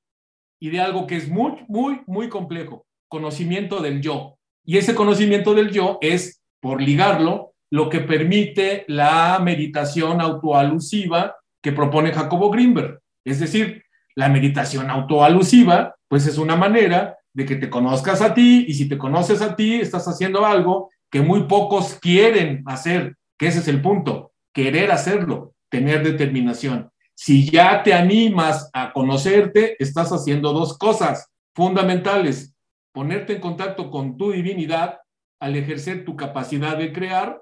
y 0.61 0.69
de 0.69 0.81
algo 0.81 1.07
que 1.07 1.15
es 1.15 1.27
muy, 1.27 1.65
muy, 1.67 2.01
muy 2.05 2.29
complejo 2.29 2.86
conocimiento 3.07 3.81
del 3.81 4.01
yo. 4.01 4.37
Y 4.65 4.77
ese 4.77 4.95
conocimiento 4.95 5.53
del 5.53 5.71
yo 5.71 5.97
es, 6.01 6.41
por 6.59 6.81
ligarlo, 6.81 7.53
lo 7.69 7.89
que 7.89 7.99
permite 7.99 8.85
la 8.87 9.39
meditación 9.43 10.21
autoalusiva 10.21 11.35
que 11.61 11.71
propone 11.71 12.11
Jacobo 12.11 12.49
Greenberg. 12.49 12.99
Es 13.25 13.39
decir, 13.39 13.83
la 14.15 14.29
meditación 14.29 14.89
autoalusiva, 14.89 15.95
pues 16.07 16.25
es 16.27 16.37
una 16.37 16.55
manera 16.55 17.17
de 17.33 17.45
que 17.45 17.55
te 17.55 17.69
conozcas 17.69 18.21
a 18.21 18.33
ti 18.33 18.65
y 18.67 18.73
si 18.73 18.89
te 18.89 18.97
conoces 18.97 19.41
a 19.41 19.55
ti, 19.55 19.75
estás 19.75 20.07
haciendo 20.07 20.45
algo 20.45 20.89
que 21.11 21.21
muy 21.21 21.43
pocos 21.43 21.97
quieren 22.01 22.63
hacer, 22.65 23.15
que 23.37 23.47
ese 23.47 23.59
es 23.59 23.67
el 23.67 23.81
punto, 23.81 24.31
querer 24.53 24.91
hacerlo, 24.91 25.53
tener 25.69 26.03
determinación. 26.03 26.89
Si 27.13 27.49
ya 27.49 27.83
te 27.83 27.93
animas 27.93 28.69
a 28.73 28.91
conocerte, 28.91 29.75
estás 29.79 30.09
haciendo 30.11 30.53
dos 30.53 30.77
cosas 30.77 31.29
fundamentales 31.53 32.55
ponerte 32.91 33.33
en 33.33 33.41
contacto 33.41 33.89
con 33.91 34.17
tu 34.17 34.31
divinidad 34.31 34.99
al 35.39 35.55
ejercer 35.55 36.05
tu 36.05 36.15
capacidad 36.15 36.77
de 36.77 36.91
crear 36.91 37.41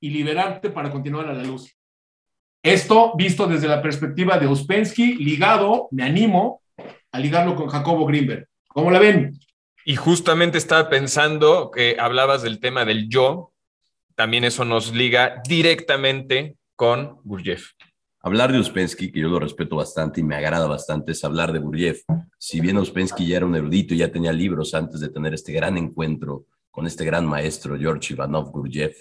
y 0.00 0.10
liberarte 0.10 0.70
para 0.70 0.90
continuar 0.90 1.28
a 1.28 1.34
la 1.34 1.42
luz. 1.42 1.76
Esto 2.62 3.12
visto 3.16 3.46
desde 3.46 3.68
la 3.68 3.82
perspectiva 3.82 4.38
de 4.38 4.46
Ouspensky, 4.46 5.16
ligado, 5.16 5.88
me 5.90 6.02
animo 6.02 6.62
a 7.12 7.18
ligarlo 7.18 7.54
con 7.54 7.68
Jacobo 7.68 8.06
Greenberg. 8.06 8.48
¿Cómo 8.68 8.90
la 8.90 8.98
ven? 8.98 9.38
Y 9.84 9.96
justamente 9.96 10.56
estaba 10.56 10.88
pensando 10.88 11.70
que 11.70 11.96
hablabas 11.98 12.42
del 12.42 12.60
tema 12.60 12.86
del 12.86 13.08
yo, 13.08 13.52
también 14.14 14.44
eso 14.44 14.64
nos 14.64 14.94
liga 14.94 15.42
directamente 15.46 16.56
con 16.74 17.18
Gurdjieff. 17.24 17.72
Hablar 18.26 18.50
de 18.50 18.58
Uspensky, 18.58 19.12
que 19.12 19.20
yo 19.20 19.28
lo 19.28 19.38
respeto 19.38 19.76
bastante 19.76 20.20
y 20.20 20.24
me 20.24 20.34
agrada 20.34 20.66
bastante, 20.66 21.12
es 21.12 21.22
hablar 21.24 21.52
de 21.52 21.58
Gurdjieff. 21.58 22.04
Si 22.38 22.58
bien 22.58 22.78
Uspensky 22.78 23.26
ya 23.26 23.36
era 23.36 23.44
un 23.44 23.54
erudito 23.54 23.92
y 23.92 23.98
ya 23.98 24.10
tenía 24.10 24.32
libros 24.32 24.72
antes 24.72 25.00
de 25.00 25.10
tener 25.10 25.34
este 25.34 25.52
gran 25.52 25.76
encuentro 25.76 26.46
con 26.70 26.86
este 26.86 27.04
gran 27.04 27.26
maestro, 27.26 27.78
George 27.78 28.14
Ivanov 28.14 28.50
Gurdjieff, 28.50 28.96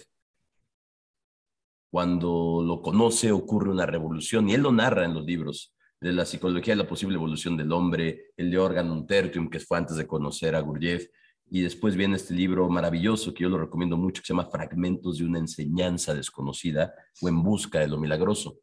cuando 1.89 2.62
lo 2.67 2.81
conoce 2.81 3.31
ocurre 3.31 3.71
una 3.71 3.86
revolución 3.86 4.49
y 4.49 4.55
él 4.55 4.62
lo 4.62 4.73
narra 4.73 5.05
en 5.05 5.13
los 5.13 5.23
libros 5.23 5.73
de 6.01 6.12
la 6.12 6.25
psicología 6.25 6.73
de 6.73 6.83
la 6.83 6.89
posible 6.89 7.15
evolución 7.15 7.55
del 7.55 7.71
hombre, 7.71 8.33
el 8.36 8.51
de 8.51 8.57
Organum 8.57 9.07
Tertium, 9.07 9.49
que 9.49 9.62
fue 9.62 9.77
antes 9.77 9.95
de 9.95 10.05
conocer 10.05 10.53
a 10.53 10.59
Gurdjieff, 10.59 11.07
y 11.49 11.62
después 11.62 11.95
viene 11.95 12.17
este 12.17 12.33
libro 12.33 12.67
maravilloso 12.67 13.33
que 13.33 13.43
yo 13.43 13.49
lo 13.49 13.57
recomiendo 13.57 13.95
mucho, 13.95 14.21
que 14.21 14.27
se 14.27 14.33
llama 14.33 14.49
Fragmentos 14.51 15.19
de 15.19 15.23
una 15.23 15.39
enseñanza 15.39 16.13
desconocida 16.13 16.93
o 17.21 17.29
en 17.29 17.41
busca 17.41 17.79
de 17.79 17.88
lo 17.88 17.97
milagroso. 17.97 18.57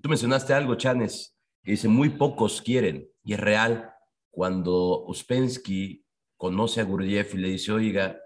Tú 0.00 0.08
mencionaste 0.08 0.52
algo, 0.52 0.74
Chanes, 0.74 1.36
que 1.62 1.72
dice, 1.72 1.88
muy 1.88 2.10
pocos 2.10 2.60
quieren, 2.60 3.08
y 3.22 3.34
es 3.34 3.40
real. 3.40 3.90
Cuando 4.30 5.04
Uspensky 5.06 6.04
conoce 6.36 6.80
a 6.80 6.84
Gurdjieff 6.84 7.34
y 7.34 7.38
le 7.38 7.48
dice, 7.48 7.72
oiga, 7.72 8.18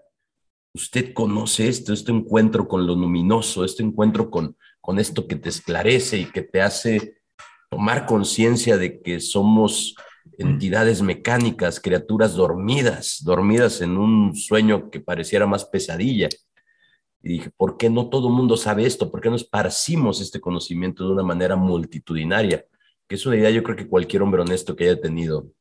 usted 0.73 1.13
conoce 1.13 1.67
esto, 1.67 1.93
este 1.93 2.11
encuentro 2.11 2.67
con 2.67 2.85
lo 2.85 2.95
luminoso, 2.95 3.63
este 3.63 3.83
encuentro 3.83 4.29
con, 4.29 4.57
con 4.81 4.99
esto 4.99 5.27
que 5.27 5.35
te 5.35 5.49
esclarece 5.49 6.17
y 6.17 6.25
que 6.25 6.41
te 6.41 6.61
hace 6.61 7.21
tomar 7.69 8.05
conciencia 8.05 8.77
de 8.77 9.01
que 9.01 9.19
somos 9.19 9.95
entidades 10.37 11.01
mecánicas, 11.01 11.79
criaturas 11.79 12.33
dormidas, 12.33 13.19
dormidas 13.23 13.81
en 13.81 13.97
un 13.97 14.35
sueño 14.35 14.89
que 14.89 14.99
pareciera 14.99 15.45
más 15.45 15.65
pesadilla. 15.65 16.29
Y 17.21 17.29
dije, 17.33 17.51
¿por 17.55 17.77
qué 17.77 17.89
no 17.89 18.09
todo 18.09 18.29
el 18.29 18.33
mundo 18.33 18.55
sabe 18.55 18.85
esto? 18.85 19.11
¿Por 19.11 19.21
qué 19.21 19.29
no 19.29 19.35
esparcimos 19.35 20.21
este 20.21 20.39
conocimiento 20.39 21.05
de 21.05 21.13
una 21.13 21.23
manera 21.23 21.55
multitudinaria? 21.55 22.65
Que 23.07 23.15
es 23.15 23.25
una 23.25 23.35
idea, 23.35 23.49
yo 23.49 23.63
creo 23.63 23.75
que 23.75 23.87
cualquier 23.87 24.21
hombre 24.21 24.41
honesto 24.41 24.75
que 24.75 24.85
haya 24.85 25.01
tenido 25.01 25.51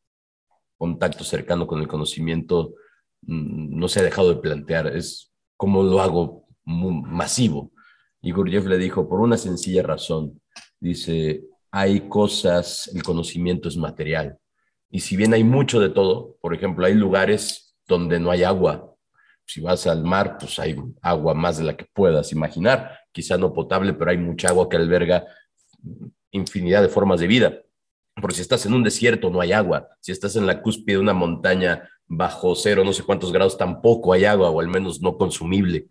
contacto 0.76 1.24
cercano 1.24 1.66
con 1.66 1.80
el 1.80 1.88
conocimiento 1.88 2.74
mm, 3.22 3.76
no 3.76 3.88
se 3.88 4.00
ha 4.00 4.04
dejado 4.04 4.28
de 4.30 4.40
plantear. 4.40 4.86
Es 4.86 5.32
como 5.56 5.82
lo 5.82 6.00
hago 6.00 6.46
masivo. 6.64 7.72
Y 8.20 8.32
Gurdjieff 8.32 8.66
le 8.66 8.78
dijo, 8.78 9.08
por 9.08 9.20
una 9.20 9.36
sencilla 9.36 9.82
razón, 9.82 10.40
dice, 10.80 11.42
hay 11.70 12.08
cosas, 12.08 12.90
el 12.94 13.02
conocimiento 13.02 13.68
es 13.68 13.76
material. 13.76 14.38
Y 14.90 15.00
si 15.00 15.16
bien 15.16 15.34
hay 15.34 15.44
mucho 15.44 15.80
de 15.80 15.90
todo, 15.90 16.36
por 16.40 16.54
ejemplo, 16.54 16.86
hay 16.86 16.94
lugares 16.94 17.76
donde 17.86 18.18
no 18.18 18.30
hay 18.30 18.42
agua, 18.42 18.94
si 19.48 19.62
vas 19.62 19.86
al 19.86 20.04
mar, 20.04 20.36
pues 20.38 20.58
hay 20.58 20.76
agua 21.00 21.32
más 21.32 21.56
de 21.56 21.64
la 21.64 21.74
que 21.74 21.86
puedas 21.94 22.32
imaginar, 22.32 22.98
quizá 23.10 23.38
no 23.38 23.54
potable, 23.54 23.94
pero 23.94 24.10
hay 24.10 24.18
mucha 24.18 24.48
agua 24.48 24.68
que 24.68 24.76
alberga 24.76 25.24
infinidad 26.30 26.82
de 26.82 26.90
formas 26.90 27.18
de 27.20 27.28
vida. 27.28 27.58
Porque 28.20 28.36
si 28.36 28.42
estás 28.42 28.66
en 28.66 28.74
un 28.74 28.82
desierto 28.82 29.30
no 29.30 29.40
hay 29.40 29.52
agua, 29.52 29.88
si 30.02 30.12
estás 30.12 30.36
en 30.36 30.46
la 30.46 30.60
cúspide 30.60 30.96
de 30.96 31.02
una 31.02 31.14
montaña 31.14 31.88
bajo 32.06 32.54
cero, 32.54 32.84
no 32.84 32.92
sé 32.92 33.04
cuántos 33.04 33.32
grados, 33.32 33.56
tampoco 33.56 34.12
hay 34.12 34.26
agua, 34.26 34.50
o 34.50 34.60
al 34.60 34.68
menos 34.68 35.00
no 35.00 35.16
consumible. 35.16 35.88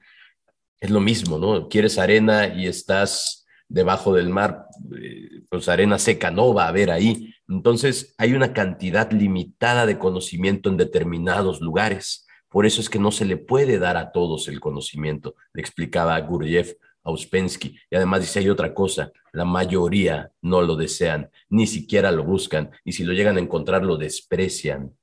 Es 0.79 0.91
lo 0.91 0.99
mismo, 0.99 1.39
¿no? 1.39 1.67
Quieres 1.67 1.97
arena 1.97 2.47
y 2.47 2.67
estás 2.67 3.47
debajo 3.67 4.13
del 4.13 4.29
mar, 4.29 4.67
eh, 5.01 5.41
pues 5.49 5.67
arena 5.67 5.97
seca 5.97 6.29
no 6.29 6.53
va 6.53 6.65
a 6.65 6.69
haber 6.69 6.91
ahí. 6.91 7.33
Entonces 7.49 8.13
hay 8.19 8.33
una 8.33 8.53
cantidad 8.53 9.11
limitada 9.11 9.87
de 9.87 9.97
conocimiento 9.97 10.69
en 10.69 10.77
determinados 10.77 11.59
lugares 11.59 12.26
por 12.49 12.65
eso 12.65 12.81
es 12.81 12.89
que 12.89 12.99
no 12.99 13.11
se 13.11 13.25
le 13.25 13.37
puede 13.37 13.79
dar 13.79 13.97
a 13.97 14.11
todos 14.11 14.47
el 14.47 14.59
conocimiento, 14.59 15.35
le 15.53 15.61
explicaba 15.61 16.19
Gurdjieff 16.21 16.73
a 17.03 17.11
Uspensky. 17.11 17.77
Y 17.89 17.95
además 17.95 18.21
dice, 18.21 18.39
hay 18.39 18.49
otra 18.49 18.73
cosa, 18.73 19.11
la 19.33 19.45
mayoría 19.45 20.31
no 20.41 20.61
lo 20.61 20.75
desean, 20.75 21.29
ni 21.49 21.67
siquiera 21.67 22.11
lo 22.11 22.23
buscan, 22.23 22.71
y 22.83 22.93
si 22.93 23.03
lo 23.03 23.13
llegan 23.13 23.37
a 23.37 23.41
encontrar, 23.41 23.83
lo 23.83 23.97
desprecian. 23.97 24.93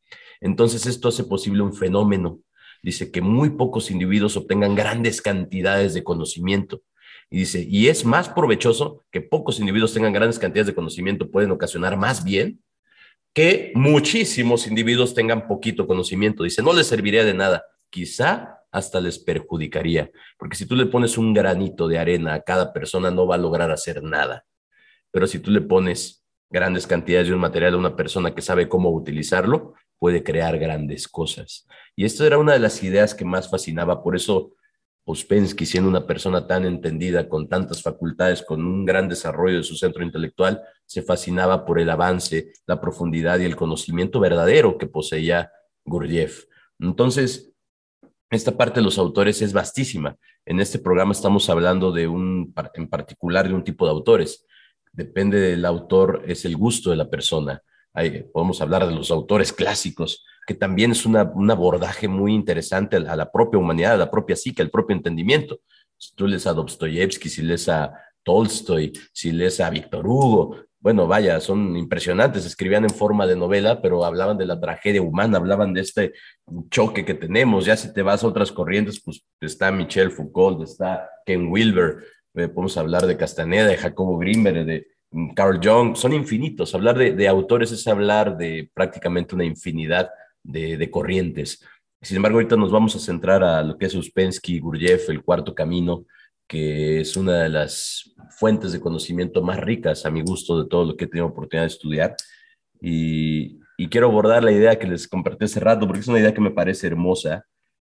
Entonces 0.41 0.87
esto 0.87 1.09
hace 1.09 1.25
posible 1.25 1.63
un 1.63 1.75
fenómeno. 1.75 2.41
Dice 2.83 3.11
que 3.11 3.23
muy 3.23 3.51
pocos 3.51 3.91
individuos 3.91 4.37
obtengan 4.37 4.75
grandes 4.75 5.23
cantidades 5.23 5.95
de 5.95 6.05
conocimiento. 6.05 6.83
Y 7.31 7.39
dice, 7.39 7.67
y 7.67 7.89
es 7.89 8.05
más 8.05 8.29
provechoso 8.29 9.03
que 9.11 9.23
pocos 9.23 9.59
individuos 9.59 9.95
tengan 9.95 10.13
grandes 10.13 10.39
cantidades 10.39 10.67
de 10.67 10.75
conocimiento, 10.75 11.31
pueden 11.31 11.51
ocasionar 11.51 11.97
más 11.97 12.25
bien 12.25 12.61
que 13.35 13.73
muchísimos 13.75 14.66
individuos 14.68 15.12
tengan 15.12 15.49
poquito 15.49 15.87
conocimiento. 15.87 16.44
Dice, 16.44 16.62
no 16.62 16.73
les 16.73 16.87
serviría 16.87 17.25
de 17.25 17.35
nada, 17.35 17.64
quizá 17.90 18.61
hasta 18.70 19.01
les 19.01 19.18
perjudicaría, 19.18 20.11
porque 20.38 20.57
si 20.57 20.66
tú 20.66 20.75
le 20.75 20.87
pones 20.87 21.18
un 21.18 21.33
granito 21.33 21.87
de 21.87 21.99
arena 21.99 22.35
a 22.35 22.40
cada 22.40 22.73
persona 22.73 23.11
no 23.11 23.27
va 23.27 23.37
a 23.37 23.38
lograr 23.38 23.70
hacer 23.70 24.03
nada. 24.03 24.44
Pero 25.12 25.27
si 25.29 25.38
tú 25.38 25.51
le 25.51 25.61
pones 25.61 26.25
grandes 26.51 26.87
cantidades 26.87 27.29
de 27.29 27.35
un 27.35 27.40
material 27.40 27.75
a 27.75 27.79
una 27.79 27.97
persona 27.97 28.35
que 28.35 28.42
sabe 28.42 28.68
cómo 28.68 28.90
utilizarlo, 28.90 29.75
puede 29.99 30.25
crear 30.25 30.59
grandes 30.59 31.07
cosas. 31.07 31.66
Y 31.94 32.05
esto 32.05 32.27
era 32.27 32.38
una 32.38 32.53
de 32.53 32.59
las 32.59 32.83
ideas 32.83 33.14
que 33.14 33.25
más 33.25 33.49
fascinaba, 33.49 34.03
por 34.03 34.16
eso 34.16 34.55
Uspensky, 35.07 35.67
siendo 35.67 35.90
una 35.90 36.07
persona 36.07 36.47
tan 36.47 36.64
entendida, 36.64 37.29
con 37.29 37.49
tantas 37.49 37.83
facultades, 37.83 38.43
con 38.43 38.64
un 38.64 38.85
gran 38.85 39.09
desarrollo 39.09 39.59
de 39.59 39.62
su 39.62 39.77
centro 39.77 40.03
intelectual, 40.03 40.62
se 40.87 41.03
fascinaba 41.03 41.64
por 41.67 41.79
el 41.79 41.90
avance, 41.90 42.53
la 42.67 42.81
profundidad 42.81 43.38
y 43.38 43.45
el 43.45 43.57
conocimiento 43.57 44.19
verdadero 44.19 44.79
que 44.79 44.87
poseía 44.87 45.51
Gurdjieff. 45.85 46.45
Entonces, 46.79 47.53
esta 48.31 48.57
parte 48.57 48.81
de 48.81 48.85
los 48.85 48.99
autores 48.99 49.43
es 49.43 49.53
vastísima. 49.53 50.17
En 50.47 50.59
este 50.59 50.79
programa 50.79 51.12
estamos 51.12 51.49
hablando 51.51 51.93
de 51.93 52.09
un, 52.09 52.55
en 52.75 52.88
particular 52.88 53.47
de 53.47 53.55
un 53.55 53.64
tipo 53.64 53.85
de 53.85 53.93
autores. 53.93 54.47
Depende 54.93 55.38
del 55.38 55.64
autor, 55.64 56.23
es 56.27 56.45
el 56.45 56.57
gusto 56.57 56.90
de 56.90 56.97
la 56.97 57.11
persona. 57.11 57.62
podemos 58.33 58.61
hablar 58.61 58.87
de 58.87 58.95
los 58.95 59.11
autores 59.11 59.53
clásicos, 59.53 60.25
que 60.47 60.55
también 60.55 60.93
es 60.93 61.07
una, 61.07 61.23
un 61.23 61.51
abordaje 61.51 62.09
muy 62.09 62.35
interesante 62.35 62.97
a 62.97 63.17
la 63.17 63.31
propia 63.31 63.59
humanidad, 63.59 63.95
a 63.95 63.99
la 63.99 64.11
propia 64.11 64.37
psique, 64.37 64.63
al 64.63 64.71
propio 64.71 64.97
entendimiento. 64.97 65.61
Si 65.97 66.15
tú 66.15 66.27
lees 66.27 66.47
a 66.47 66.53
Dostoyevsky, 66.53 67.29
si 67.29 67.43
lees 67.43 67.69
a 67.69 67.93
Tolstoy, 68.23 68.93
si 69.13 69.33
lees 69.33 69.61
a 69.61 69.71
Víctor 69.71 70.07
Hugo, 70.07 70.57
bueno, 70.85 71.07
vaya, 71.07 71.41
son 71.41 71.79
impresionantes, 71.79 72.45
escribían 72.45 72.85
en 72.85 72.91
forma 72.91 73.27
de 73.27 73.37
novela, 73.37 73.81
pero 73.81 74.05
hablaban 74.05 74.37
de 74.37 74.45
la 74.45 74.61
tragedia 74.61 75.01
humana, 75.01 75.39
hablaban 75.39 75.73
de 75.73 75.81
este 75.81 76.13
choque 76.71 77.07
que 77.07 77.15
tenemos. 77.15 77.65
Ya 77.65 77.75
si 77.75 77.95
te 77.95 78.03
vas 78.03 78.23
a 78.23 78.27
otras 78.27 78.53
corrientes, 78.53 79.01
pues 79.03 79.25
está 79.41 79.71
Michel 79.71 80.11
Foucault, 80.11 80.63
está 80.63 81.09
Ken 81.25 81.49
Wilber, 81.51 82.05
eh, 82.35 82.49
podemos 82.49 82.77
hablar 82.77 83.07
de 83.07 83.17
Castaneda, 83.17 83.67
de 83.67 83.79
Jacobo 83.79 84.19
Grimberg, 84.19 84.67
de 84.67 84.87
mm, 85.11 85.33
Carl 85.33 85.59
Jung, 85.63 85.97
son 85.97 86.13
infinitos. 86.13 86.75
Hablar 86.75 86.99
de, 86.99 87.13
de 87.13 87.29
autores 87.29 87.73
es 87.73 87.87
hablar 87.87 88.37
de 88.37 88.71
prácticamente 88.75 89.35
una 89.35 89.47
infinidad 89.47 90.11
de, 90.45 90.91
corrientes. 90.91 91.65
Sin 92.01 92.17
embargo, 92.17 92.37
ahorita 92.37 92.57
nos 92.57 92.71
vamos 92.71 92.95
a 92.95 93.01
centrar 93.01 93.43
a 93.43 93.63
lo 93.63 93.77
que 93.77 93.87
es 93.87 93.95
Uspensky, 93.95 94.61
Gurdjieff, 94.61 95.09
el 95.09 95.25
cuarto 95.25 95.55
camino, 95.55 96.05
que 96.47 97.01
es 97.01 97.17
una 97.17 97.43
de 97.43 97.49
las 97.49 98.15
fuentes 98.39 98.73
de 98.73 98.81
conocimiento 98.81 99.43
más 99.43 99.59
ricas 99.59 100.05
a 100.05 100.11
mi 100.11 100.21
gusto 100.21 100.63
de 100.63 100.69
todo 100.69 100.85
lo 100.85 100.97
que 100.97 101.07
he 101.07 101.09
tenido 101.09 101.27
oportunidad 101.27 101.65
de 101.65 101.69
estudiar. 101.69 102.15
Y, 102.81 103.59
quiero 103.91 104.09
abordar 104.09 104.45
la 104.45 104.53
idea 104.53 104.79
que 104.79 104.87
les 104.87 105.09
compartí 105.09 105.47
hace 105.47 105.61
rato, 105.61 105.87
porque 105.87 106.01
es 106.01 106.09
una 106.09 106.21
idea 106.21 106.35
que 106.35 106.41
me 106.41 106.51
parece 106.51 106.87
hermosa, 106.87 107.47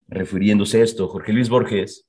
refiriéndose 0.09 0.81
a 0.81 0.85
esto. 0.85 1.09
Jorge 1.09 1.33
Luis 1.33 1.49
Borges 1.49 2.09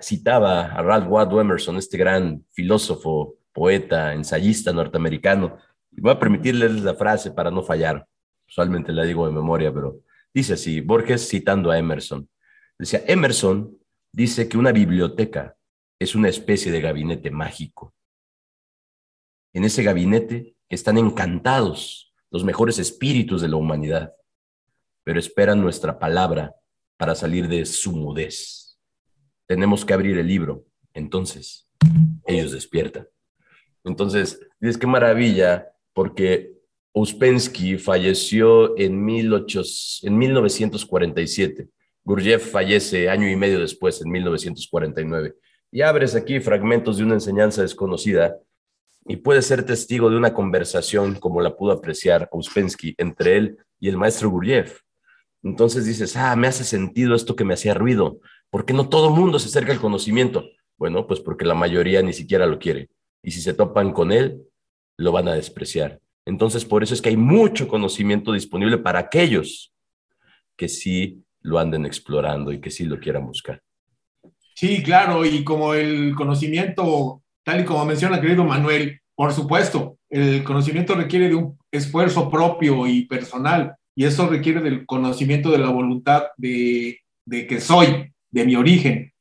citaba 0.00 0.66
a 0.66 0.82
Ralph 0.82 1.08
Waldo 1.08 1.40
Emerson, 1.40 1.76
este 1.76 1.98
gran 1.98 2.44
filósofo, 2.52 3.34
poeta, 3.52 4.14
ensayista 4.14 4.72
norteamericano. 4.72 5.58
Voy 5.90 6.12
a 6.12 6.18
permitirles 6.18 6.82
la 6.82 6.94
frase 6.94 7.32
para 7.32 7.50
no 7.50 7.62
fallar 7.62 8.06
usualmente 8.50 8.92
la 8.92 9.04
digo 9.04 9.26
de 9.26 9.32
memoria, 9.32 9.72
pero 9.72 10.00
dice 10.34 10.54
así, 10.54 10.80
Borges 10.80 11.28
citando 11.28 11.70
a 11.70 11.78
Emerson. 11.78 12.28
Decía, 12.78 13.02
Emerson 13.06 13.78
dice 14.12 14.48
que 14.48 14.58
una 14.58 14.72
biblioteca 14.72 15.56
es 15.98 16.14
una 16.14 16.28
especie 16.28 16.72
de 16.72 16.80
gabinete 16.80 17.30
mágico. 17.30 17.94
En 19.52 19.64
ese 19.64 19.82
gabinete 19.82 20.56
están 20.68 20.98
encantados 20.98 22.12
los 22.30 22.44
mejores 22.44 22.78
espíritus 22.78 23.40
de 23.40 23.48
la 23.48 23.56
humanidad, 23.56 24.14
pero 25.04 25.18
esperan 25.18 25.60
nuestra 25.60 25.98
palabra 25.98 26.54
para 26.96 27.14
salir 27.14 27.48
de 27.48 27.64
su 27.66 27.92
mudez. 27.92 28.78
Tenemos 29.46 29.84
que 29.84 29.94
abrir 29.94 30.18
el 30.18 30.26
libro, 30.26 30.64
entonces 30.94 31.68
ellos 32.26 32.52
despiertan. 32.52 33.08
Entonces, 33.84 34.40
dices, 34.60 34.78
qué 34.78 34.86
maravilla, 34.86 35.72
porque 35.92 36.59
Uspensky 36.92 37.78
falleció 37.78 38.76
en, 38.76 39.04
1947. 39.04 41.68
Gurdjieff 42.04 42.50
fallece 42.50 43.08
año 43.08 43.28
y 43.28 43.36
medio 43.36 43.60
después, 43.60 44.02
en 44.02 44.10
1949. 44.10 45.36
Y 45.70 45.82
abres 45.82 46.16
aquí 46.16 46.40
fragmentos 46.40 46.96
de 46.96 47.04
una 47.04 47.14
enseñanza 47.14 47.62
desconocida 47.62 48.36
y 49.06 49.14
puedes 49.16 49.46
ser 49.46 49.64
testigo 49.64 50.10
de 50.10 50.16
una 50.16 50.34
conversación 50.34 51.14
como 51.14 51.40
la 51.40 51.56
pudo 51.56 51.70
apreciar 51.72 52.28
Uspensky 52.32 52.94
entre 52.98 53.36
él 53.36 53.58
y 53.78 53.88
el 53.88 53.96
maestro 53.96 54.28
Gurdjieff. 54.30 54.80
Entonces 55.42 55.86
dices, 55.86 56.16
ah, 56.16 56.36
me 56.36 56.48
hace 56.48 56.64
sentido 56.64 57.14
esto 57.14 57.36
que 57.36 57.44
me 57.44 57.54
hacía 57.54 57.72
ruido. 57.72 58.20
¿Por 58.50 58.64
qué 58.64 58.74
no 58.74 58.88
todo 58.88 59.10
mundo 59.10 59.38
se 59.38 59.48
acerca 59.48 59.72
al 59.72 59.80
conocimiento? 59.80 60.44
Bueno, 60.76 61.06
pues 61.06 61.20
porque 61.20 61.44
la 61.44 61.54
mayoría 61.54 62.02
ni 62.02 62.12
siquiera 62.12 62.46
lo 62.46 62.58
quiere. 62.58 62.90
y 63.22 63.32
si 63.32 63.40
se 63.42 63.54
topan 63.54 63.92
con 63.92 64.12
él, 64.12 64.42
lo 64.96 65.12
van 65.12 65.28
a 65.28 65.34
despreciar. 65.34 66.00
Entonces, 66.30 66.64
por 66.64 66.82
eso 66.82 66.94
es 66.94 67.02
que 67.02 67.10
hay 67.10 67.16
mucho 67.16 67.68
conocimiento 67.68 68.32
disponible 68.32 68.78
para 68.78 69.00
aquellos 69.00 69.74
que 70.56 70.68
sí 70.68 71.22
lo 71.42 71.58
anden 71.58 71.84
explorando 71.84 72.52
y 72.52 72.60
que 72.60 72.70
sí 72.70 72.84
lo 72.84 73.00
quieran 73.00 73.26
buscar. 73.26 73.60
Sí, 74.54 74.82
claro, 74.82 75.24
y 75.24 75.42
como 75.42 75.74
el 75.74 76.14
conocimiento, 76.14 77.22
tal 77.42 77.60
y 77.60 77.64
como 77.64 77.84
menciona 77.84 78.20
querido 78.20 78.44
Manuel, 78.44 79.00
por 79.14 79.32
supuesto, 79.32 79.98
el 80.08 80.44
conocimiento 80.44 80.94
requiere 80.94 81.28
de 81.28 81.34
un 81.34 81.58
esfuerzo 81.70 82.30
propio 82.30 82.86
y 82.86 83.06
personal, 83.06 83.74
y 83.94 84.04
eso 84.04 84.28
requiere 84.28 84.60
del 84.60 84.86
conocimiento 84.86 85.50
de 85.50 85.58
la 85.58 85.70
voluntad 85.70 86.24
de, 86.36 87.00
de 87.26 87.46
que 87.46 87.60
soy, 87.60 88.12
de 88.30 88.44
mi 88.44 88.54
origen. 88.54 89.12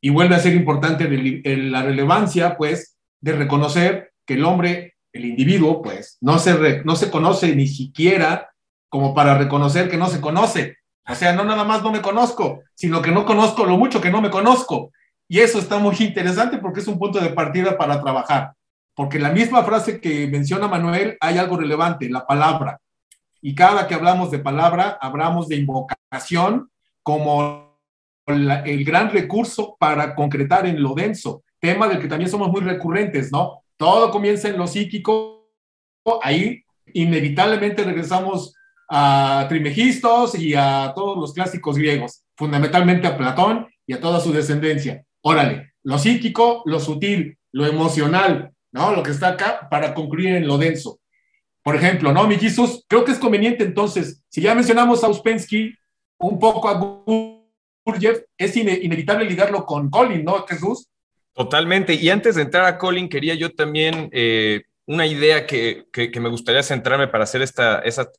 Y 0.00 0.10
vuelve 0.10 0.34
a 0.34 0.40
ser 0.40 0.54
importante 0.54 1.08
la 1.56 1.82
relevancia, 1.82 2.56
pues, 2.56 2.96
de 3.20 3.32
reconocer 3.32 4.12
que 4.26 4.34
el 4.34 4.44
hombre, 4.44 4.93
el 5.14 5.24
individuo, 5.24 5.80
pues, 5.80 6.18
no 6.20 6.38
se, 6.38 6.82
no 6.84 6.96
se 6.96 7.10
conoce 7.10 7.54
ni 7.54 7.68
siquiera 7.68 8.50
como 8.88 9.14
para 9.14 9.38
reconocer 9.38 9.88
que 9.88 9.96
no 9.96 10.08
se 10.08 10.20
conoce. 10.20 10.76
O 11.08 11.14
sea, 11.14 11.32
no 11.32 11.44
nada 11.44 11.64
más 11.64 11.82
no 11.82 11.92
me 11.92 12.02
conozco, 12.02 12.62
sino 12.74 13.00
que 13.00 13.12
no 13.12 13.24
conozco 13.24 13.64
lo 13.64 13.78
mucho 13.78 14.00
que 14.00 14.10
no 14.10 14.20
me 14.20 14.30
conozco. 14.30 14.90
Y 15.28 15.38
eso 15.38 15.58
está 15.58 15.78
muy 15.78 15.96
interesante 16.00 16.58
porque 16.58 16.80
es 16.80 16.88
un 16.88 16.98
punto 16.98 17.20
de 17.20 17.30
partida 17.30 17.78
para 17.78 18.02
trabajar. 18.02 18.54
Porque 18.94 19.18
la 19.18 19.30
misma 19.30 19.62
frase 19.64 20.00
que 20.00 20.26
menciona 20.26 20.68
Manuel, 20.68 21.16
hay 21.20 21.38
algo 21.38 21.56
relevante, 21.56 22.10
la 22.10 22.26
palabra. 22.26 22.80
Y 23.40 23.54
cada 23.54 23.86
que 23.86 23.94
hablamos 23.94 24.30
de 24.32 24.40
palabra, 24.40 24.98
hablamos 25.00 25.48
de 25.48 25.56
invocación 25.56 26.70
como 27.02 27.78
el 28.26 28.84
gran 28.84 29.10
recurso 29.10 29.76
para 29.78 30.14
concretar 30.14 30.66
en 30.66 30.82
lo 30.82 30.94
denso, 30.94 31.44
tema 31.60 31.86
del 31.86 32.00
que 32.00 32.08
también 32.08 32.30
somos 32.30 32.48
muy 32.48 32.62
recurrentes, 32.62 33.30
¿no? 33.30 33.63
Todo 33.76 34.10
comienza 34.10 34.48
en 34.48 34.58
lo 34.58 34.66
psíquico, 34.66 35.50
ahí 36.22 36.62
inevitablemente 36.92 37.82
regresamos 37.82 38.54
a 38.88 39.46
Trimegistos 39.48 40.38
y 40.38 40.54
a 40.54 40.92
todos 40.94 41.16
los 41.16 41.32
clásicos 41.32 41.76
griegos, 41.76 42.22
fundamentalmente 42.36 43.06
a 43.06 43.16
Platón 43.16 43.66
y 43.86 43.94
a 43.94 44.00
toda 44.00 44.20
su 44.20 44.32
descendencia. 44.32 45.04
Órale, 45.22 45.72
lo 45.82 45.98
psíquico, 45.98 46.62
lo 46.66 46.78
sutil, 46.80 47.38
lo 47.52 47.66
emocional, 47.66 48.52
¿no? 48.72 48.92
Lo 48.92 49.02
que 49.02 49.10
está 49.10 49.28
acá 49.28 49.68
para 49.70 49.94
concluir 49.94 50.36
en 50.36 50.46
lo 50.46 50.58
denso. 50.58 50.98
Por 51.62 51.76
ejemplo, 51.76 52.12
¿no? 52.12 52.26
Mi 52.26 52.36
Jesús, 52.36 52.84
creo 52.86 53.04
que 53.04 53.12
es 53.12 53.18
conveniente 53.18 53.64
entonces, 53.64 54.22
si 54.28 54.42
ya 54.42 54.54
mencionamos 54.54 55.02
a 55.02 55.08
Uspensky, 55.08 55.74
un 56.18 56.38
poco 56.38 56.68
a 56.68 56.78
Gurdjieff, 57.84 58.22
es 58.36 58.56
inevitable 58.56 59.24
ligarlo 59.24 59.64
con 59.64 59.88
Colin, 59.90 60.24
¿no, 60.24 60.44
Jesús? 60.46 60.88
Totalmente. 61.34 61.94
Y 61.94 62.10
antes 62.10 62.36
de 62.36 62.42
entrar 62.42 62.64
a 62.64 62.78
Colin, 62.78 63.08
quería 63.08 63.34
yo 63.34 63.50
también 63.50 64.08
eh, 64.12 64.62
una 64.86 65.06
idea 65.06 65.46
que, 65.46 65.86
me 66.20 66.28
gustaría 66.28 66.62
centrarme 66.62 67.08
para 67.08 67.24
hacer 67.24 67.42
esta, 67.42 67.80
esa, 67.80 68.10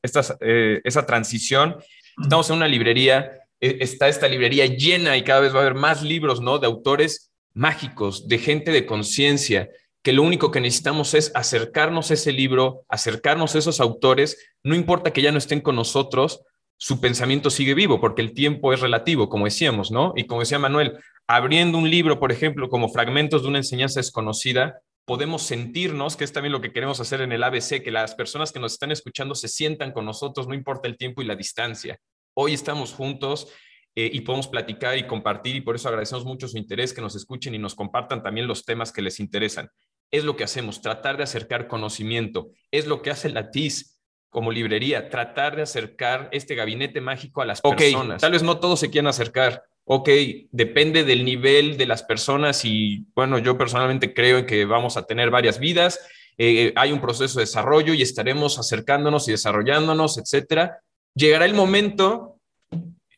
eh, 0.41 0.81
esa 0.83 1.05
transición. 1.05 1.77
Estamos 2.21 2.49
en 2.49 2.57
una 2.57 2.67
librería, 2.67 3.31
e, 3.59 3.77
está 3.79 4.09
esta 4.09 4.27
librería 4.27 4.65
llena 4.65 5.15
y 5.15 5.23
cada 5.23 5.39
vez 5.39 5.53
va 5.53 5.59
a 5.59 5.61
haber 5.61 5.75
más 5.75 6.03
libros, 6.03 6.41
¿no? 6.41 6.59
De 6.59 6.67
autores 6.67 7.31
mágicos, 7.53 8.27
de 8.27 8.37
gente 8.37 8.71
de 8.71 8.85
conciencia, 8.85 9.69
que 10.03 10.11
lo 10.11 10.21
único 10.21 10.51
que 10.51 10.59
necesitamos 10.59 11.13
es 11.13 11.31
acercarnos 11.35 12.11
a 12.11 12.15
ese 12.15 12.33
libro, 12.33 12.85
acercarnos 12.89 13.55
a 13.55 13.59
esos 13.59 13.79
autores, 13.79 14.37
no 14.61 14.75
importa 14.75 15.11
que 15.11 15.21
ya 15.21 15.31
no 15.31 15.37
estén 15.37 15.61
con 15.61 15.75
nosotros, 15.75 16.41
su 16.77 16.99
pensamiento 16.99 17.49
sigue 17.49 17.73
vivo, 17.73 17.99
porque 17.99 18.21
el 18.21 18.33
tiempo 18.33 18.73
es 18.73 18.81
relativo, 18.81 19.29
como 19.29 19.45
decíamos, 19.45 19.91
¿no? 19.91 20.13
Y 20.15 20.25
como 20.25 20.41
decía 20.41 20.59
Manuel, 20.59 20.97
abriendo 21.27 21.77
un 21.77 21.89
libro, 21.89 22.19
por 22.19 22.31
ejemplo, 22.31 22.69
como 22.69 22.89
fragmentos 22.89 23.41
de 23.41 23.47
una 23.47 23.59
enseñanza 23.59 23.99
desconocida, 23.99 24.81
podemos 25.05 25.43
sentirnos, 25.43 26.15
que 26.15 26.23
es 26.23 26.33
también 26.33 26.51
lo 26.51 26.61
que 26.61 26.73
queremos 26.73 26.99
hacer 26.99 27.21
en 27.21 27.31
el 27.31 27.43
ABC, 27.43 27.81
que 27.81 27.91
las 27.91 28.15
personas 28.15 28.51
que 28.51 28.59
nos 28.59 28.73
están 28.73 28.91
escuchando 28.91 29.35
se 29.35 29.47
sientan 29.47 29.91
con 29.91 30.05
nosotros, 30.05 30.47
no 30.47 30.53
importa 30.53 30.87
el 30.87 30.97
tiempo 30.97 31.21
y 31.21 31.25
la 31.25 31.35
distancia. 31.35 31.99
Hoy 32.33 32.53
estamos 32.53 32.93
juntos 32.93 33.47
eh, 33.95 34.09
y 34.11 34.21
podemos 34.21 34.47
platicar 34.47 34.97
y 34.97 35.07
compartir 35.07 35.55
y 35.55 35.61
por 35.61 35.75
eso 35.75 35.87
agradecemos 35.87 36.25
mucho 36.25 36.47
su 36.47 36.57
interés, 36.57 36.93
que 36.93 37.01
nos 37.01 37.15
escuchen 37.15 37.55
y 37.55 37.59
nos 37.59 37.75
compartan 37.75 38.23
también 38.23 38.47
los 38.47 38.65
temas 38.65 38.91
que 38.91 39.01
les 39.01 39.19
interesan. 39.19 39.69
Es 40.11 40.23
lo 40.23 40.35
que 40.35 40.43
hacemos, 40.43 40.81
tratar 40.81 41.17
de 41.17 41.23
acercar 41.23 41.67
conocimiento. 41.67 42.49
Es 42.71 42.87
lo 42.87 43.01
que 43.01 43.11
hace 43.11 43.29
la 43.29 43.51
TIS 43.51 43.94
como 44.35 44.51
librería, 44.51 45.09
tratar 45.09 45.55
de 45.55 45.61
acercar 45.61 46.27
este 46.33 46.55
gabinete 46.55 46.99
mágico 46.99 47.41
a 47.41 47.45
las 47.45 47.61
personas. 47.61 48.21
Tal 48.21 48.33
vez 48.33 48.43
no 48.43 48.59
todos 48.59 48.81
se 48.81 48.89
quieran 48.89 49.07
acercar, 49.07 49.63
ok, 49.85 50.09
depende 50.51 51.05
del 51.05 51.23
nivel 51.23 51.77
de 51.77 51.85
las 51.85 52.03
personas 52.03 52.65
y 52.65 53.05
bueno, 53.15 53.39
yo 53.39 53.57
personalmente 53.57 54.13
creo 54.13 54.45
que 54.45 54.65
vamos 54.65 54.97
a 54.97 55.03
tener 55.03 55.29
varias 55.29 55.57
vidas, 55.57 56.05
eh, 56.37 56.73
hay 56.75 56.91
un 56.91 56.99
proceso 56.99 57.39
de 57.39 57.45
desarrollo 57.45 57.93
y 57.93 58.01
estaremos 58.01 58.59
acercándonos 58.59 59.25
y 59.29 59.31
desarrollándonos, 59.31 60.17
etcétera. 60.17 60.81
Llegará 61.13 61.45
el 61.45 61.53
momento 61.53 62.41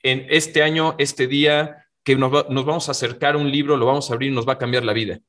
en 0.03 0.27
este 0.29 0.61
año, 0.61 0.93
este 0.99 1.25
día, 1.25 1.87
que 2.03 2.15
nos, 2.15 2.47
nos 2.51 2.63
vamos 2.63 2.89
a 2.89 2.91
acercar 2.91 3.33
a 3.33 3.39
un 3.39 3.51
libro, 3.51 3.75
lo 3.75 3.87
vamos 3.87 4.11
a 4.11 4.13
abrir 4.13 4.31
y 4.31 4.35
nos 4.35 4.47
va 4.47 4.53
a 4.53 4.59
cambiar 4.59 4.85
la 4.85 4.93
vida. 4.93 5.19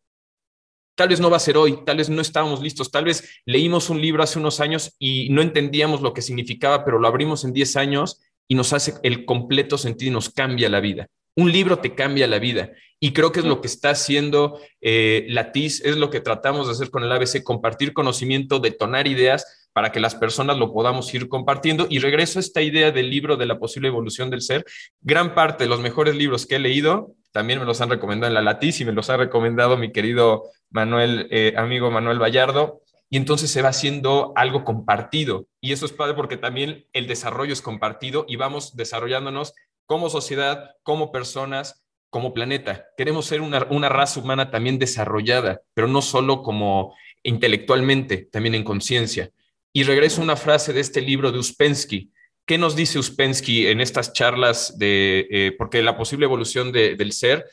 Tal 0.99 1.11
vez 1.11 1.21
no 1.21 1.31
va 1.31 1.37
a 1.37 1.41
ser 1.41 1.57
hoy, 1.57 1.79
tal 1.87 1.99
vez 1.99 2.11
no 2.11 2.21
estábamos 2.21 2.61
listos, 2.61 2.91
tal 2.91 3.05
vez 3.05 3.41
leímos 3.47 3.89
un 3.89 4.03
libro 4.03 4.21
hace 4.21 4.41
unos 4.41 4.59
años 4.59 4.97
y 4.99 5.29
no 5.31 5.43
entendíamos 5.43 6.01
lo 6.01 6.13
que 6.13 6.23
significaba, 6.23 6.85
pero 6.85 6.99
lo 6.99 7.07
abrimos 7.07 7.45
en 7.45 7.53
10 7.53 7.77
años 7.77 8.21
y 8.49 8.57
nos 8.57 8.73
hace 8.73 8.95
el 9.05 9.25
completo 9.25 9.79
sentido 9.79 10.11
y 10.11 10.15
nos 10.15 10.29
cambia 10.29 10.69
la 10.69 10.81
vida. 10.81 11.07
Un 11.37 11.53
libro 11.53 11.79
te 11.79 11.95
cambia 11.95 12.27
la 12.27 12.41
vida 12.41 12.73
y 12.99 13.13
creo 13.13 13.31
que 13.31 13.39
es 13.39 13.47
lo 13.47 13.61
que 13.61 13.69
está 13.69 13.91
haciendo 13.91 14.59
eh, 14.81 15.29
es 15.29 15.97
lo 15.97 16.11
que 16.11 16.19
tratamos 16.19 16.67
de 16.67 16.73
hacer 16.73 16.91
con 16.91 17.05
el 17.05 17.13
ABC, 17.13 17.45
compartir 17.45 17.93
conocimiento, 17.93 18.59
detonar 18.59 19.07
ideas 19.07 19.69
para 19.73 19.93
que 19.93 20.01
las 20.01 20.17
personas 20.17 20.59
lo 20.59 20.73
podamos 20.73 21.15
ir 21.15 21.29
compartiendo. 21.29 21.87
Y 21.89 22.01
regreso 22.01 22.41
a 22.41 22.43
esta 22.43 22.61
idea 22.61 22.91
del 22.91 23.09
libro 23.09 23.37
de 23.37 23.47
la 23.47 23.61
posible 23.61 23.87
evolución 23.87 24.31
del 24.31 24.43
ser. 24.43 24.65
Gran 25.01 25.37
parte 25.37 25.63
de 25.63 25.71
los 25.71 25.79
mejores 25.79 26.17
libros 26.17 26.45
que 26.45 26.57
he 26.57 26.59
leído 26.59 27.15
también 27.33 27.59
me 27.59 27.65
los 27.65 27.81
han 27.81 27.91
recomendado 27.91 28.29
en 28.29 28.35
la 28.35 28.43
Latis 28.43 28.81
y 28.81 28.85
me 28.85 28.93
los 28.93 29.11
ha 29.11 29.17
recomendado 29.17 29.77
mi 29.77 29.93
querido 29.93 30.45
eh, 30.75 31.55
amigo 31.57 31.91
Manuel 31.91 32.21
Vallardo. 32.21 32.83
Y 33.11 33.17
entonces 33.17 33.51
se 33.51 33.63
va 33.63 33.71
haciendo 33.71 34.33
algo 34.37 34.65
compartido. 34.65 35.47
Y 35.61 35.73
eso 35.73 35.87
es 35.87 35.93
padre 35.93 36.15
porque 36.15 36.37
también 36.37 36.87
el 36.93 37.07
desarrollo 37.07 37.53
es 37.53 37.63
compartido 37.63 38.27
y 38.29 38.37
vamos 38.37 38.77
desarrollándonos 38.77 39.55
como 39.87 40.11
sociedad, 40.11 40.73
como 40.83 41.11
personas, 41.11 41.83
como 42.11 42.35
planeta. 42.35 42.87
Queremos 42.97 43.25
ser 43.27 43.41
una, 43.41 43.67
una 43.71 43.89
raza 43.89 44.21
humana 44.21 44.51
también 44.51 44.79
desarrollada, 44.79 45.63
pero 45.73 45.89
no 45.89 46.03
solo 46.03 46.43
como 46.43 46.95
intelectualmente, 47.23 48.29
también 48.31 48.55
en 48.55 48.65
conciencia. 48.65 49.31
Y 49.73 49.85
regreso 49.85 50.21
a 50.21 50.25
una 50.25 50.37
frase 50.37 50.73
de 50.73 50.81
este 50.81 51.01
libro 51.01 51.33
de 51.33 51.39
Uspensky. 51.39 52.11
¿Qué 52.49 52.57
nos 52.57 52.75
dice 52.75 52.99
Uspensky 52.99 53.67
en 53.67 53.83
estas 53.83 54.15
charlas 54.15 54.79
de, 54.79 55.29
eh, 55.31 55.55
porque 55.59 55.83
la 55.83 55.99
posible 55.99 56.25
evolución 56.25 56.73
del 56.73 57.13
ser 57.13 57.45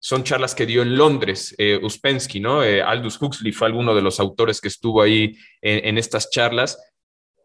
son 0.00 0.24
charlas 0.24 0.56
que 0.56 0.66
dio 0.66 0.82
en 0.82 0.96
Londres, 0.96 1.54
eh, 1.56 1.78
Uspensky, 1.80 2.40
¿no? 2.40 2.64
Eh, 2.64 2.82
Aldous 2.82 3.22
Huxley 3.22 3.52
fue 3.52 3.68
alguno 3.68 3.94
de 3.94 4.02
los 4.02 4.18
autores 4.18 4.60
que 4.60 4.66
estuvo 4.66 5.02
ahí 5.02 5.36
en 5.62 5.98
estas 5.98 6.30
charlas 6.30 6.78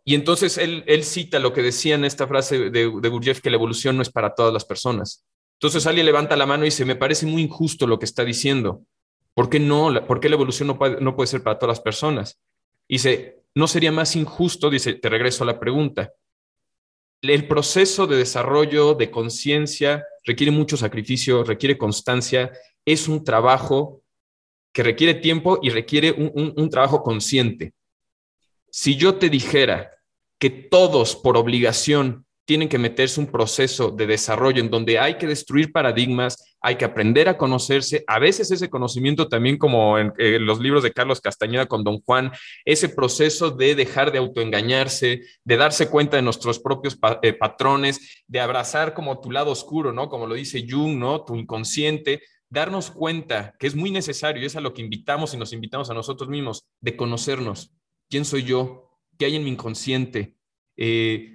y 0.04 0.16
entonces 0.16 0.58
él, 0.58 1.04
cita 1.04 1.38
lo 1.38 1.54
que 1.54 1.62
decía 1.62 1.94
en 1.94 2.06
esta 2.06 2.26
frase 2.26 2.72
de, 2.72 2.92
de 3.00 3.10
Gurdjieff, 3.10 3.40
que 3.40 3.52
la 3.52 3.58
evolución 3.58 3.98
no 3.98 4.02
es 4.02 4.10
para 4.10 4.34
todas 4.34 4.52
las 4.52 4.66
personas. 4.66 5.28
Entonces 5.60 5.86
alguien 5.86 6.08
levanta 6.08 6.36
la 6.36 6.48
mano 6.48 6.64
y 6.64 6.70
dice, 6.70 6.86
me 6.86 6.96
parece 6.96 7.28
muy 7.28 7.44
injusto 7.44 7.86
lo 7.86 8.00
que 8.00 8.06
está 8.06 8.26
diciendo. 8.26 8.82
¿Por 9.36 9.52
qué 9.52 9.60
no? 9.60 9.94
¿Por 10.08 10.20
qué 10.20 10.28
la 10.28 10.38
evolución 10.38 10.66
no 10.66 10.80
puede, 10.80 11.00
no 11.02 11.16
puede 11.16 11.28
ser 11.28 11.44
para 11.44 11.60
todas 11.60 11.78
las 11.78 11.84
personas? 11.84 12.40
dice, 12.90 13.44
¿no 13.54 13.68
sería 13.68 13.92
más 13.92 14.16
injusto? 14.16 14.72
Dice, 14.72 14.94
te 14.94 15.10
regreso 15.10 15.44
a 15.44 15.48
la 15.48 15.60
pregunta. 15.60 16.12
El 17.22 17.48
proceso 17.48 18.08
de 18.08 18.18
desarrollo 18.18 18.94
de 18.94 19.10
conciencia 19.10 20.06
requiere 20.24 20.52
mucho 20.52 20.78
sacrificio, 20.78 21.44
requiere 21.44 21.78
constancia, 21.78 22.52
es 22.86 23.08
un 23.08 23.24
trabajo 23.24 24.02
que 24.74 24.84
requiere 24.84 25.16
tiempo 25.16 25.60
y 25.62 25.70
requiere 25.70 26.12
un 26.12 26.70
trabajo 26.70 27.02
consciente. 27.02 27.74
Si 28.70 28.98
yo 28.98 29.16
te 29.16 29.30
dijera 29.30 29.92
que 30.38 30.50
todos 30.50 31.16
por 31.16 31.38
obligación 31.38 32.25
tienen 32.46 32.70
que 32.70 32.78
meterse 32.78 33.20
un 33.20 33.28
proceso 33.28 33.90
de 33.90 34.06
desarrollo 34.06 34.62
en 34.62 34.70
donde 34.70 35.00
hay 35.00 35.18
que 35.18 35.26
destruir 35.26 35.72
paradigmas, 35.72 36.56
hay 36.62 36.76
que 36.76 36.86
aprender 36.86 37.28
a 37.28 37.38
conocerse, 37.38 38.04
a 38.08 38.20
veces 38.20 38.52
ese 38.52 38.70
conocimiento 38.70 39.28
también 39.28 39.58
como 39.58 39.98
en, 39.98 40.14
los 40.46 40.60
libros 40.60 40.84
de 40.84 40.94
Carlos 40.94 41.22
Castañeda 41.22 41.66
con 41.66 41.84
Don 41.84 42.02
Juan, 42.02 42.32
ese 42.64 42.90
proceso 42.90 43.50
de 43.50 43.76
dejar 43.76 44.12
de 44.12 44.20
autoengañarse, 44.20 45.22
de 45.44 45.58
darse 45.58 45.90
cuenta 45.90 46.18
de 46.18 46.24
nuestros 46.24 46.60
propios 46.60 46.98
eh, 47.24 47.34
patrones, 47.34 48.24
de 48.28 48.40
abrazar 48.40 48.94
como 48.94 49.20
tu 49.20 49.32
lado 49.32 49.52
oscuro, 49.52 49.92
¿no? 49.92 50.08
Como 50.08 50.28
lo 50.28 50.36
dice 50.36 50.66
Jung, 50.70 50.98
¿no? 50.98 51.24
Tu 51.24 51.36
inconsciente, 51.36 52.22
darnos 52.50 52.92
cuenta 52.92 53.56
que 53.60 53.68
es 53.68 53.76
muy 53.76 53.90
necesario 53.92 54.42
y 54.42 54.46
es 54.46 54.56
a 54.56 54.62
lo 54.62 54.74
que 54.74 54.82
invitamos 54.82 55.34
y 55.34 55.38
nos 55.38 55.52
invitamos 55.52 55.90
a 55.90 55.96
nosotros 55.96 56.30
mismos, 56.30 56.66
de 56.80 56.96
conocernos. 56.96 57.74
¿Quién 58.10 58.24
soy 58.24 58.44
yo? 58.44 59.00
¿Qué 59.18 59.26
hay 59.26 59.36
en 59.36 59.44
mi 59.44 59.52
inconsciente? 59.52 60.36
Eh, 60.78 61.35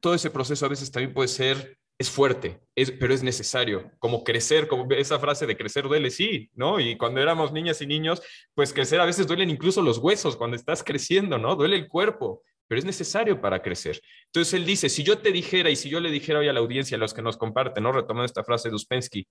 todo 0.00 0.14
ese 0.14 0.30
proceso 0.30 0.66
a 0.66 0.70
veces 0.70 0.90
también 0.90 1.14
puede 1.14 1.28
ser 1.28 1.78
es 2.00 2.10
fuerte, 2.10 2.58
es, 2.74 2.90
pero 2.92 3.12
es 3.12 3.22
necesario, 3.22 3.90
como 3.98 4.24
crecer, 4.24 4.68
como 4.68 4.90
esa 4.90 5.18
frase 5.18 5.46
de 5.46 5.54
crecer 5.54 5.84
duele, 5.84 6.10
sí, 6.10 6.50
¿no? 6.54 6.80
Y 6.80 6.96
cuando 6.96 7.20
éramos 7.20 7.52
niñas 7.52 7.82
y 7.82 7.86
niños, 7.86 8.22
pues 8.54 8.72
crecer 8.72 9.02
a 9.02 9.04
veces 9.04 9.26
duelen 9.26 9.50
incluso 9.50 9.82
los 9.82 9.98
huesos 9.98 10.34
cuando 10.38 10.56
estás 10.56 10.82
creciendo, 10.82 11.36
¿no? 11.36 11.56
Duele 11.56 11.76
el 11.76 11.88
cuerpo, 11.88 12.42
pero 12.66 12.78
es 12.78 12.86
necesario 12.86 13.42
para 13.42 13.60
crecer. 13.60 14.00
Entonces 14.28 14.54
él 14.54 14.64
dice, 14.64 14.88
si 14.88 15.02
yo 15.02 15.18
te 15.18 15.30
dijera 15.30 15.68
y 15.68 15.76
si 15.76 15.90
yo 15.90 16.00
le 16.00 16.10
dijera 16.10 16.38
hoy 16.38 16.48
a 16.48 16.54
la 16.54 16.60
audiencia, 16.60 16.96
a 16.96 17.00
los 17.00 17.12
que 17.12 17.20
nos 17.20 17.36
comparten, 17.36 17.84
¿no? 17.84 17.92
Retomando 17.92 18.24
esta 18.24 18.44
frase 18.44 18.70
de 18.70 18.76
Uspensky, 18.76 19.28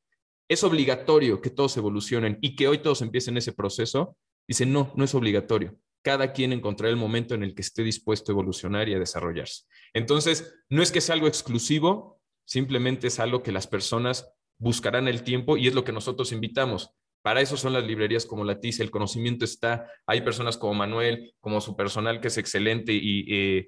es 0.48 0.64
obligatorio 0.64 1.42
que 1.42 1.50
todos 1.50 1.76
evolucionen 1.76 2.38
y 2.40 2.56
que 2.56 2.68
hoy 2.68 2.78
todos 2.78 3.02
empiecen 3.02 3.36
ese 3.38 3.52
proceso, 3.52 4.16
dice, 4.48 4.68
no, 4.68 4.94
no 4.96 5.06
es 5.06 5.16
obligatorio 5.16 5.76
cada 6.02 6.34
quien 6.34 6.54
encontrará 6.54 6.90
el 6.90 6.98
momento 6.98 7.36
en 7.36 7.44
el 7.44 7.54
que 7.54 7.62
esté 7.62 7.84
dispuesto 7.84 8.32
a 8.32 8.34
evolucionar 8.34 8.88
y 8.90 8.94
a 8.94 9.00
desarrollarse. 9.00 9.66
Entonces, 9.94 10.56
no 10.70 10.82
es 10.82 10.92
que 10.92 11.02
sea 11.02 11.16
algo 11.16 11.28
exclusivo, 11.28 12.22
simplemente 12.46 13.08
es 13.08 13.20
algo 13.20 13.44
que 13.44 13.52
las 13.52 13.68
personas 13.68 14.32
buscarán 14.58 15.08
el 15.08 15.24
tiempo 15.24 15.58
y 15.58 15.68
es 15.68 15.74
lo 15.74 15.84
que 15.84 15.92
nosotros 15.92 16.32
invitamos. 16.32 16.92
Para 17.22 17.42
eso 17.42 17.58
son 17.58 17.74
las 17.74 17.84
librerías 17.84 18.26
como 18.26 18.46
la 18.46 18.60
TIS, 18.60 18.80
el 18.80 18.92
conocimiento 18.92 19.44
está, 19.44 19.88
hay 20.06 20.22
personas 20.22 20.58
como 20.58 20.74
Manuel, 20.74 21.34
como 21.42 21.60
su 21.60 21.76
personal 21.76 22.22
que 22.22 22.30
es 22.30 22.38
excelente 22.38 22.94
y 22.94 23.26
eh, 23.30 23.68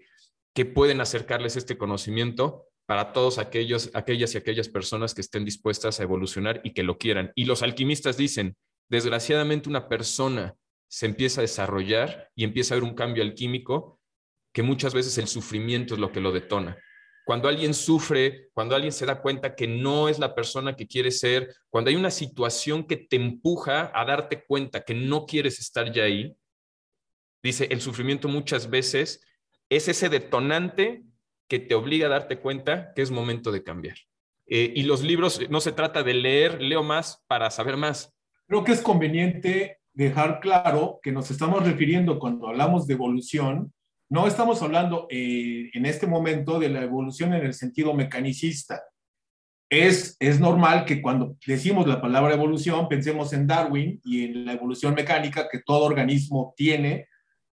que 0.53 0.65
pueden 0.65 1.01
acercarles 1.01 1.57
este 1.57 1.77
conocimiento 1.77 2.67
para 2.85 3.13
todos 3.13 3.37
aquellos, 3.37 3.89
aquellas 3.93 4.33
y 4.33 4.37
aquellas 4.37 4.69
personas 4.69 5.13
que 5.13 5.21
estén 5.21 5.45
dispuestas 5.45 5.99
a 5.99 6.03
evolucionar 6.03 6.61
y 6.63 6.73
que 6.73 6.83
lo 6.83 6.97
quieran. 6.97 7.31
Y 7.35 7.45
los 7.45 7.61
alquimistas 7.61 8.17
dicen, 8.17 8.55
desgraciadamente 8.89 9.69
una 9.69 9.87
persona 9.87 10.55
se 10.91 11.05
empieza 11.05 11.39
a 11.39 11.43
desarrollar 11.43 12.29
y 12.35 12.43
empieza 12.43 12.73
a 12.73 12.77
haber 12.77 12.89
un 12.89 12.95
cambio 12.95 13.23
alquímico 13.23 14.01
que 14.51 14.61
muchas 14.61 14.93
veces 14.93 15.17
el 15.17 15.27
sufrimiento 15.27 15.93
es 15.93 16.01
lo 16.01 16.11
que 16.11 16.19
lo 16.19 16.33
detona. 16.33 16.77
Cuando 17.25 17.47
alguien 17.47 17.73
sufre, 17.73 18.49
cuando 18.53 18.75
alguien 18.75 18.91
se 18.91 19.05
da 19.05 19.21
cuenta 19.21 19.55
que 19.55 19.69
no 19.69 20.09
es 20.09 20.19
la 20.19 20.35
persona 20.35 20.75
que 20.75 20.87
quiere 20.87 21.11
ser, 21.11 21.55
cuando 21.69 21.89
hay 21.89 21.95
una 21.95 22.11
situación 22.11 22.85
que 22.85 22.97
te 22.97 23.15
empuja 23.15 23.89
a 23.93 24.03
darte 24.03 24.43
cuenta 24.43 24.83
que 24.83 24.93
no 24.93 25.25
quieres 25.25 25.59
estar 25.59 25.93
ya 25.93 26.03
ahí, 26.03 26.35
dice, 27.41 27.69
el 27.71 27.79
sufrimiento 27.79 28.27
muchas 28.27 28.69
veces 28.69 29.21
es 29.69 29.87
ese 29.87 30.09
detonante 30.09 31.03
que 31.47 31.59
te 31.59 31.73
obliga 31.73 32.07
a 32.07 32.09
darte 32.09 32.39
cuenta 32.39 32.91
que 32.93 33.01
es 33.01 33.11
momento 33.11 33.53
de 33.53 33.63
cambiar. 33.63 33.95
Eh, 34.45 34.73
y 34.75 34.83
los 34.83 35.03
libros, 35.03 35.39
no 35.49 35.61
se 35.61 35.71
trata 35.71 36.03
de 36.03 36.15
leer, 36.15 36.61
leo 36.61 36.83
más 36.83 37.23
para 37.27 37.49
saber 37.49 37.77
más. 37.77 38.13
Creo 38.45 38.65
que 38.65 38.73
es 38.73 38.81
conveniente 38.81 39.80
dejar 39.93 40.39
claro 40.39 40.99
que 41.01 41.11
nos 41.11 41.31
estamos 41.31 41.63
refiriendo 41.65 42.19
cuando 42.19 42.47
hablamos 42.47 42.87
de 42.87 42.93
evolución 42.93 43.73
no 44.11 44.27
estamos 44.27 44.61
hablando 44.61 45.07
eh, 45.09 45.69
en 45.73 45.85
este 45.85 46.05
momento 46.05 46.59
de 46.59 46.67
la 46.67 46.81
evolución 46.81 47.33
en 47.33 47.45
el 47.45 47.53
sentido 47.53 47.93
mecanicista. 47.93 48.83
Es, 49.69 50.17
es 50.19 50.37
normal 50.37 50.83
que 50.83 51.01
cuando 51.01 51.37
decimos 51.47 51.87
la 51.87 52.01
palabra 52.01 52.33
evolución 52.33 52.89
pensemos 52.89 53.31
en 53.31 53.47
Darwin 53.47 54.01
y 54.03 54.25
en 54.25 54.45
la 54.45 54.51
evolución 54.51 54.95
mecánica 54.95 55.47
que 55.49 55.61
todo 55.65 55.85
organismo 55.85 56.53
tiene 56.57 57.07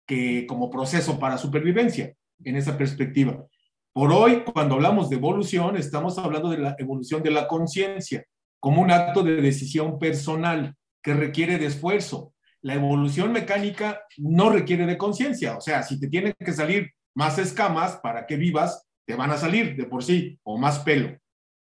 que, 0.07 0.47
como 0.47 0.71
proceso 0.71 1.19
para 1.19 1.39
supervivencia, 1.39 2.15
en 2.45 2.55
esa 2.55 2.79
perspectiva. 2.79 3.45
Por 3.93 4.13
hoy, 4.13 4.45
cuando 4.45 4.77
hablamos 4.77 5.11
de 5.11 5.17
evolución, 5.17 5.77
estamos 5.77 6.19
hablando 6.19 6.51
de 6.51 6.59
la 6.59 6.77
evolución 6.79 7.21
de 7.25 7.33
la 7.33 7.49
conciencia 7.49 8.25
como 8.61 8.81
un 8.81 8.93
acto 8.93 9.25
de 9.25 9.43
decisión 9.43 9.99
personal 9.99 10.77
que 11.05 11.15
requiere 11.15 11.59
de 11.59 11.67
esfuerzo, 11.67 12.33
la 12.63 12.75
evolución 12.75 13.31
mecánica 13.31 14.01
no 14.17 14.49
requiere 14.49 14.87
de 14.87 14.97
conciencia. 14.97 15.57
O 15.57 15.61
sea, 15.61 15.83
si 15.83 16.01
te 16.01 16.09
tienen 16.09 16.35
que 16.39 16.53
salir 16.53 16.93
más 17.15 17.39
escamas 17.39 17.99
para 18.03 18.27
que 18.27 18.37
vivas, 18.37 18.89
te 19.07 19.15
van 19.15 19.31
a 19.31 19.37
salir 19.37 19.77
de 19.77 19.85
por 19.85 20.03
sí, 20.03 20.41
o 20.43 20.57
más 20.57 20.79
pelo. 20.81 21.17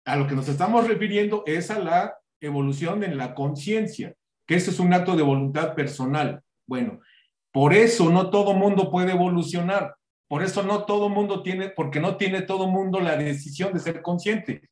A 0.05 0.15
lo 0.15 0.25
que 0.27 0.33
nos 0.33 0.47
estamos 0.47 0.87
refiriendo 0.87 1.43
es 1.45 1.69
a 1.69 1.77
la 1.77 2.15
evolución 2.39 3.03
en 3.03 3.17
la 3.17 3.35
conciencia, 3.35 4.15
que 4.47 4.55
eso 4.55 4.71
es 4.71 4.79
un 4.79 4.93
acto 4.93 5.17
de 5.17 5.23
voluntad 5.23 5.75
personal. 5.75 6.41
Bueno, 6.65 7.01
por 7.51 7.73
eso 7.73 8.09
no 8.09 8.29
todo 8.29 8.53
mundo 8.53 8.89
puede 8.89 9.11
evolucionar. 9.11 9.95
Por 10.29 10.41
eso 10.41 10.63
no 10.63 10.85
todo 10.85 11.09
mundo 11.09 11.43
tiene, 11.43 11.69
porque 11.69 11.99
no 11.99 12.15
tiene 12.15 12.43
todo 12.43 12.67
mundo 12.67 13.01
la 13.01 13.17
decisión 13.17 13.73
de 13.73 13.79
ser 13.79 14.01
consciente. 14.01 14.69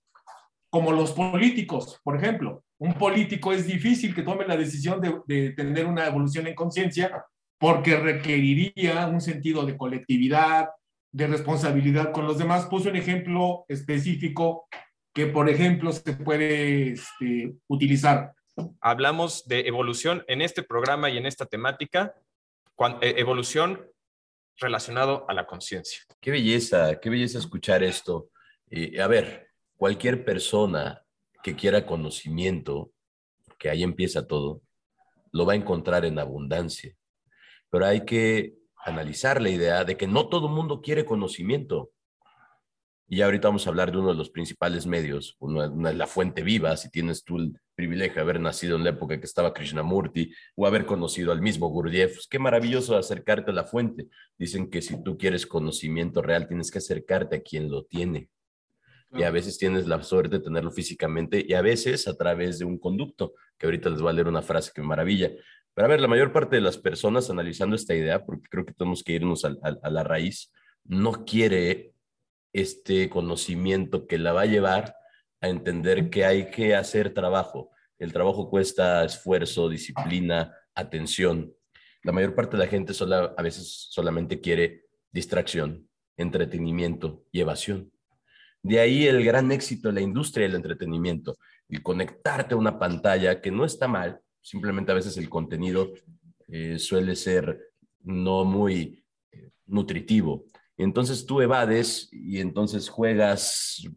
Como 0.76 0.92
los 0.92 1.14
políticos, 1.14 2.02
por 2.04 2.18
ejemplo 2.18 2.66
un 2.78 2.94
político 2.96 3.54
es 3.54 3.66
difícil 3.66 4.14
que 4.14 4.24
tome 4.24 4.46
la 4.46 4.58
decisión 4.58 5.00
de, 5.00 5.52
tener 5.52 5.86
una 5.86 6.06
evolución 6.06 6.48
en 6.48 6.56
conciencia 6.56 7.24
porque 7.58 7.96
requeriría 7.96 9.08
un 9.08 9.22
sentido 9.22 9.66
de 9.66 9.78
colectividad, 9.78 10.68
de 11.14 11.28
responsabilidad 11.28 12.12
con 12.12 12.28
los 12.28 12.38
demás. 12.38 12.66
Puso 12.66 12.90
un 12.90 12.98
ejemplo 12.98 13.64
específico 13.70 14.68
que, 15.14 15.28
por 15.28 15.48
ejemplo, 15.48 15.94
se 15.94 16.14
puede 16.14 16.92
este, 16.92 17.54
utilizar. 17.68 18.34
Hablamos 18.82 19.48
de 19.48 19.62
evolución 19.62 20.26
en 20.28 20.42
este 20.42 20.62
programa 20.62 21.10
y 21.10 21.18
en 21.18 21.26
esta 21.26 21.46
temática, 21.46 22.14
eh, 23.02 23.16
evolución 23.18 23.90
relacionado 24.58 25.26
a 25.30 25.34
la 25.34 25.48
conciencia. 25.48 26.02
Qué 26.20 26.32
belleza, 26.32 27.00
qué 27.00 27.10
belleza 27.10 27.40
escuchar 27.40 27.84
esto. 27.84 28.28
Eh, 28.70 29.00
a 29.02 29.08
ver, 29.08 29.45
cualquier 29.78 30.26
persona 30.26 31.04
que 31.44 31.56
quiera 31.56 31.86
conocimiento, 31.86 32.92
que 33.60 33.70
ahí 33.70 33.84
empieza 33.84 34.28
todo, 34.28 34.62
lo 35.32 35.46
va 35.46 35.54
a 35.54 35.58
encontrar 35.58 36.06
en 36.06 36.18
abundancia. 36.18 36.96
Pero 37.70 37.86
hay 37.86 38.06
que 38.06 38.56
analizar 38.78 39.42
la 39.42 39.50
idea 39.50 39.84
de 39.84 39.98
que 39.98 40.08
no 40.08 40.30
todo 40.30 40.48
mundo 40.48 40.82
quiere 40.82 41.06
conocimiento. 41.06 41.92
Y 43.08 43.22
ahorita 43.22 43.50
vamos 43.50 43.68
a 43.68 43.70
hablar 43.70 43.92
de 43.92 44.00
uno 44.00 44.10
de 44.10 44.16
los 44.16 44.32
principales 44.32 44.88
medios, 44.88 45.36
una, 45.40 45.68
la 45.68 46.08
fuente 46.08 46.42
viva, 46.42 46.76
si 46.78 46.90
tienes 46.90 47.24
tú 47.24 47.38
el 47.38 47.60
privilegio 47.76 48.16
de 48.16 48.22
haber 48.22 48.40
nacido 48.40 48.78
en 48.78 48.84
la 48.84 48.92
época 48.92 49.20
que 49.20 49.26
estaba 49.26 49.54
Krishnamurti 49.54 50.32
o 50.56 50.66
haber 50.66 50.88
conocido 50.88 51.32
al 51.32 51.42
mismo 51.42 51.68
Gurdjieff, 51.68 52.16
pues 52.16 52.28
qué 52.28 52.40
maravilloso 52.40 52.98
acercarte 52.98 53.52
a 53.52 53.54
la 53.54 53.66
fuente. 53.66 54.08
Dicen 54.40 54.72
que 54.72 54.82
si 54.82 55.04
tú 55.04 55.18
quieres 55.18 55.46
conocimiento 55.46 56.24
real, 56.24 56.48
tienes 56.48 56.72
que 56.72 56.80
acercarte 56.80 57.36
a 57.36 57.42
quien 57.42 57.70
lo 57.70 57.84
tiene 57.84 58.30
y 59.16 59.24
a 59.24 59.32
veces 59.32 59.58
tienes 59.58 59.88
la 59.88 60.02
suerte 60.04 60.38
de 60.38 60.44
tenerlo 60.44 60.72
físicamente 60.72 61.44
y 61.48 61.54
a 61.54 61.62
veces 61.62 62.08
a 62.08 62.16
través 62.16 62.60
de 62.60 62.66
un 62.66 62.78
conducto, 62.78 63.34
que 63.58 63.68
ahorita 63.68 63.90
les 63.90 64.02
voy 64.02 64.10
a 64.10 64.14
leer 64.14 64.28
una 64.28 64.42
frase 64.42 64.72
que 64.74 64.82
me 64.82 64.88
maravilla. 64.88 65.32
Pero 65.74 65.86
a 65.86 65.90
ver, 65.90 66.02
la 66.02 66.08
mayor 66.08 66.32
parte 66.32 66.56
de 66.56 66.62
las 66.62 66.78
personas 66.78 67.30
analizando 67.30 67.76
esta 67.76 67.96
idea, 67.96 68.26
porque 68.26 68.48
creo 68.50 68.66
que 68.66 68.74
tenemos 68.74 69.04
que 69.04 69.14
irnos 69.14 69.46
a, 69.46 69.56
a 69.82 69.90
la 69.90 70.04
raíz, 70.04 70.52
no 70.84 71.26
quiere 71.26 71.94
este 72.54 73.10
conocimiento 73.10 74.08
que 74.08 74.18
la 74.18 74.32
va 74.32 74.42
a 74.42 74.46
llevar 74.46 74.96
a 75.42 75.50
entender 75.50 76.10
que 76.10 76.26
hay 76.26 76.50
que 76.50 76.76
hacer 76.76 77.14
trabajo. 77.14 77.72
El 78.00 78.14
trabajo 78.14 78.50
cuesta 78.50 79.04
esfuerzo, 79.04 79.70
disciplina, 79.70 80.56
atención. 80.74 81.54
La 82.04 82.12
mayor 82.12 82.36
parte 82.36 82.58
de 82.58 82.64
la 82.64 82.70
gente 82.70 82.94
sola, 82.94 83.34
a 83.38 83.42
veces 83.42 83.88
solamente 83.90 84.40
quiere 84.40 84.86
distracción, 85.12 85.90
entretenimiento 86.18 87.26
y 87.32 87.42
evasión. 87.42 87.92
De 88.66 88.80
ahí 88.80 89.06
el 89.06 89.24
gran 89.24 89.52
éxito 89.52 89.90
de 89.90 89.94
la 89.94 90.02
industria 90.02 90.48
del 90.48 90.56
entretenimiento, 90.56 91.38
el 91.70 91.84
conectarte 91.84 92.56
a 92.56 92.58
una 92.58 92.80
pantalla 92.80 93.40
que 93.40 93.52
no 93.52 93.64
está 93.64 93.88
mal, 93.88 94.20
simplemente 94.42 94.92
a 94.92 94.96
veces 94.96 95.18
el 95.18 95.30
contenido 95.30 95.94
eh, 96.48 96.80
suele 96.80 97.16
ser 97.16 97.60
no 98.02 98.44
muy 98.44 99.06
eh, 99.32 99.52
nutritivo. 99.68 100.46
Entonces 100.78 101.28
tú 101.28 101.42
evades 101.42 102.10
y 102.12 102.40
entonces 102.40 102.90
juegas 102.90 103.88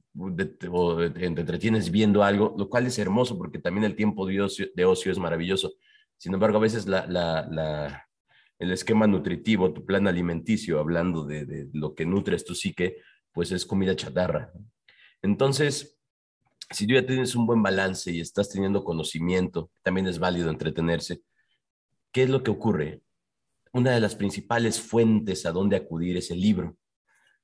o 0.70 1.00
te 1.12 1.24
entretienes 1.24 1.90
viendo 1.90 2.22
algo, 2.22 2.54
lo 2.59 2.68
cual 2.68 2.88
es 2.88 2.98
hermoso 2.98 3.38
porque 3.38 3.59
también 3.59 3.85
el 3.85 3.96
tiempo 3.96 4.26
de 4.26 4.42
ocio, 4.42 5.11
es 5.11 5.18
maravilloso. 5.18 5.72
Sin 6.18 6.35
embargo, 6.35 6.59
a 6.59 6.61
veces 6.61 6.87
el 6.87 8.70
esquema 8.70 9.07
nutritivo, 9.07 9.72
tu 9.72 9.87
plan 9.87 10.07
alimenticio, 10.07 10.78
hablando 10.78 11.24
de, 11.24 11.46
de 11.46 11.70
lo 11.72 11.94
que 11.94 12.04
nutres 12.04 12.44
tu 12.44 12.54
psique, 12.54 12.98
pues 13.33 13.53
es 13.53 13.64
comida 13.64 13.97
chatarra. 13.97 14.53
Entonces, 15.23 15.99
si 16.71 16.87
tú 16.87 16.94
ya 16.94 17.07
tienes 17.07 17.35
un 17.35 17.46
buen 17.46 17.63
balance 17.63 18.11
y 18.11 18.21
estás 18.21 18.50
teniendo 18.50 18.85
conocimiento, 18.85 19.71
también 19.83 20.07
es 20.07 20.19
válido 20.19 20.50
entretenerse. 20.50 21.23
¿Qué 22.13 22.25
es 22.25 22.31
lo 22.31 22.42
que 22.42 22.50
ocurre? 22.50 23.02
Una 23.73 23.92
de 23.92 24.00
las 24.00 24.15
principales 24.15 24.81
fuentes 24.81 25.46
a 25.46 25.52
donde 25.52 25.77
acudir 25.77 26.17
es 26.17 26.31
el 26.31 26.40
libro. 26.40 26.77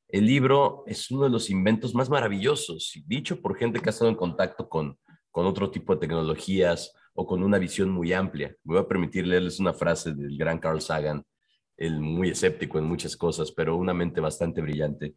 El 0.09 0.27
libro 0.27 0.85
es 0.87 1.11
uno 1.11 1.25
de 1.25 1.31
los 1.31 1.51
inventos 1.51 1.95
más 1.95 2.09
maravillosos, 2.11 2.93
dicho 3.07 3.41
por 3.41 3.57
gente 3.57 3.81
que 3.81 3.89
ha 3.89 3.91
estado 3.91 4.11
en 4.11 4.17
contacto 4.17 4.69
con, 4.69 4.99
con 5.31 5.47
otro 5.47 5.71
tipo 5.71 5.95
de 5.95 6.01
tecnologías 6.01 6.93
o 7.15 7.27
con 7.27 7.43
una 7.43 7.59
visión 7.59 7.91
muy 7.91 8.13
amplia. 8.13 8.55
Me 8.65 8.75
voy 8.75 8.83
a 8.83 8.89
permitir 8.89 9.27
leerles 9.27 9.59
una 9.59 9.73
frase 9.73 10.13
del 10.13 10.37
gran 10.37 10.59
Carl 10.59 10.81
Sagan, 10.81 11.25
el 11.77 12.01
muy 12.01 12.31
escéptico 12.31 12.79
en 12.79 12.85
muchas 12.85 13.17
cosas, 13.17 13.51
pero 13.53 13.77
una 13.77 13.95
mente 13.95 14.21
bastante 14.21 14.61
brillante. 14.61 15.15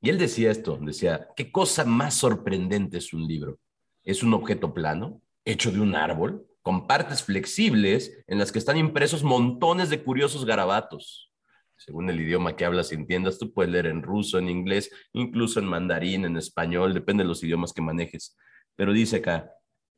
Y 0.00 0.08
él 0.08 0.18
decía 0.18 0.50
esto, 0.50 0.78
decía, 0.80 1.28
¿qué 1.36 1.52
cosa 1.52 1.84
más 1.84 2.14
sorprendente 2.14 2.98
es 2.98 3.12
un 3.12 3.26
libro? 3.26 3.58
Es 4.02 4.22
un 4.22 4.32
objeto 4.32 4.72
plano, 4.72 5.20
hecho 5.44 5.70
de 5.70 5.80
un 5.80 5.94
árbol, 5.94 6.46
con 6.62 6.86
partes 6.86 7.22
flexibles 7.22 8.22
en 8.26 8.38
las 8.38 8.52
que 8.52 8.58
están 8.58 8.76
impresos 8.76 9.22
montones 9.22 9.90
de 9.90 10.02
curiosos 10.02 10.44
garabatos. 10.44 11.28
según 11.76 12.10
el 12.10 12.20
idioma 12.20 12.56
que 12.56 12.66
hablas 12.66 12.92
y 12.92 12.94
entiendas, 12.94 13.38
tú 13.38 13.54
puedes 13.54 13.72
leer 13.72 13.86
en 13.86 14.02
ruso, 14.02 14.38
en 14.38 14.50
inglés, 14.50 14.90
incluso 15.14 15.60
en 15.60 15.66
mandarín, 15.66 16.26
en 16.26 16.36
español, 16.36 16.92
depende 16.92 17.24
de 17.24 17.28
los 17.28 17.42
idiomas 17.42 17.72
que 17.72 17.80
manejes. 17.80 18.36
Pero 18.76 18.92
dice 18.92 19.16
acá, 19.16 19.50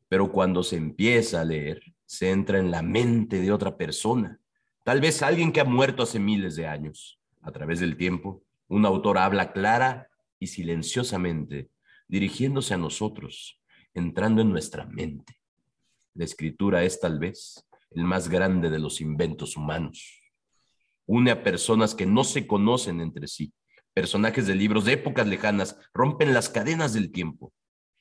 pero 0.09 0.30
cuando 0.30 0.62
se 0.62 0.76
empieza 0.76 1.40
a 1.40 1.44
leer, 1.44 1.82
se 2.07 2.30
entra 2.30 2.61
en 2.61 2.70
la 2.70 2.82
mente 2.82 3.40
de 3.40 3.50
otra 3.50 3.76
persona, 3.76 4.38
tal 4.84 5.00
vez 5.00 5.22
alguien 5.22 5.50
que 5.50 5.61
ha 5.61 5.64
muerto 5.64 6.05
hace 6.05 6.20
miles 6.20 6.55
de 6.55 6.68
años. 6.68 7.18
A 7.40 7.50
través 7.50 7.80
del 7.80 7.96
tiempo, 7.96 8.44
un 8.73 8.87
autor 8.87 9.18
habla 9.18 9.53
clara 9.53 10.09
y 10.39 10.47
silenciosamente, 10.47 11.70
dirigiéndose 12.09 12.75
a 12.75 12.79
nosotros, 12.79 13.61
entrando 13.95 14.43
en 14.43 14.51
nuestra 14.51 14.87
mente. 14.87 15.41
La 16.14 16.25
escritura 16.25 16.83
es 16.83 16.99
tal 17.01 17.18
vez 17.18 17.64
el 17.91 18.05
más 18.05 18.29
grande 18.29 18.70
de 18.70 18.79
los 18.79 19.01
inventos 19.01 19.57
humanos 19.57 20.23
une 21.07 21.31
a 21.31 21.43
personas 21.43 21.95
que 21.95 22.07
no 22.07 22.25
se 22.25 22.47
conocen 22.47 23.01
entre 23.01 23.27
sí. 23.27 23.53
Personajes 23.93 24.47
de 24.47 24.55
libros 24.55 24.85
de 24.85 24.93
épocas 24.93 25.27
lejanas 25.27 25.77
rompen 25.93 26.33
las 26.33 26.49
cadenas 26.49 26.95
del 26.95 27.12
tiempo. 27.12 27.53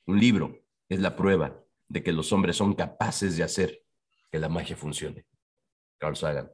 Un 0.06 0.18
libro 0.18 0.58
es 0.88 1.00
la 1.00 1.16
prueba 1.16 1.62
de 1.88 2.02
que 2.02 2.12
los 2.12 2.32
hombres 2.32 2.56
son 2.56 2.74
capaces 2.74 3.36
de 3.36 3.42
hacer 3.42 3.82
que 4.30 4.38
la 4.38 4.48
magia 4.48 4.76
funcione. 4.76 5.26
Carl 5.98 6.16
Sagan. 6.16 6.50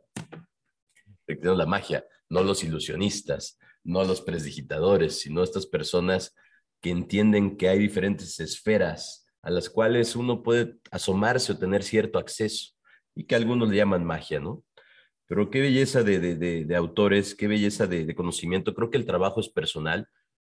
La 1.27 1.67
magia, 1.67 2.05
no 2.29 2.43
los 2.43 2.65
ilusionistas, 2.65 3.59
no 3.89 4.05
los 4.05 4.21
presdigitadores, 4.21 5.19
sino 5.19 5.43
estas 5.43 5.67
personas 5.67 6.37
que 6.83 6.91
entienden 6.91 7.57
que 7.57 7.71
hay 7.71 7.79
diferentes 7.79 8.39
esferas 8.39 9.27
a 9.41 9.51
las 9.51 9.71
cuales 9.71 10.15
uno 10.15 10.43
puede 10.43 10.77
asomarse 10.91 11.53
o 11.53 11.59
tener 11.59 11.83
cierto 11.83 12.19
acceso 12.19 12.75
y 13.15 13.25
que 13.25 13.35
algunos 13.35 13.71
le 13.71 13.77
llaman 13.77 14.05
magia, 14.05 14.41
¿no? 14.41 14.63
Pero 15.27 15.49
qué 15.51 15.63
belleza 15.63 16.03
de, 16.03 16.75
autores, 16.77 17.35
qué 17.35 17.49
belleza 17.49 17.87
de, 17.87 18.15
conocimiento. 18.15 18.75
Creo 18.75 18.91
que 18.91 18.99
el 18.99 19.07
trabajo 19.07 19.41
es 19.41 19.49
personal. 19.49 20.07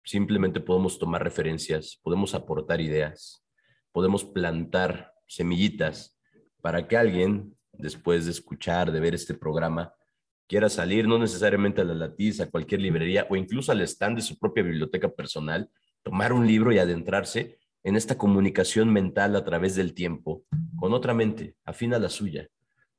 Simplemente 0.03 0.59
podemos 0.59 0.99
tomar 0.99 1.23
referencias, 1.23 1.99
podemos 2.03 2.35
aportar 2.35 2.81
ideas, 2.81 3.43
podemos 3.91 4.23
plantar 4.25 5.11
semillitas 5.27 6.19
para 6.61 6.87
que 6.87 6.97
alguien, 6.97 7.57
después 7.71 8.25
de 8.25 8.31
escuchar, 8.31 8.91
de 8.91 8.99
ver 8.99 9.15
este 9.15 9.33
programa, 9.33 9.93
quiera 10.47 10.69
salir, 10.69 11.07
no 11.07 11.17
necesariamente 11.17 11.81
a 11.81 11.85
la 11.85 11.93
latiz, 11.93 12.39
a 12.39 12.49
cualquier 12.49 12.81
librería 12.81 13.27
o 13.29 13.35
incluso 13.35 13.71
al 13.71 13.81
stand 13.81 14.17
de 14.17 14.21
su 14.21 14.37
propia 14.37 14.63
biblioteca 14.63 15.09
personal, 15.09 15.69
tomar 16.03 16.33
un 16.33 16.45
libro 16.45 16.71
y 16.71 16.79
adentrarse 16.79 17.57
en 17.83 17.95
esta 17.95 18.17
comunicación 18.17 18.91
mental 18.91 19.35
a 19.35 19.43
través 19.43 19.75
del 19.75 19.93
tiempo 19.93 20.43
con 20.75 20.93
otra 20.93 21.13
mente, 21.13 21.55
afina 21.65 21.97
a 21.97 21.99
la 21.99 22.09
suya 22.09 22.47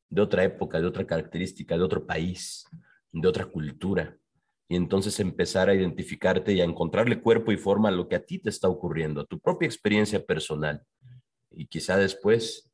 de 0.09 0.23
otra 0.23 0.45
época, 0.45 0.81
de 0.81 0.87
otra 0.87 1.07
característica, 1.07 1.77
de 1.77 1.83
otro 1.83 2.07
país, 2.07 2.67
de 3.13 3.27
otra 3.27 3.47
cultura. 3.47 4.17
Y 4.69 4.77
entonces 4.77 5.19
empezar 5.21 5.69
a 5.69 5.75
identificarte 5.75 6.53
y 6.53 6.61
a 6.61 6.65
encontrarle 6.65 7.21
cuerpo 7.21 7.53
y 7.53 7.57
forma 7.57 7.89
a 7.89 7.93
lo 7.93 8.09
que 8.09 8.17
a 8.17 8.25
ti 8.25 8.39
te 8.39 8.49
está 8.49 8.69
ocurriendo, 8.69 9.21
a 9.21 9.27
tu 9.27 9.39
propia 9.41 9.67
experiencia 9.67 10.25
personal. 10.25 10.83
Y 11.51 11.67
quizá 11.67 11.97
después 11.97 12.71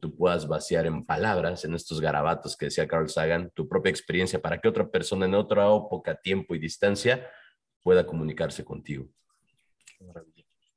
tú 0.00 0.16
puedas 0.16 0.48
vaciar 0.48 0.86
en 0.86 1.04
palabras, 1.04 1.64
en 1.64 1.74
estos 1.74 2.00
garabatos 2.00 2.56
que 2.56 2.66
decía 2.66 2.88
Carl 2.88 3.08
Sagan, 3.08 3.50
tu 3.54 3.68
propia 3.68 3.90
experiencia 3.90 4.40
para 4.40 4.58
que 4.58 4.68
otra 4.68 4.88
persona 4.88 5.26
en 5.26 5.34
otra 5.34 5.64
época, 5.66 6.14
tiempo 6.16 6.54
y 6.54 6.58
distancia 6.58 7.28
pueda 7.82 8.06
comunicarse 8.06 8.64
contigo. 8.64 9.06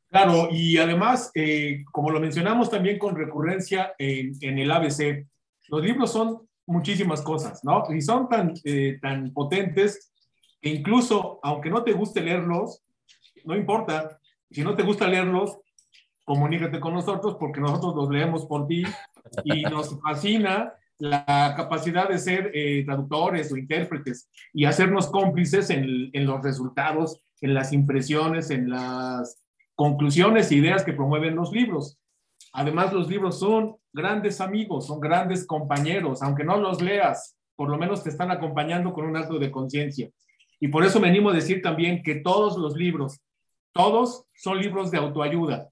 Claro, 0.09 0.49
y 0.51 0.77
además, 0.77 1.31
eh, 1.33 1.83
como 1.91 2.11
lo 2.11 2.19
mencionamos 2.19 2.69
también 2.69 2.99
con 2.99 3.15
recurrencia 3.15 3.95
en, 3.97 4.33
en 4.41 4.59
el 4.59 4.71
ABC, 4.71 5.25
los 5.69 5.81
libros 5.81 6.11
son 6.11 6.47
muchísimas 6.65 7.21
cosas, 7.21 7.63
¿no? 7.63 7.83
Y 7.93 8.01
son 8.01 8.29
tan, 8.29 8.53
eh, 8.63 8.99
tan 9.01 9.33
potentes 9.33 10.13
que 10.61 10.69
incluso, 10.69 11.39
aunque 11.41 11.69
no 11.69 11.83
te 11.83 11.93
guste 11.93 12.21
leerlos, 12.21 12.83
no 13.43 13.55
importa, 13.55 14.19
si 14.51 14.63
no 14.63 14.75
te 14.75 14.83
gusta 14.83 15.07
leerlos, 15.07 15.57
comunícate 16.25 16.79
con 16.79 16.93
nosotros 16.93 17.35
porque 17.39 17.59
nosotros 17.59 17.95
los 17.95 18.09
leemos 18.09 18.45
por 18.45 18.67
ti 18.67 18.83
y 19.43 19.63
nos 19.63 19.99
fascina 20.01 20.73
la 20.99 21.53
capacidad 21.57 22.07
de 22.07 22.17
ser 22.17 22.51
eh, 22.53 22.83
traductores 22.85 23.51
o 23.51 23.57
intérpretes 23.57 24.29
y 24.53 24.65
hacernos 24.65 25.07
cómplices 25.07 25.69
en, 25.69 26.09
en, 26.13 26.25
los 26.25 26.41
resultados, 26.43 27.19
en 27.41 27.53
las 27.53 27.73
impresiones, 27.73 28.51
en 28.51 28.69
las 28.69 29.43
conclusiones 29.75 30.51
e 30.51 30.55
ideas 30.55 30.83
que 30.83 30.93
promueven 30.93 31.35
los 31.35 31.51
libros. 31.51 31.97
Además, 32.53 32.93
los 32.93 33.09
libros 33.09 33.39
son 33.39 33.75
grandes 33.91 34.39
amigos, 34.39 34.87
son 34.87 34.99
grandes 34.99 35.45
compañeros, 35.45 36.21
aunque 36.21 36.43
no 36.43 36.57
los 36.57 36.81
leas, 36.81 37.35
por 37.55 37.69
lo 37.69 37.77
menos 37.77 38.03
te 38.03 38.09
están 38.09 38.31
acompañando 38.31 38.93
con 38.93 39.05
un 39.05 39.17
acto 39.17 39.39
de 39.39 39.51
conciencia. 39.51 40.09
Y 40.59 40.67
por 40.67 40.85
eso 40.85 40.99
venimos 40.99 41.33
a 41.33 41.35
decir 41.35 41.61
también 41.61 42.03
que 42.03 42.15
todos 42.15 42.57
los 42.57 42.77
libros, 42.77 43.19
todos 43.73 44.25
son 44.35 44.59
libros 44.59 44.91
de 44.91 44.99
autoayuda. 44.99 45.69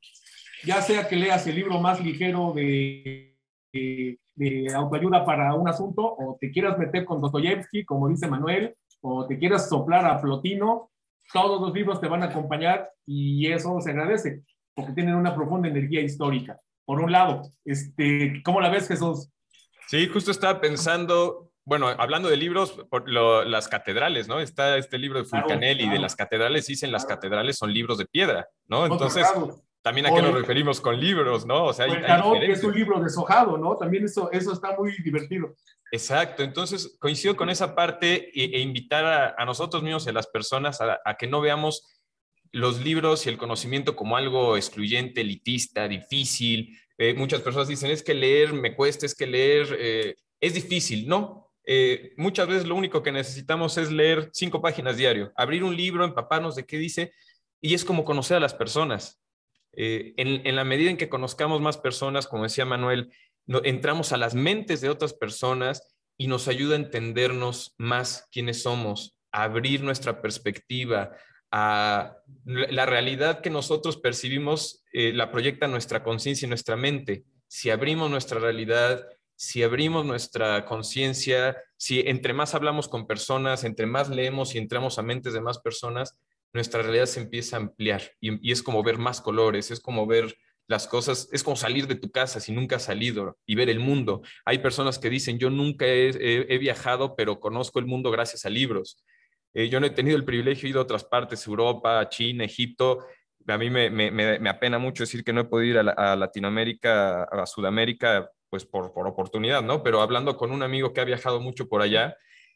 Ya 0.65 0.81
sea 0.81 1.07
que 1.07 1.15
leas 1.15 1.47
el 1.47 1.55
libro 1.55 1.79
más 1.79 2.03
ligero 2.03 2.51
de, 2.53 3.30
de, 3.73 4.73
autoayuda 4.73 5.25
para 5.25 5.53
un 5.53 5.67
asunto, 5.67 6.03
o 6.03 6.37
te 6.39 6.51
quieras 6.51 6.77
meter 6.77 7.05
con 7.05 7.21
Dostoyevsky, 7.21 7.85
como 7.85 8.07
dice 8.07 8.27
Manuel, 8.27 8.75
o 9.01 9.25
te 9.27 9.37
quieras 9.37 9.69
soplar 9.69 10.05
a 10.05 10.21
Plotino, 10.21 10.91
todos 11.33 11.61
los 11.61 11.73
libros 11.73 12.01
te 12.01 12.07
van 12.07 12.23
a 12.23 12.27
acompañar 12.27 12.89
y 13.05 13.51
eso 13.51 13.79
se 13.81 13.91
agradece, 13.91 14.43
porque 14.75 14.93
tienen 14.93 15.15
una 15.15 15.35
profunda 15.35 15.69
energía 15.69 16.01
histórica 16.01 16.59
por 16.85 16.99
un 16.99 17.11
lado. 17.11 17.43
Este, 17.63 18.41
¿Cómo 18.43 18.59
la 18.59 18.69
ves, 18.69 18.87
Jesús? 18.87 19.29
Sí, 19.87 20.07
justo 20.07 20.31
estaba 20.31 20.59
pensando, 20.59 21.51
bueno, 21.65 21.87
hablando 21.87 22.29
de 22.29 22.37
libros, 22.37 22.71
por 22.89 23.09
las 23.09 23.67
catedrales, 23.67 24.27
¿no? 24.27 24.39
Está 24.39 24.77
este 24.77 24.97
libro 24.97 25.19
de 25.19 25.25
Fulcanelli, 25.25 25.85
y 25.85 25.89
de 25.89 25.99
las 25.99 26.15
catedrales, 26.15 26.67
dicen 26.67 26.91
las 26.91 27.05
catedrales 27.05 27.57
son 27.57 27.73
libros 27.73 27.97
de 27.97 28.05
piedra, 28.05 28.47
¿no? 28.67 28.85
Entonces, 28.85 29.27
también 29.81 30.05
a 30.07 30.13
qué 30.13 30.21
nos 30.21 30.33
referimos 30.33 30.79
con 30.79 30.99
libros, 30.99 31.45
¿no? 31.45 31.65
O 31.65 31.73
sea, 31.73 31.85
hay, 31.85 32.39
que 32.39 32.51
es 32.51 32.63
un 32.63 32.73
libro 32.73 32.99
deshojado, 32.99 33.57
¿no? 33.57 33.75
También 33.75 34.05
eso, 34.05 34.31
eso 34.31 34.53
está 34.53 34.75
muy 34.77 34.91
divertido. 35.03 35.55
Exacto, 35.91 36.43
entonces 36.43 36.97
coincido 36.99 37.35
con 37.35 37.49
esa 37.49 37.75
parte 37.75 38.31
e, 38.33 38.57
e 38.57 38.59
invitar 38.59 39.35
a, 39.37 39.45
nosotros 39.45 39.83
mismos 39.83 40.05
y 40.05 40.09
a 40.09 40.13
las 40.13 40.27
personas 40.27 40.79
a, 40.79 40.99
a 41.03 41.17
que 41.17 41.27
no 41.27 41.41
veamos 41.41 42.01
los 42.51 42.83
libros 42.83 43.25
y 43.25 43.29
el 43.29 43.37
conocimiento 43.37 43.95
como 43.95 44.17
algo 44.17 44.57
excluyente, 44.57 45.21
elitista, 45.21 45.87
difícil. 45.87 46.77
Eh, 46.97 47.13
muchas 47.13 47.41
personas 47.41 47.67
dicen, 47.67 47.91
es 47.91 48.03
que 48.03 48.13
leer 48.13 48.53
me 48.53 48.75
cuesta, 48.75 49.05
es 49.05 49.15
que 49.15 49.27
leer 49.27 49.75
eh, 49.79 50.15
es 50.39 50.53
difícil. 50.53 51.07
No, 51.07 51.51
eh, 51.65 52.13
muchas 52.17 52.47
veces 52.47 52.65
lo 52.65 52.75
único 52.75 53.01
que 53.03 53.11
necesitamos 53.11 53.77
es 53.77 53.91
leer 53.91 54.29
cinco 54.33 54.61
páginas 54.61 54.97
diario, 54.97 55.31
abrir 55.35 55.63
un 55.63 55.75
libro, 55.75 56.03
empaparnos 56.03 56.55
de 56.55 56.65
qué 56.65 56.77
dice, 56.77 57.13
y 57.61 57.73
es 57.73 57.85
como 57.85 58.03
conocer 58.03 58.37
a 58.37 58.41
las 58.41 58.53
personas. 58.53 59.21
En, 59.73 60.55
la 60.55 60.63
medida 60.63 60.89
en 60.89 60.97
que 60.97 61.09
conozcamos 61.09 61.61
más 61.61 61.77
personas, 61.77 62.27
como 62.27 62.43
decía 62.43 62.65
Manuel, 62.65 63.11
entramos 63.63 64.11
a 64.11 64.17
las 64.17 64.35
mentes 64.35 64.81
de 64.81 64.89
otras 64.89 65.13
personas 65.13 65.95
y 66.17 66.27
nos 66.27 66.47
ayuda 66.47 66.75
a 66.75 66.79
entendernos 66.79 67.73
más 67.77 68.27
quiénes 68.31 68.63
somos, 68.63 69.17
a 69.31 69.43
abrir 69.43 69.83
nuestra 69.83 70.21
perspectiva, 70.21 71.11
a 71.51 72.17
la 72.45 72.85
realidad 72.85 73.41
que 73.41 73.49
nosotros 73.49 73.97
percibimos, 73.97 74.83
eh, 74.93 75.11
la 75.13 75.31
proyecta 75.31 75.67
nuestra 75.67 76.03
conciencia 76.03 76.45
y 76.45 76.49
nuestra 76.49 76.75
mente. 76.75 77.23
Si 77.47 77.69
abrimos 77.69 78.09
nuestra 78.09 78.39
realidad, 78.39 79.05
si 79.35 79.63
abrimos 79.63 80.05
nuestra 80.05 80.65
conciencia, 80.65 81.57
si 81.75 82.01
entre 82.01 82.33
más 82.33 82.53
hablamos 82.55 82.87
con 82.87 83.07
personas, 83.07 83.63
entre 83.63 83.85
más 83.85 84.07
leemos 84.07 84.53
y 84.53 84.59
entramos 84.59 84.99
a 84.99 85.01
mentes 85.01 85.33
de 85.33 85.41
más 85.41 85.59
personas, 85.59 86.17
nuestra 86.53 86.81
realidad 86.81 87.05
se 87.05 87.21
empieza 87.21 87.55
a 87.55 87.59
ampliar 87.59 88.01
y, 88.19 88.51
es 88.51 88.63
como 88.63 88.83
ver 88.83 88.97
más 88.97 89.21
colores, 89.21 89.71
es 89.71 89.79
como 89.79 90.05
ver 90.05 90.35
las 90.67 90.87
cosas, 90.87 91.27
es 91.31 91.43
como 91.43 91.55
salir 91.55 91.87
de 91.87 91.95
tu 91.95 92.11
casa 92.11 92.39
si 92.39 92.51
nunca 92.51 92.77
has 92.77 92.83
salido 92.83 93.37
y 93.45 93.55
ver 93.55 93.69
el 93.69 93.79
mundo. 93.79 94.21
Hay 94.45 94.59
personas 94.59 94.99
que 94.99 95.09
dicen, 95.09 95.37
yo 95.37 95.49
nunca 95.49 95.85
he 95.87 96.57
viajado, 96.59 97.15
pero 97.15 97.39
conozco 97.39 97.79
el 97.79 97.85
mundo 97.85 98.11
gracias 98.11 98.45
a 98.45 98.49
libros. 98.49 99.03
Eh, 99.53 99.69
yo 99.69 99.79
no 99.79 99.87
he 99.87 99.91
tenido 99.91 100.17
el 100.17 100.25
privilegio 100.25 100.63
de 100.63 100.69
ir 100.69 100.77
a 100.77 100.81
otras 100.81 101.03
partes, 101.03 101.45
Europa, 101.45 102.07
China, 102.09 102.45
Egipto. 102.45 103.05
A 103.47 103.57
mí 103.57 103.69
me, 103.69 104.49
apena 104.49 104.77
mucho 104.77 105.03
decir 105.03 105.23
que 105.23 105.33
no 105.33 105.41
he 105.41 105.45
podido 105.45 105.81
ir 105.81 105.89
a, 105.89 106.15
Latinoamérica, 106.15 107.23
a 107.23 107.45
Sudamérica, 107.45 108.29
pues 108.49 108.65
por, 108.65 108.91
oportunidad, 108.95 109.61
¿no? 109.61 109.83
Pero 109.83 110.01
hablando 110.01 110.37
con 110.37 110.51
un 110.51 110.63
amigo 110.63 110.93
que 110.93 111.01
ha 111.01 111.05
viajado 111.05 111.41
mucho 111.41 111.67
por 111.67 111.81
allá, 111.81 112.15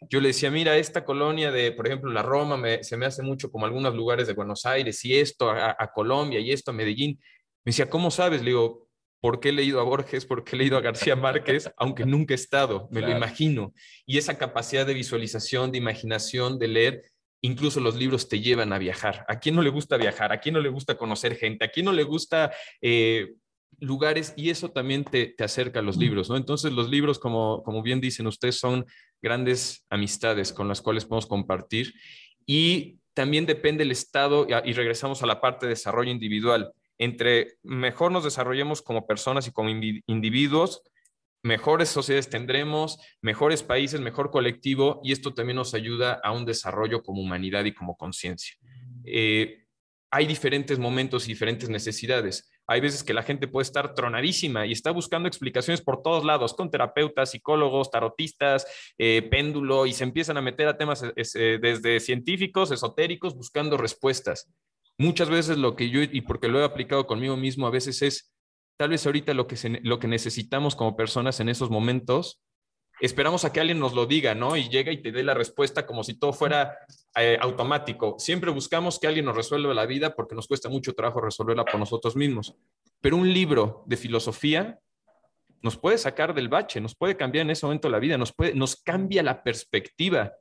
yo 0.10 0.22
le 0.22 0.30
decía, 0.30 0.52
mira, 0.52 0.78
esta 0.78 1.04
colonia 1.04 1.52
de, 1.52 1.72
por 1.72 1.88
ejemplo, 1.88 2.12
la 2.12 2.22
Roma, 2.22 2.62
se 2.82 2.98
me 2.98 3.06
hace 3.06 3.24
mucho 3.24 3.52
como 3.52 3.66
algunos 3.66 3.96
lugares 3.96 4.28
de 4.28 4.34
Buenos 4.34 4.66
Aires 4.66 5.04
y 5.06 5.18
esto, 5.18 5.50
a, 5.50 5.76
a 5.78 5.92
Colombia 5.94 6.40
y 6.40 6.52
esto, 6.52 6.72
a 6.72 6.74
Medellín. 6.74 7.20
Me 7.64 7.72
decía, 7.72 7.90
¿cómo 7.90 8.12
sabes? 8.12 8.42
Le 8.42 8.52
digo, 8.52 8.86
¿Por 9.26 9.40
qué 9.40 9.50
he 9.50 9.54
leído 9.54 9.80
a 9.80 9.84
Borges? 9.84 10.24
¿Por 10.24 10.44
qué 10.44 10.56
he 10.56 10.60
leído 10.60 10.78
a 10.78 10.82
García 10.82 11.16
Márquez? 11.16 11.72
Aunque 11.78 12.06
nunca 12.06 12.36
he 12.36 12.36
estado, 12.36 12.88
me 12.92 13.02
lo 13.02 13.10
imagino. 13.10 13.74
Y 14.06 14.20
esa 14.20 14.38
capacidad 14.38 14.86
de 14.86 14.94
visualización, 14.94 15.72
de 15.72 15.80
imaginación, 15.80 16.60
de 16.60 16.68
leer, 16.68 17.04
incluso 17.42 17.80
los 17.80 17.96
libros 17.96 18.30
te 18.30 18.40
llevan 18.40 18.72
a 18.72 18.78
viajar. 18.78 19.26
¿A 19.28 19.40
quién 19.40 19.56
no 19.56 19.64
le 19.64 19.72
gusta 19.72 19.98
viajar? 19.98 20.32
¿A 20.32 20.40
quién 20.40 20.54
no 20.54 20.62
le 20.62 20.70
gusta 20.70 20.96
conocer 20.96 21.38
gente? 21.38 21.66
¿A 21.66 21.70
quién 21.70 21.88
no 21.88 21.92
le 21.92 22.04
gusta 22.04 22.54
eh, 22.82 23.34
lugares 23.80 24.34
y 24.36 24.50
eso 24.50 24.70
también 24.70 25.04
te, 25.04 25.36
acerca 25.40 25.80
a 25.80 25.84
los 25.84 25.98
libros, 25.98 26.30
¿no? 26.30 26.38
Entonces 26.38 26.72
los 26.72 26.90
libros, 26.90 27.20
como, 27.20 27.64
como 27.64 27.82
bien 27.82 28.02
dicen 28.02 28.28
ustedes, 28.28 28.60
son 28.60 28.86
grandes 29.22 29.86
amistades 29.90 30.54
con 30.54 30.68
las 30.68 30.82
cuales 30.82 31.06
podemos 31.06 31.26
compartir 31.26 31.94
y 32.46 33.00
también 33.14 33.46
depende 33.46 33.84
el 33.84 33.92
estado 33.92 34.46
y 34.66 34.74
regresamos 34.74 35.24
a 35.24 35.26
la 35.26 35.40
parte 35.40 35.66
de 35.66 35.72
desarrollo 35.72 36.12
individual. 36.12 36.72
Entre 36.98 37.58
mejor 37.64 38.12
nos 38.12 38.24
desarrollemos 38.24 38.82
como 38.82 39.08
personas 39.08 39.48
y 39.48 39.52
como 39.52 39.70
individuos, 39.70 40.82
mejores 41.42 41.90
sociedades 41.90 42.30
tendremos, 42.30 43.00
mejores 43.22 43.64
países, 43.64 44.02
mejor 44.02 44.32
colectivo, 44.32 45.00
y 45.04 45.12
esto 45.12 45.34
también 45.34 45.58
nos 45.58 45.74
ayuda 45.74 46.20
a 46.24 46.32
un 46.32 46.46
desarrollo 46.46 47.04
como 47.04 47.22
humanidad 47.22 47.66
y 47.66 47.74
como 47.74 47.96
conciencia. 47.96 48.56
Eh, 49.06 49.65
hay 50.16 50.28
diferentes 50.28 50.80
momentos 50.80 51.26
y 51.26 51.34
diferentes 51.34 51.68
necesidades. 51.68 52.50
Hay 52.68 52.80
veces 52.80 53.04
que 53.04 53.14
la 53.14 53.22
gente 53.22 53.50
puede 53.50 53.64
estar 53.64 53.94
tronadísima 53.94 54.66
y 54.66 54.72
está 54.72 54.92
buscando 54.92 55.28
explicaciones 55.28 55.82
por 55.82 56.02
todos 56.02 56.24
lados, 56.24 56.54
con 56.54 56.72
terapeutas, 56.72 57.32
psicólogos, 57.32 57.92
tarotistas, 57.92 58.66
eh, 58.98 59.28
péndulo, 59.30 59.86
y 59.86 59.92
se 59.92 60.06
empiezan 60.06 60.38
a 60.38 60.42
meter 60.42 60.70
a 60.70 60.78
temas 60.78 61.04
eh, 61.04 61.60
desde 61.62 62.00
científicos, 62.00 62.72
esotéricos, 62.72 63.36
buscando 63.36 63.76
respuestas. 63.76 64.50
Muchas 64.98 65.30
veces 65.30 65.58
lo 65.58 65.76
que 65.76 65.90
yo, 65.90 66.02
y 66.02 66.22
porque 66.22 66.48
lo 66.48 66.62
he 66.62 66.64
aplicado 66.64 67.06
conmigo 67.08 67.36
mismo, 67.36 67.68
a 67.68 67.72
veces 67.72 68.02
es, 68.02 68.34
tal 68.78 68.92
vez 68.92 69.06
ahorita 69.06 69.34
lo 69.34 69.48
que, 69.48 69.82
lo 69.84 70.00
que 70.00 70.08
necesitamos 70.08 70.78
como 70.78 70.96
personas 70.96 71.42
en 71.42 71.50
esos 71.50 71.70
momentos 71.70 72.42
esperamos 73.00 73.46
a 73.46 73.52
que 73.52 73.60
alguien 73.60 73.80
nos 73.80 73.94
lo 73.94 74.06
diga, 74.06 74.36
¿no? 74.36 74.56
Y 74.56 74.70
llega 74.70 74.92
y 74.92 75.02
te 75.02 75.12
dé 75.12 75.24
la 75.24 75.34
respuesta 75.34 75.86
como 75.86 76.04
si 76.04 76.18
todo 76.18 76.34
fuera 76.34 76.78
eh, 77.16 77.38
automático. 77.40 78.16
Siempre 78.20 78.52
buscamos 78.52 79.00
que 79.00 79.08
alguien 79.08 79.26
nos 79.26 79.36
resuelva 79.36 79.74
la 79.74 79.86
vida 79.86 80.16
porque 80.16 80.36
nos 80.36 80.48
cuesta 80.48 80.70
mucho 80.70 80.94
trabajo 80.94 81.22
resolverla 81.22 81.66
por 81.66 81.80
nosotros 81.80 82.16
mismos. 82.16 82.56
Pero 83.02 83.18
un 83.18 83.32
libro 83.32 83.84
de 83.86 83.98
filosofía 83.98 84.80
nos 85.62 85.78
puede 85.78 85.98
sacar 85.98 86.34
del 86.34 86.48
bache, 86.48 86.80
nos 86.80 86.96
puede 86.96 87.18
cambiar 87.18 87.44
en 87.44 87.52
ese 87.52 87.66
momento 87.66 87.90
la 87.90 88.00
vida, 88.00 88.18
nos, 88.18 88.34
puede, 88.34 88.54
nos 88.54 88.76
cambia 88.76 89.24
la 89.24 89.44
perspectiva. 89.44 90.34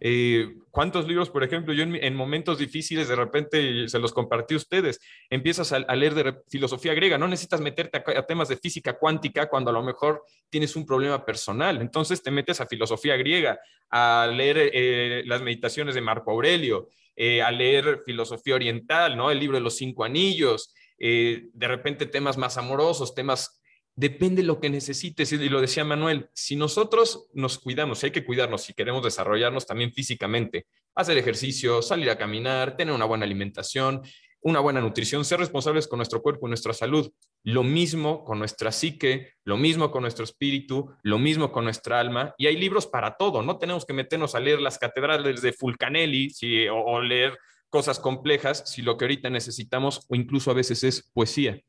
Eh, 0.00 0.54
¿Cuántos 0.70 1.08
libros, 1.08 1.28
por 1.28 1.42
ejemplo, 1.42 1.72
yo 1.74 1.82
en, 1.82 2.14
momentos 2.14 2.58
difíciles 2.58 3.08
de 3.08 3.16
repente 3.16 3.88
se 3.88 3.98
los 3.98 4.12
compartí 4.12 4.54
a 4.54 4.58
ustedes? 4.58 5.00
Empiezas 5.28 5.72
a, 5.72 5.80
leer 5.96 6.14
de 6.14 6.36
filosofía 6.48 6.94
griega, 6.94 7.18
no 7.18 7.26
necesitas 7.26 7.60
meterte 7.60 7.98
a, 7.98 8.26
temas 8.26 8.48
de 8.48 8.56
física 8.56 8.96
cuántica 8.96 9.48
cuando 9.48 9.70
a 9.70 9.72
lo 9.72 9.82
mejor 9.82 10.22
tienes 10.48 10.76
un 10.76 10.86
problema 10.86 11.24
personal. 11.24 11.80
Entonces 11.80 12.22
te 12.22 12.30
metes 12.30 12.60
a 12.60 12.66
filosofía 12.66 13.16
griega, 13.16 13.58
a 13.90 14.28
leer 14.32 14.70
eh, 14.72 15.22
las 15.26 15.42
meditaciones 15.42 15.94
de 15.94 16.00
Marco 16.00 16.30
Aurelio, 16.30 16.88
eh, 17.16 17.42
a 17.42 17.50
leer 17.50 18.02
filosofía 18.06 18.54
oriental, 18.54 19.16
¿no? 19.16 19.30
El 19.30 19.40
libro 19.40 19.56
de 19.56 19.62
los 19.62 19.76
cinco 19.76 20.04
anillos, 20.04 20.74
de 21.00 21.68
repente 21.68 22.06
temas 22.06 22.36
más 22.36 22.58
amorosos, 22.58 23.14
temas 23.14 23.57
depende 23.98 24.42
de 24.42 24.46
lo 24.46 24.60
que 24.60 24.70
necesites. 24.70 25.32
Y 25.32 25.48
lo 25.48 25.60
decía 25.60 25.84
Manuel, 25.84 26.30
si 26.32 26.54
nosotros 26.54 27.26
nos 27.34 27.58
cuidamos, 27.58 28.04
hay 28.04 28.12
que 28.12 28.24
cuidarnos 28.24 28.62
si 28.62 28.72
queremos 28.72 29.02
desarrollarnos 29.02 29.66
también 29.66 29.92
físicamente, 29.92 30.66
hacer 30.94 31.18
ejercicio, 31.18 31.82
salir 31.82 32.08
a 32.08 32.16
caminar, 32.16 32.76
tener 32.76 32.94
una 32.94 33.06
buena 33.06 33.24
alimentación, 33.24 34.02
una 34.40 34.60
buena 34.60 34.80
nutrición, 34.80 35.24
ser 35.24 35.40
responsables 35.40 35.88
con 35.88 35.96
nuestro 35.98 36.22
cuerpo 36.22 36.46
y 36.46 36.50
nuestra 36.50 36.72
salud. 36.72 37.10
Lo 37.42 37.64
mismo 37.64 38.22
con 38.22 38.38
nuestra 38.38 38.70
psique, 38.70 39.32
lo 39.44 39.56
mismo 39.56 39.90
con 39.90 40.02
nuestro 40.02 40.22
espíritu, 40.22 40.94
lo 41.02 41.18
mismo 41.18 41.50
con 41.50 41.64
nuestra 41.64 41.98
alma. 41.98 42.36
Y 42.38 42.46
hay 42.46 42.56
libros 42.56 42.86
para 42.86 43.16
todo, 43.16 43.42
no 43.42 43.58
tenemos 43.58 43.84
que 43.84 43.94
meternos 43.94 44.36
a 44.36 44.40
leer 44.40 44.60
las 44.60 44.78
catedrales 44.78 45.42
de 45.42 45.52
Fulcanelli 45.52 46.32
o, 46.68 46.76
o 46.76 47.00
leer 47.00 47.36
cosas 47.68 47.98
complejas 47.98 48.62
si 48.64 48.82
lo 48.82 48.96
que 48.96 49.06
ahorita 49.06 49.28
necesitamos 49.28 50.06
o 50.08 50.14
incluso 50.14 50.52
a 50.52 50.54
veces 50.54 50.84
es 50.84 51.10
poesía 51.12 51.60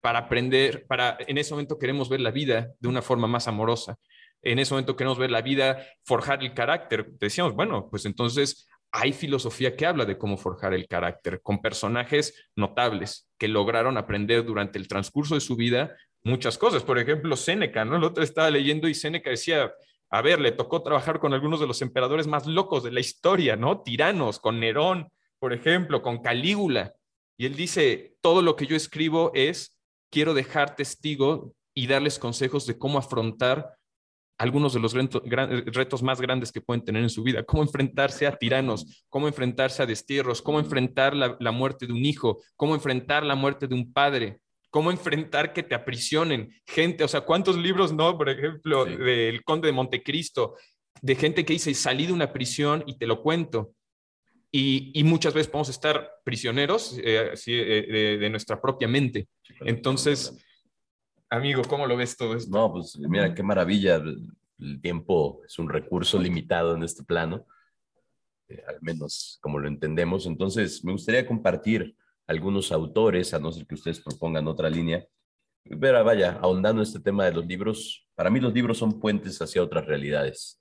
para 0.00 0.20
aprender, 0.20 0.86
para 0.86 1.18
en 1.26 1.38
ese 1.38 1.52
momento 1.52 1.78
queremos 1.78 2.08
ver 2.08 2.20
la 2.20 2.30
vida 2.30 2.72
de 2.78 2.88
una 2.88 3.02
forma 3.02 3.26
más 3.26 3.48
amorosa. 3.48 3.96
En 4.42 4.58
ese 4.58 4.72
momento 4.72 4.96
queremos 4.96 5.18
ver 5.18 5.30
la 5.30 5.42
vida, 5.42 5.84
forjar 6.04 6.42
el 6.42 6.54
carácter. 6.54 7.10
Decíamos, 7.18 7.54
bueno, 7.54 7.88
pues 7.90 8.06
entonces 8.06 8.68
hay 8.92 9.12
filosofía 9.12 9.76
que 9.76 9.86
habla 9.86 10.04
de 10.04 10.18
cómo 10.18 10.36
forjar 10.36 10.74
el 10.74 10.88
carácter 10.88 11.40
con 11.42 11.60
personajes 11.60 12.48
notables 12.56 13.28
que 13.38 13.48
lograron 13.48 13.96
aprender 13.96 14.44
durante 14.44 14.78
el 14.78 14.88
transcurso 14.88 15.34
de 15.34 15.40
su 15.40 15.56
vida 15.56 15.94
muchas 16.22 16.58
cosas. 16.58 16.82
Por 16.82 16.98
ejemplo, 16.98 17.36
Séneca, 17.36 17.84
¿no? 17.84 17.96
El 17.96 18.04
otro 18.04 18.24
estaba 18.24 18.50
leyendo 18.50 18.88
y 18.88 18.94
Séneca 18.94 19.30
decía, 19.30 19.72
a 20.10 20.22
ver, 20.22 20.40
le 20.40 20.52
tocó 20.52 20.82
trabajar 20.82 21.20
con 21.20 21.34
algunos 21.34 21.60
de 21.60 21.66
los 21.66 21.82
emperadores 21.82 22.26
más 22.26 22.46
locos 22.46 22.82
de 22.82 22.90
la 22.90 23.00
historia, 23.00 23.56
¿no? 23.56 23.82
Tiranos, 23.82 24.40
con 24.40 24.58
Nerón, 24.58 25.08
por 25.38 25.52
ejemplo, 25.52 26.02
con 26.02 26.20
Calígula. 26.20 26.94
Y 27.36 27.46
él 27.46 27.54
dice, 27.54 28.16
todo 28.20 28.42
lo 28.42 28.56
que 28.56 28.66
yo 28.66 28.76
escribo 28.76 29.30
es 29.34 29.79
quiero 30.10 30.34
dejar 30.34 30.76
testigo 30.76 31.54
y 31.74 31.86
darles 31.86 32.18
consejos 32.18 32.66
de 32.66 32.78
cómo 32.78 32.98
afrontar 32.98 33.76
algunos 34.40 34.72
de 34.72 34.80
los 34.80 34.94
retos 34.94 36.02
más 36.02 36.18
grandes 36.18 36.50
que 36.50 36.62
pueden 36.62 36.82
tener 36.82 37.02
en 37.02 37.10
su 37.10 37.22
vida, 37.22 37.42
cómo 37.42 37.62
enfrentarse 37.62 38.26
a 38.26 38.36
tiranos, 38.36 39.04
cómo 39.10 39.28
enfrentarse 39.28 39.82
a 39.82 39.86
destierros, 39.86 40.40
cómo 40.40 40.58
enfrentar 40.58 41.14
la, 41.14 41.52
muerte 41.52 41.86
de 41.86 41.92
un 41.92 42.06
hijo, 42.06 42.40
cómo 42.56 42.74
enfrentar 42.74 43.22
la 43.22 43.34
muerte 43.34 43.66
de 43.66 43.74
un 43.74 43.92
padre, 43.92 44.40
cómo 44.70 44.90
enfrentar 44.90 45.52
que 45.52 45.62
te 45.62 45.74
aprisionen, 45.74 46.54
gente, 46.66 47.04
o 47.04 47.08
sea, 47.08 47.20
cuántos 47.20 47.58
libros, 47.58 47.92
¿no? 47.92 48.16
Por 48.16 48.30
ejemplo, 48.30 48.86
del 48.86 49.44
Conde 49.44 49.66
de 49.66 49.72
Montecristo, 49.72 50.56
de 51.02 51.16
gente 51.16 51.44
que 51.44 51.52
dice, 51.52 51.74
salí 51.74 52.06
de 52.06 52.14
una 52.14 52.32
prisión 52.32 52.82
y 52.86 52.96
te 52.96 53.06
lo 53.06 53.20
cuento. 53.20 53.74
Y, 54.52 55.02
muchas 55.04 55.32
veces 55.32 55.48
podemos 55.50 55.68
estar 55.68 56.10
prisioneros 56.24 56.98
eh, 56.98 57.34
eh, 57.46 58.18
de, 58.18 58.30
nuestra 58.30 58.60
propia 58.60 58.88
mente. 58.88 59.28
Entonces, 59.60 60.36
amigo, 61.28 61.62
¿cómo 61.62 61.86
lo 61.86 61.96
ves 61.96 62.16
todo 62.16 62.34
esto? 62.34 62.50
No, 62.50 62.72
pues 62.72 62.98
mira, 62.98 63.32
qué 63.32 63.42
maravilla. 63.42 64.02
El 64.58 64.80
tiempo 64.80 65.40
es 65.46 65.58
un 65.58 65.68
recurso 65.68 66.18
limitado 66.18 66.74
en 66.74 66.82
este 66.82 67.04
plano, 67.04 67.46
eh, 68.48 68.62
al 68.66 68.78
menos 68.80 69.38
como 69.40 69.58
lo 69.58 69.68
entendemos. 69.68 70.26
Entonces, 70.26 70.84
me 70.84 70.92
gustaría 70.92 71.26
compartir 71.26 71.94
algunos 72.26 72.72
autores, 72.72 73.32
a 73.32 73.38
no 73.38 73.52
ser 73.52 73.66
que 73.66 73.74
ustedes 73.74 74.00
propongan 74.00 74.48
otra 74.48 74.68
línea. 74.68 75.06
Pero 75.80 76.02
vaya, 76.02 76.38
ahondando 76.42 76.82
este 76.82 76.98
tema 76.98 77.24
de 77.24 77.32
los 77.32 77.46
libros, 77.46 78.08
para 78.16 78.30
mí 78.30 78.40
los 78.40 78.52
libros 78.52 78.78
son 78.78 78.98
puentes 78.98 79.40
hacia 79.40 79.62
otras 79.62 79.86
realidades 79.86 80.59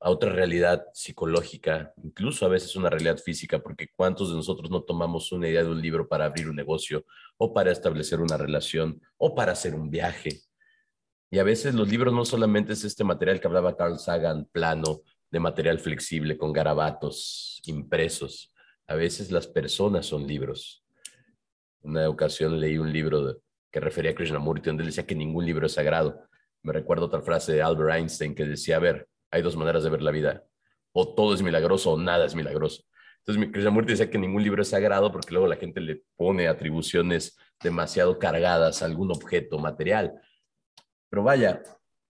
a 0.00 0.10
otra 0.10 0.30
realidad 0.30 0.84
psicológica, 0.92 1.92
incluso 2.02 2.44
a 2.44 2.48
veces 2.48 2.76
una 2.76 2.90
realidad 2.90 3.18
física, 3.18 3.58
porque 3.60 3.88
¿cuántos 3.94 4.30
de 4.30 4.36
nosotros 4.36 4.70
no 4.70 4.82
tomamos 4.82 5.32
una 5.32 5.48
idea 5.48 5.62
de 5.62 5.70
un 5.70 5.80
libro 5.80 6.06
para 6.06 6.26
abrir 6.26 6.48
un 6.48 6.56
negocio 6.56 7.04
o 7.38 7.54
para 7.54 7.72
establecer 7.72 8.20
una 8.20 8.36
relación 8.36 9.00
o 9.16 9.34
para 9.34 9.52
hacer 9.52 9.74
un 9.74 9.90
viaje? 9.90 10.40
Y 11.30 11.38
a 11.38 11.44
veces 11.44 11.74
los 11.74 11.88
libros 11.88 12.14
no 12.14 12.24
solamente 12.24 12.74
es 12.74 12.84
este 12.84 13.04
material 13.04 13.40
que 13.40 13.48
hablaba 13.48 13.76
Carl 13.76 13.98
Sagan, 13.98 14.46
plano, 14.52 15.02
de 15.30 15.40
material 15.40 15.78
flexible, 15.78 16.38
con 16.38 16.52
garabatos 16.52 17.60
impresos. 17.64 18.52
A 18.86 18.94
veces 18.94 19.32
las 19.32 19.46
personas 19.46 20.06
son 20.06 20.26
libros. 20.26 20.84
Una 21.82 22.08
ocasión 22.08 22.60
leí 22.60 22.78
un 22.78 22.92
libro 22.92 23.40
que 23.72 23.80
refería 23.80 24.12
a 24.12 24.14
Krishnamurti, 24.14 24.68
donde 24.68 24.84
decía 24.84 25.06
que 25.06 25.14
ningún 25.14 25.44
libro 25.44 25.66
es 25.66 25.72
sagrado. 25.72 26.20
Me 26.62 26.72
recuerdo 26.72 27.06
otra 27.06 27.22
frase 27.22 27.52
de 27.52 27.62
Albert 27.62 27.96
Einstein 27.96 28.34
que 28.34 28.44
decía, 28.44 28.76
a 28.76 28.80
ver, 28.80 29.08
hay 29.30 29.42
dos 29.42 29.56
maneras 29.56 29.84
de 29.84 29.90
ver 29.90 30.02
la 30.02 30.10
vida. 30.10 30.44
O 30.92 31.14
todo 31.14 31.34
es 31.34 31.42
milagroso 31.42 31.92
o 31.92 31.98
nada 31.98 32.26
es 32.26 32.34
milagroso. 32.34 32.84
Entonces, 33.26 33.52
Krishnamurti 33.52 33.90
decía 33.90 34.10
que 34.10 34.18
ningún 34.18 34.42
libro 34.42 34.62
es 34.62 34.68
sagrado 34.68 35.10
porque 35.10 35.32
luego 35.32 35.48
la 35.48 35.56
gente 35.56 35.80
le 35.80 36.02
pone 36.16 36.46
atribuciones 36.46 37.36
demasiado 37.60 38.18
cargadas 38.18 38.82
a 38.82 38.86
algún 38.86 39.10
objeto 39.10 39.58
material. 39.58 40.14
Pero 41.10 41.24
vaya, 41.24 41.60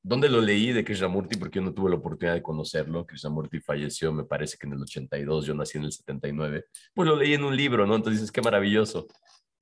¿dónde 0.02 0.28
lo 0.28 0.42
leí 0.42 0.72
de 0.72 0.84
Krishnamurti? 0.84 1.38
Porque 1.38 1.58
yo 1.58 1.64
no 1.64 1.72
tuve 1.72 1.90
la 1.90 1.96
oportunidad 1.96 2.34
de 2.34 2.42
conocerlo. 2.42 3.06
Krishnamurti 3.06 3.60
falleció, 3.60 4.12
me 4.12 4.24
parece 4.24 4.58
que 4.58 4.66
en 4.66 4.74
el 4.74 4.82
82, 4.82 5.46
yo 5.46 5.54
nací 5.54 5.78
en 5.78 5.84
el 5.84 5.92
79. 5.92 6.66
Pues 6.92 7.08
lo 7.08 7.16
leí 7.16 7.32
en 7.32 7.44
un 7.44 7.56
libro, 7.56 7.86
¿no? 7.86 7.96
Entonces 7.96 8.20
dices, 8.20 8.32
qué 8.32 8.42
maravilloso 8.42 9.06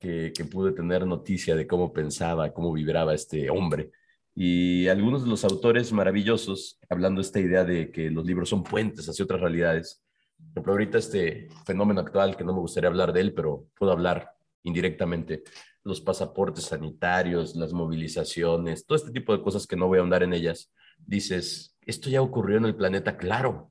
que, 0.01 0.33
que 0.37 0.45
pude 0.45 0.73
tener 0.73 1.07
noticia 1.07 1.55
de 1.55 1.69
cómo 1.69 1.93
pensaba, 1.93 2.53
cómo 2.53 2.73
vibraba 2.73 3.15
este 3.15 3.49
hombre. 3.49 3.93
Y 4.35 4.89
algunos 4.89 5.25
de 5.25 5.31
los 5.31 5.45
autores 5.45 5.93
maravillosos, 5.93 6.79
hablando 6.89 7.21
de 7.21 7.27
esta 7.27 7.41
idea 7.41 7.65
de 7.65 7.93
que 7.93 8.11
los 8.11 8.25
libros 8.25 8.49
son 8.49 8.65
puentes 8.65 9.09
hacia 9.09 9.25
otras 9.25 9.41
realidades. 9.41 10.03
Por 10.37 10.49
ejemplo, 10.51 10.73
ahorita 10.73 10.99
este 10.99 11.49
fenómeno 11.65 12.01
actual, 12.01 12.37
que 12.37 12.45
no 12.45 12.53
me 12.53 12.61
gustaría 12.61 12.89
hablar 12.89 13.13
de 13.13 13.21
él, 13.21 13.33
pero 13.33 13.67
puedo 13.79 13.93
hablar 13.93 14.33
indirectamente, 14.65 15.45
los 15.85 16.01
pasaportes 16.01 16.65
sanitarios, 16.65 17.55
las 17.55 17.73
movilizaciones, 17.73 18.87
todo 18.87 18.97
este 18.97 19.13
tipo 19.13 19.37
de 19.37 19.43
cosas 19.43 19.67
que 19.67 19.77
no 19.77 19.87
voy 19.87 19.99
a 19.99 20.01
ahondar 20.01 20.23
en 20.23 20.33
ellas. 20.33 20.73
Dices, 20.99 21.77
esto 21.83 22.09
ya 22.09 22.23
ocurrió 22.23 22.57
en 22.57 22.65
el 22.65 22.75
planeta, 22.75 23.17
claro. 23.17 23.71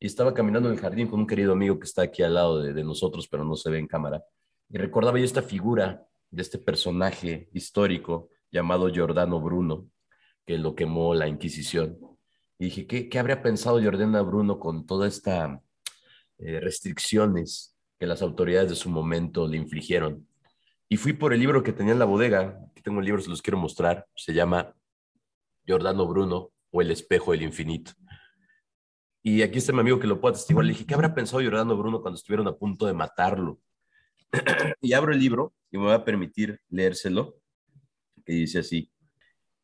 Y 0.00 0.06
estaba 0.06 0.34
caminando 0.34 0.68
en 0.68 0.74
el 0.74 0.80
jardín 0.80 1.06
con 1.06 1.20
un 1.20 1.26
querido 1.26 1.52
amigo 1.52 1.78
que 1.78 1.86
está 1.86 2.02
aquí 2.02 2.22
al 2.22 2.34
lado 2.34 2.60
de, 2.60 2.72
de 2.72 2.84
nosotros, 2.84 3.28
pero 3.28 3.44
no 3.44 3.54
se 3.54 3.70
ve 3.70 3.78
en 3.78 3.86
cámara. 3.86 4.22
Y 4.68 4.76
recordaba 4.76 5.18
yo 5.18 5.24
esta 5.24 5.42
figura 5.42 6.04
de 6.30 6.42
este 6.42 6.58
personaje 6.58 7.48
histórico 7.52 8.30
llamado 8.50 8.88
Giordano 8.88 9.40
Bruno, 9.40 9.86
que 10.46 10.58
lo 10.58 10.74
quemó 10.74 11.14
la 11.14 11.28
Inquisición. 11.28 11.98
Y 12.58 12.66
dije, 12.66 12.86
¿qué, 12.86 13.08
qué 13.08 13.18
habría 13.18 13.42
pensado 13.42 13.82
Jordana 13.82 14.22
Bruno 14.22 14.58
con 14.58 14.86
todas 14.86 15.14
estas 15.14 15.60
eh, 16.38 16.60
restricciones 16.60 17.76
que 17.98 18.06
las 18.06 18.22
autoridades 18.22 18.70
de 18.70 18.76
su 18.76 18.90
momento 18.90 19.46
le 19.48 19.56
infligieron? 19.56 20.26
Y 20.88 20.96
fui 20.96 21.12
por 21.12 21.32
el 21.32 21.40
libro 21.40 21.62
que 21.62 21.72
tenía 21.72 21.92
en 21.92 21.98
la 21.98 22.04
bodega. 22.04 22.60
Aquí 22.70 22.82
tengo 22.82 23.00
el 23.00 23.06
libro, 23.06 23.22
se 23.22 23.30
los 23.30 23.40
quiero 23.40 23.58
mostrar. 23.58 24.06
Se 24.14 24.34
llama 24.34 24.74
Giordano 25.64 26.06
Bruno 26.06 26.50
o 26.70 26.82
El 26.82 26.90
espejo 26.90 27.32
del 27.32 27.42
infinito. 27.42 27.92
Y 29.22 29.42
aquí 29.42 29.58
está 29.58 29.72
mi 29.72 29.80
amigo 29.80 29.98
que 29.98 30.06
lo 30.06 30.20
puede 30.20 30.32
atestiguar. 30.32 30.66
Le 30.66 30.72
dije, 30.72 30.84
¿qué 30.84 30.94
habrá 30.94 31.14
pensado 31.14 31.40
Giordano 31.40 31.76
Bruno 31.76 32.02
cuando 32.02 32.16
estuvieron 32.16 32.46
a 32.48 32.56
punto 32.56 32.86
de 32.86 32.92
matarlo? 32.92 33.60
y 34.80 34.92
abro 34.92 35.12
el 35.12 35.18
libro 35.18 35.54
y 35.70 35.78
me 35.78 35.84
voy 35.84 35.94
a 35.94 36.04
permitir 36.04 36.60
leérselo. 36.68 37.36
Que 38.24 38.32
dice 38.34 38.58
así. 38.58 38.92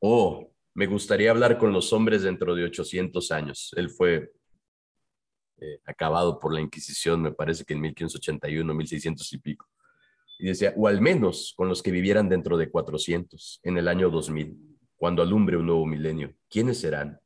Oh, 0.00 0.50
me 0.78 0.86
gustaría 0.86 1.32
hablar 1.32 1.58
con 1.58 1.72
los 1.72 1.92
hombres 1.92 2.22
dentro 2.22 2.54
de 2.54 2.62
800 2.62 3.32
años. 3.32 3.74
Él 3.76 3.90
fue 3.90 4.30
eh, 5.60 5.80
acabado 5.84 6.38
por 6.38 6.54
la 6.54 6.60
Inquisición, 6.60 7.20
me 7.20 7.32
parece 7.32 7.64
que 7.64 7.74
en 7.74 7.80
1581, 7.80 8.72
1600 8.72 9.32
y 9.32 9.38
pico. 9.38 9.66
Y 10.38 10.46
decía, 10.46 10.72
o 10.76 10.86
al 10.86 11.00
menos 11.00 11.52
con 11.56 11.68
los 11.68 11.82
que 11.82 11.90
vivieran 11.90 12.28
dentro 12.28 12.56
de 12.56 12.70
400, 12.70 13.58
en 13.64 13.76
el 13.76 13.88
año 13.88 14.08
2000, 14.08 14.56
cuando 14.94 15.20
alumbre 15.20 15.56
un 15.56 15.66
nuevo 15.66 15.84
milenio. 15.84 16.32
¿Quiénes 16.48 16.78
serán? 16.78 17.18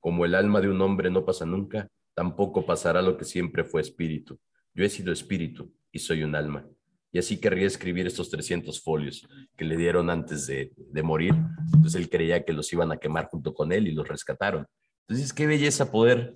Como 0.00 0.24
el 0.24 0.34
alma 0.34 0.62
de 0.62 0.70
un 0.70 0.80
hombre 0.80 1.10
no 1.10 1.26
pasa 1.26 1.44
nunca, 1.44 1.90
tampoco 2.14 2.64
pasará 2.64 3.02
lo 3.02 3.18
que 3.18 3.26
siempre 3.26 3.62
fue 3.62 3.82
espíritu. 3.82 4.40
Yo 4.72 4.86
he 4.86 4.88
sido 4.88 5.12
espíritu 5.12 5.70
y 5.92 5.98
soy 5.98 6.22
un 6.22 6.34
alma. 6.34 6.66
Y 7.12 7.18
así 7.18 7.38
querría 7.40 7.66
escribir 7.66 8.06
estos 8.06 8.30
300 8.30 8.82
folios 8.82 9.26
que 9.56 9.64
le 9.64 9.76
dieron 9.76 10.10
antes 10.10 10.46
de, 10.46 10.72
de 10.76 11.02
morir. 11.02 11.34
Entonces 11.72 11.94
él 11.94 12.10
creía 12.10 12.44
que 12.44 12.52
los 12.52 12.72
iban 12.72 12.92
a 12.92 12.98
quemar 12.98 13.26
junto 13.26 13.54
con 13.54 13.72
él 13.72 13.88
y 13.88 13.92
los 13.92 14.06
rescataron. 14.06 14.66
Entonces, 15.08 15.32
qué 15.32 15.46
belleza 15.46 15.92
poder 15.92 16.34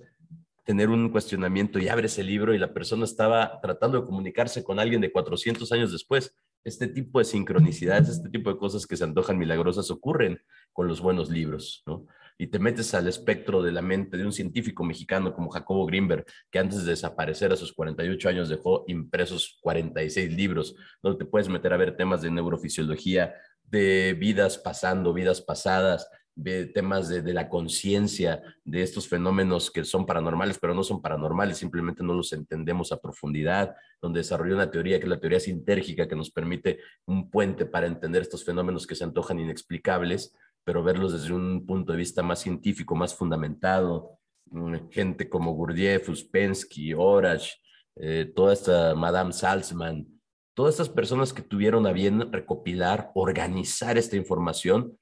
tener 0.63 0.89
un 0.89 1.09
cuestionamiento 1.09 1.79
y 1.79 1.89
abre 1.89 2.05
ese 2.05 2.23
libro 2.23 2.53
y 2.53 2.57
la 2.57 2.73
persona 2.73 3.03
estaba 3.03 3.59
tratando 3.61 3.99
de 3.99 4.05
comunicarse 4.05 4.63
con 4.63 4.79
alguien 4.79 5.01
de 5.01 5.11
400 5.11 5.69
años 5.71 5.91
después. 5.91 6.33
Este 6.63 6.87
tipo 6.87 7.19
de 7.19 7.25
sincronicidades, 7.25 8.09
este 8.09 8.29
tipo 8.29 8.51
de 8.51 8.57
cosas 8.57 8.85
que 8.85 8.95
se 8.95 9.03
antojan 9.03 9.37
milagrosas 9.37 9.89
ocurren 9.91 10.39
con 10.71 10.87
los 10.87 11.01
buenos 11.01 11.29
libros, 11.29 11.83
¿no? 11.85 12.05
Y 12.37 12.47
te 12.47 12.59
metes 12.59 12.93
al 12.93 13.07
espectro 13.07 13.61
de 13.61 13.71
la 13.71 13.81
mente 13.81 14.17
de 14.17 14.25
un 14.25 14.31
científico 14.31 14.83
mexicano 14.83 15.33
como 15.33 15.49
Jacobo 15.49 15.85
Greenberg, 15.85 16.25
que 16.49 16.59
antes 16.59 16.83
de 16.83 16.91
desaparecer 16.91 17.51
a 17.51 17.55
sus 17.55 17.73
48 17.73 18.29
años 18.29 18.49
dejó 18.49 18.83
impresos 18.87 19.59
46 19.61 20.33
libros, 20.33 20.75
donde 21.01 21.19
te 21.19 21.29
puedes 21.29 21.49
meter 21.49 21.73
a 21.73 21.77
ver 21.77 21.95
temas 21.95 22.21
de 22.21 22.31
neurofisiología, 22.31 23.33
de 23.63 24.15
vidas 24.19 24.57
pasando, 24.57 25.13
vidas 25.13 25.41
pasadas, 25.41 26.07
de 26.35 26.65
temas 26.65 27.09
de, 27.09 27.21
de 27.21 27.33
la 27.33 27.49
conciencia, 27.49 28.41
de 28.63 28.81
estos 28.81 29.07
fenómenos 29.07 29.69
que 29.69 29.83
son 29.83 30.05
paranormales, 30.05 30.57
pero 30.59 30.73
no 30.73 30.83
son 30.83 31.01
paranormales, 31.01 31.57
simplemente 31.57 32.03
no 32.03 32.13
los 32.13 32.31
entendemos 32.33 32.91
a 32.91 33.01
profundidad, 33.01 33.75
donde 34.01 34.21
desarrolló 34.21 34.55
una 34.55 34.71
teoría 34.71 34.99
que 34.99 35.05
es 35.05 35.09
la 35.09 35.19
teoría 35.19 35.39
sintérgica, 35.39 36.07
que 36.07 36.15
nos 36.15 36.31
permite 36.31 36.79
un 37.05 37.29
puente 37.29 37.65
para 37.65 37.87
entender 37.87 38.21
estos 38.21 38.45
fenómenos 38.45 38.87
que 38.87 38.95
se 38.95 39.03
antojan 39.03 39.39
inexplicables, 39.39 40.33
pero 40.63 40.83
verlos 40.83 41.13
desde 41.13 41.33
un 41.33 41.65
punto 41.65 41.91
de 41.91 41.97
vista 41.97 42.21
más 42.23 42.39
científico, 42.39 42.95
más 42.95 43.15
fundamentado. 43.15 44.19
Mm, 44.45 44.89
gente 44.89 45.29
como 45.29 45.53
Gurdjieff, 45.53 46.09
Uspensky, 46.09 46.93
Orach, 46.93 47.47
eh, 47.95 48.31
toda 48.35 48.53
esta 48.53 48.95
Madame 48.95 49.33
Salzman, 49.33 50.07
todas 50.53 50.75
estas 50.75 50.89
personas 50.89 51.33
que 51.33 51.41
tuvieron 51.41 51.87
a 51.87 51.91
bien 51.91 52.31
recopilar, 52.31 53.11
organizar 53.15 53.97
esta 53.97 54.15
información 54.15 54.97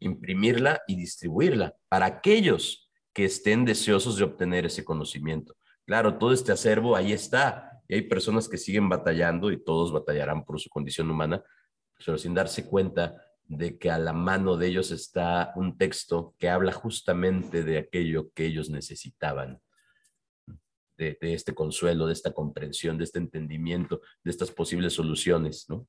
imprimirla 0.00 0.82
y 0.88 0.96
distribuirla 0.96 1.76
para 1.88 2.06
aquellos 2.06 2.90
que 3.12 3.26
estén 3.26 3.64
deseosos 3.64 4.16
de 4.16 4.24
obtener 4.24 4.66
ese 4.66 4.84
conocimiento. 4.84 5.54
Claro, 5.86 6.18
todo 6.18 6.32
este 6.32 6.52
acervo 6.52 6.96
ahí 6.96 7.12
está 7.12 7.82
y 7.86 7.94
hay 7.94 8.02
personas 8.02 8.48
que 8.48 8.56
siguen 8.56 8.88
batallando 8.88 9.50
y 9.50 9.62
todos 9.62 9.92
batallarán 9.92 10.44
por 10.44 10.58
su 10.60 10.68
condición 10.68 11.10
humana, 11.10 11.42
pero 12.04 12.16
sin 12.16 12.34
darse 12.34 12.66
cuenta 12.66 13.14
de 13.50 13.78
que 13.78 13.90
a 13.90 13.98
la 13.98 14.12
mano 14.12 14.56
de 14.56 14.68
ellos 14.68 14.92
está 14.92 15.52
un 15.56 15.76
texto 15.76 16.36
que 16.38 16.48
habla 16.48 16.70
justamente 16.70 17.64
de 17.64 17.78
aquello 17.78 18.30
que 18.32 18.46
ellos 18.46 18.70
necesitaban, 18.70 19.60
de, 20.96 21.18
este 21.20 21.52
consuelo, 21.52 22.06
de 22.06 22.12
esta 22.12 22.32
comprensión, 22.32 22.96
de 22.96 23.04
este 23.04 23.18
entendimiento, 23.18 24.02
de 24.22 24.30
estas 24.30 24.52
posibles 24.52 24.92
soluciones. 24.92 25.66
¿no? 25.68 25.88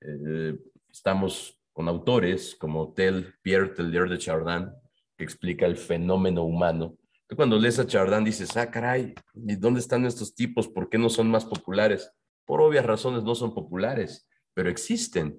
Eh, 0.00 0.58
estamos 0.90 1.60
con 1.74 1.86
autores 1.86 2.56
como 2.58 2.94
Tel 2.94 3.34
Pierre 3.42 3.74
Teilhard 3.74 4.08
de 4.08 4.18
Chardin, 4.18 4.70
que 5.18 5.24
explica 5.24 5.66
el 5.66 5.76
fenómeno 5.76 6.44
humano. 6.44 6.96
Tú 7.26 7.36
cuando 7.36 7.58
lees 7.58 7.78
a 7.78 7.86
Chardin 7.86 8.24
dices, 8.24 8.56
ah, 8.56 8.70
caray, 8.70 9.14
¿y 9.34 9.56
dónde 9.56 9.80
están 9.80 10.06
estos 10.06 10.34
tipos? 10.34 10.66
¿Por 10.66 10.88
qué 10.88 10.96
no 10.96 11.10
son 11.10 11.30
más 11.30 11.44
populares? 11.44 12.10
Por 12.46 12.62
obvias 12.62 12.86
razones 12.86 13.22
no 13.22 13.34
son 13.34 13.52
populares, 13.52 14.26
pero 14.54 14.70
existen. 14.70 15.38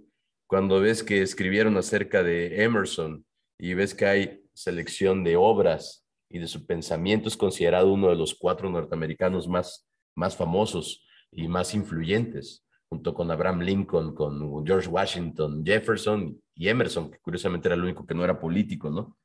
Cuando 0.53 0.79
ves 0.79 1.01
que 1.01 1.23
escribieron 1.23 1.77
acerca 1.77 2.21
de 2.21 2.61
Emerson 2.63 3.25
y 3.57 3.73
ves 3.73 3.95
que 3.95 4.05
hay 4.05 4.43
selección 4.53 5.23
de 5.23 5.35
obras 5.35 6.05
y 6.29 6.37
de 6.37 6.45
su 6.45 6.67
pensamiento 6.67 7.27
es 7.27 7.35
considerado 7.35 7.91
uno 7.91 8.09
de 8.09 8.15
los 8.15 8.35
cuatro 8.35 8.69
norteamericanos 8.69 9.47
más, 9.47 9.89
más 10.13 10.37
famosos 10.37 11.07
y 11.31 11.47
más 11.47 11.73
influyentes 11.73 12.63
junto 12.87 13.15
con 13.15 13.31
Abraham 13.31 13.61
Lincoln, 13.61 14.13
con 14.13 14.63
George 14.63 14.87
Washington, 14.87 15.63
Jefferson 15.65 16.39
y 16.53 16.67
Emerson, 16.67 17.09
que 17.09 17.17
curiosamente 17.17 17.67
era 17.67 17.73
el 17.73 17.81
único 17.81 18.05
que 18.05 18.13
no 18.13 18.23
era 18.23 18.39
político, 18.39 18.91
¿no? 18.91 19.17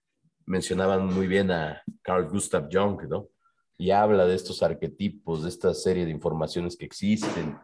Mencionaban 0.47 1.12
muy 1.12 1.26
bien 1.26 1.51
a 1.51 1.83
Carl 2.01 2.26
Gustav 2.26 2.70
Jung, 2.72 3.03
¿no? 3.07 3.29
Y 3.76 3.91
habla 3.91 4.24
de 4.24 4.35
estos 4.35 4.62
arquetipos, 4.62 5.43
de 5.43 5.51
esta 5.51 5.74
serie 5.74 6.07
de 6.07 6.11
informaciones 6.11 6.74
que 6.74 6.87
existen. 6.87 7.59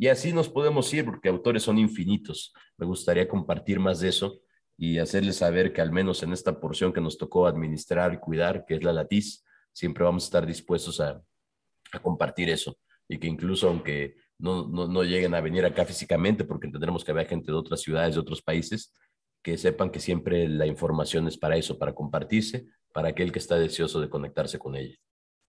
Y 0.00 0.08
así 0.08 0.32
nos 0.32 0.48
podemos 0.48 0.92
ir, 0.94 1.04
porque 1.04 1.28
autores 1.28 1.62
son 1.62 1.76
infinitos. 1.76 2.54
Me 2.78 2.86
gustaría 2.86 3.28
compartir 3.28 3.78
más 3.78 4.00
de 4.00 4.08
eso 4.08 4.40
y 4.78 4.96
hacerles 4.96 5.36
saber 5.36 5.74
que 5.74 5.82
al 5.82 5.92
menos 5.92 6.22
en 6.22 6.32
esta 6.32 6.58
porción 6.58 6.90
que 6.94 7.02
nos 7.02 7.18
tocó 7.18 7.46
administrar 7.46 8.14
y 8.14 8.18
cuidar, 8.18 8.64
que 8.64 8.76
es 8.76 8.82
la 8.82 8.94
latiz, 8.94 9.44
siempre 9.74 10.02
vamos 10.02 10.24
a 10.24 10.28
estar 10.28 10.46
dispuestos 10.46 11.02
a, 11.02 11.22
a 11.92 11.98
compartir 12.00 12.48
eso. 12.48 12.78
Y 13.10 13.18
que 13.18 13.26
incluso 13.26 13.68
aunque 13.68 14.14
no, 14.38 14.66
no, 14.66 15.04
lleguen 15.04 15.34
a 15.34 15.42
venir 15.42 15.66
acá 15.66 15.84
físicamente, 15.84 16.44
porque 16.44 16.68
tendremos 16.68 17.04
que 17.04 17.10
haber 17.10 17.26
gente 17.26 17.52
de 17.52 17.58
otras 17.58 17.82
ciudades, 17.82 18.14
de 18.14 18.22
otros 18.22 18.40
países, 18.40 18.94
que 19.42 19.58
sepan 19.58 19.90
que 19.90 20.00
siempre 20.00 20.48
la 20.48 20.64
información 20.64 21.28
es 21.28 21.36
para 21.36 21.58
eso, 21.58 21.78
para 21.78 21.94
compartirse, 21.94 22.64
para 22.94 23.10
aquel 23.10 23.32
que 23.32 23.38
está 23.38 23.58
deseoso 23.58 24.00
de 24.00 24.08
conectarse 24.08 24.58
con 24.58 24.76
ella. 24.76 24.96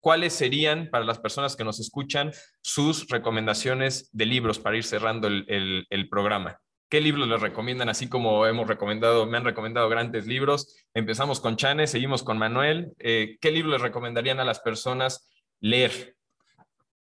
¿Cuáles 0.06 0.34
serían, 0.34 0.88
para 0.88 1.04
las 1.04 1.18
personas 1.18 1.56
que 1.56 1.64
nos 1.64 1.80
escuchan, 1.80 2.30
sus 2.62 3.08
recomendaciones 3.08 4.08
de 4.12 4.24
libros 4.24 4.60
para 4.60 4.76
ir 4.76 4.84
cerrando 4.84 5.26
el, 5.26 5.84
el, 5.90 6.08
programa? 6.08 6.60
¿Qué 6.88 7.00
libros 7.00 7.26
les 7.26 7.40
recomiendan? 7.40 7.88
Así 7.88 8.08
como 8.08 8.46
hemos 8.46 8.68
recomendado, 8.68 9.26
me 9.26 9.36
han 9.36 9.44
recomendado 9.44 9.88
grandes 9.88 10.28
libros. 10.28 10.76
Empezamos 10.94 11.40
con 11.40 11.56
Chane, 11.56 11.88
seguimos 11.88 12.22
con 12.22 12.38
Manuel. 12.38 12.92
Eh, 13.00 13.36
¿Qué 13.40 13.50
libros 13.50 13.72
les 13.72 13.82
recomendarían 13.82 14.38
a 14.38 14.44
las 14.44 14.60
personas 14.60 15.28
leer? 15.58 16.14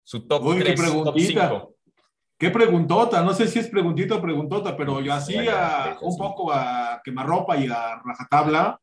Su 0.02 0.26
top 0.26 0.44
Uy, 0.44 0.64
3, 0.64 0.76
top 1.04 1.16
5. 1.16 1.76
Qué 2.40 2.50
preguntota, 2.50 3.22
no 3.22 3.36
sé 3.36 3.48
si 3.48 3.60
es 3.60 3.68
preguntita 3.68 4.16
o 4.16 4.22
preguntota, 4.24 4.76
pero 4.76 5.00
yo 5.00 5.14
hacía 5.14 5.96
un 6.02 6.18
poco 6.18 6.52
a 6.52 7.02
quemarropa 7.04 7.56
y 7.56 7.68
a 7.68 8.02
rajatabla. 8.04 8.82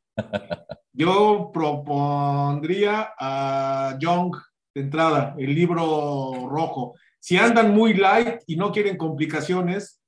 Yo 0.92 1.50
propondría 1.52 3.12
a 3.18 3.96
Young 3.98 4.36
de 4.74 4.80
entrada, 4.80 5.34
el 5.38 5.54
libro 5.54 6.48
rojo. 6.48 6.94
Si 7.18 7.36
andan 7.36 7.74
muy 7.74 7.94
light 7.94 8.40
y 8.46 8.56
no 8.56 8.72
quieren 8.72 8.96
complicaciones, 8.96 10.00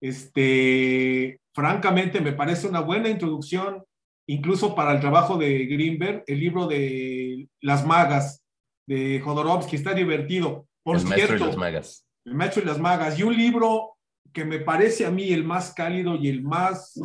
este, 0.00 1.40
francamente 1.54 2.20
me 2.20 2.32
parece 2.32 2.68
una 2.68 2.80
buena 2.80 3.08
introducción, 3.08 3.84
incluso 4.26 4.74
para 4.74 4.92
el 4.92 5.00
trabajo 5.00 5.36
de 5.36 5.66
Greenberg, 5.66 6.24
el 6.26 6.40
libro 6.40 6.66
de 6.66 7.48
Las 7.60 7.86
Magas 7.86 8.44
de 8.86 9.20
Jodorowsky, 9.20 9.76
está 9.76 9.94
divertido. 9.94 10.66
Por 10.82 10.96
el 10.96 11.02
cierto, 11.02 11.16
maestro 11.16 11.38
de 11.38 11.46
las 11.46 11.56
magas 11.56 12.08
el 12.28 12.34
maestro 12.34 12.62
y 12.62 12.66
las 12.66 12.78
magas, 12.78 13.18
y 13.18 13.22
un 13.22 13.36
libro 13.36 13.96
que 14.32 14.44
me 14.44 14.60
parece 14.60 15.06
a 15.06 15.10
mí 15.10 15.32
el 15.32 15.44
más 15.44 15.72
cálido 15.72 16.14
y 16.16 16.28
el 16.28 16.42
más 16.42 17.00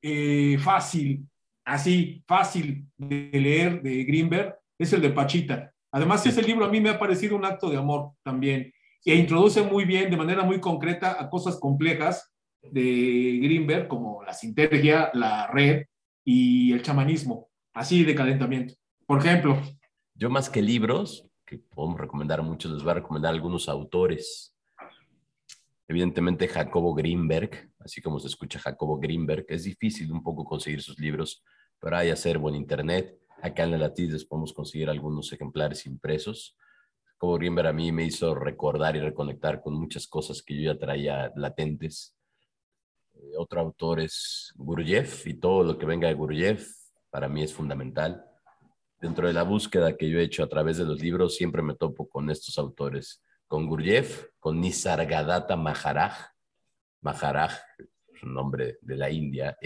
eh, 0.00 0.56
fácil, 0.58 1.27
así, 1.68 2.24
fácil 2.26 2.86
de 2.96 3.30
leer 3.32 3.82
de 3.82 4.04
Greenberg, 4.04 4.56
es 4.78 4.92
el 4.94 5.02
de 5.02 5.10
Pachita. 5.10 5.72
Además, 5.92 6.24
ese 6.26 6.42
libro 6.42 6.64
a 6.64 6.70
mí 6.70 6.80
me 6.80 6.88
ha 6.88 6.98
parecido 6.98 7.36
un 7.36 7.44
acto 7.44 7.68
de 7.68 7.76
amor 7.76 8.12
también, 8.22 8.72
e 9.04 9.14
introduce 9.14 9.62
muy 9.62 9.84
bien, 9.84 10.10
de 10.10 10.16
manera 10.16 10.42
muy 10.42 10.60
concreta, 10.60 11.16
a 11.20 11.28
cosas 11.28 11.58
complejas 11.60 12.32
de 12.62 13.38
Greenberg, 13.42 13.86
como 13.86 14.22
la 14.22 14.32
sintergia, 14.32 15.10
la 15.12 15.46
red 15.46 15.84
y 16.24 16.72
el 16.72 16.82
chamanismo, 16.82 17.48
así 17.74 18.02
de 18.02 18.14
calentamiento. 18.14 18.74
Por 19.06 19.18
ejemplo. 19.18 19.60
Yo 20.14 20.30
más 20.30 20.50
que 20.50 20.62
libros, 20.62 21.26
que 21.44 21.58
podemos 21.58 22.00
recomendar 22.00 22.42
muchos, 22.42 22.72
les 22.72 22.82
voy 22.82 22.92
a 22.92 22.94
recomendar 22.94 23.32
algunos 23.32 23.68
autores. 23.68 24.54
Evidentemente 25.86 26.48
Jacobo 26.48 26.94
Greenberg, 26.94 27.70
así 27.78 28.02
como 28.02 28.18
se 28.18 28.26
escucha 28.26 28.58
Jacobo 28.58 28.98
Greenberg, 28.98 29.46
es 29.48 29.64
difícil 29.64 30.12
un 30.12 30.22
poco 30.22 30.44
conseguir 30.44 30.82
sus 30.82 30.98
libros, 30.98 31.42
pero 31.80 31.96
hay 31.96 32.10
acervo 32.10 32.48
en 32.48 32.56
internet. 32.56 33.18
Acá 33.42 33.64
en 33.64 33.72
la 33.72 33.78
Latiz 33.78 34.24
podemos 34.24 34.52
conseguir 34.52 34.90
algunos 34.90 35.32
ejemplares 35.32 35.86
impresos. 35.86 36.56
Jacobo 37.04 37.36
Greenberg 37.36 37.68
a 37.68 37.72
mí 37.72 37.92
me 37.92 38.04
hizo 38.04 38.34
recordar 38.34 38.96
y 38.96 39.00
reconectar 39.00 39.60
con 39.60 39.74
muchas 39.74 40.06
cosas 40.06 40.42
que 40.42 40.54
yo 40.56 40.72
ya 40.72 40.78
traía 40.78 41.32
latentes. 41.36 42.16
Eh, 43.14 43.32
otro 43.36 43.60
autor 43.60 44.00
es 44.00 44.52
Gurdjieff 44.56 45.26
y 45.26 45.34
todo 45.34 45.64
lo 45.64 45.78
que 45.78 45.86
venga 45.86 46.08
de 46.08 46.14
Gurdjieff 46.14 46.68
para 47.10 47.28
mí 47.28 47.42
es 47.42 47.52
fundamental. 47.52 48.24
Dentro 49.00 49.26
de 49.26 49.32
la 49.32 49.42
búsqueda 49.42 49.96
que 49.96 50.10
yo 50.10 50.18
he 50.18 50.24
hecho 50.24 50.42
a 50.42 50.48
través 50.48 50.76
de 50.76 50.84
los 50.84 51.00
libros, 51.00 51.36
siempre 51.36 51.62
me 51.62 51.74
topo 51.74 52.08
con 52.08 52.30
estos 52.30 52.58
autores, 52.58 53.22
con 53.46 53.66
Gurdjieff, 53.66 54.26
con 54.38 54.60
Nisargadatta 54.60 55.56
Maharaj, 55.56 56.32
Maharaj, 57.00 57.52
nombre 58.22 58.78
de 58.80 58.96
la 58.96 59.10
India, 59.10 59.56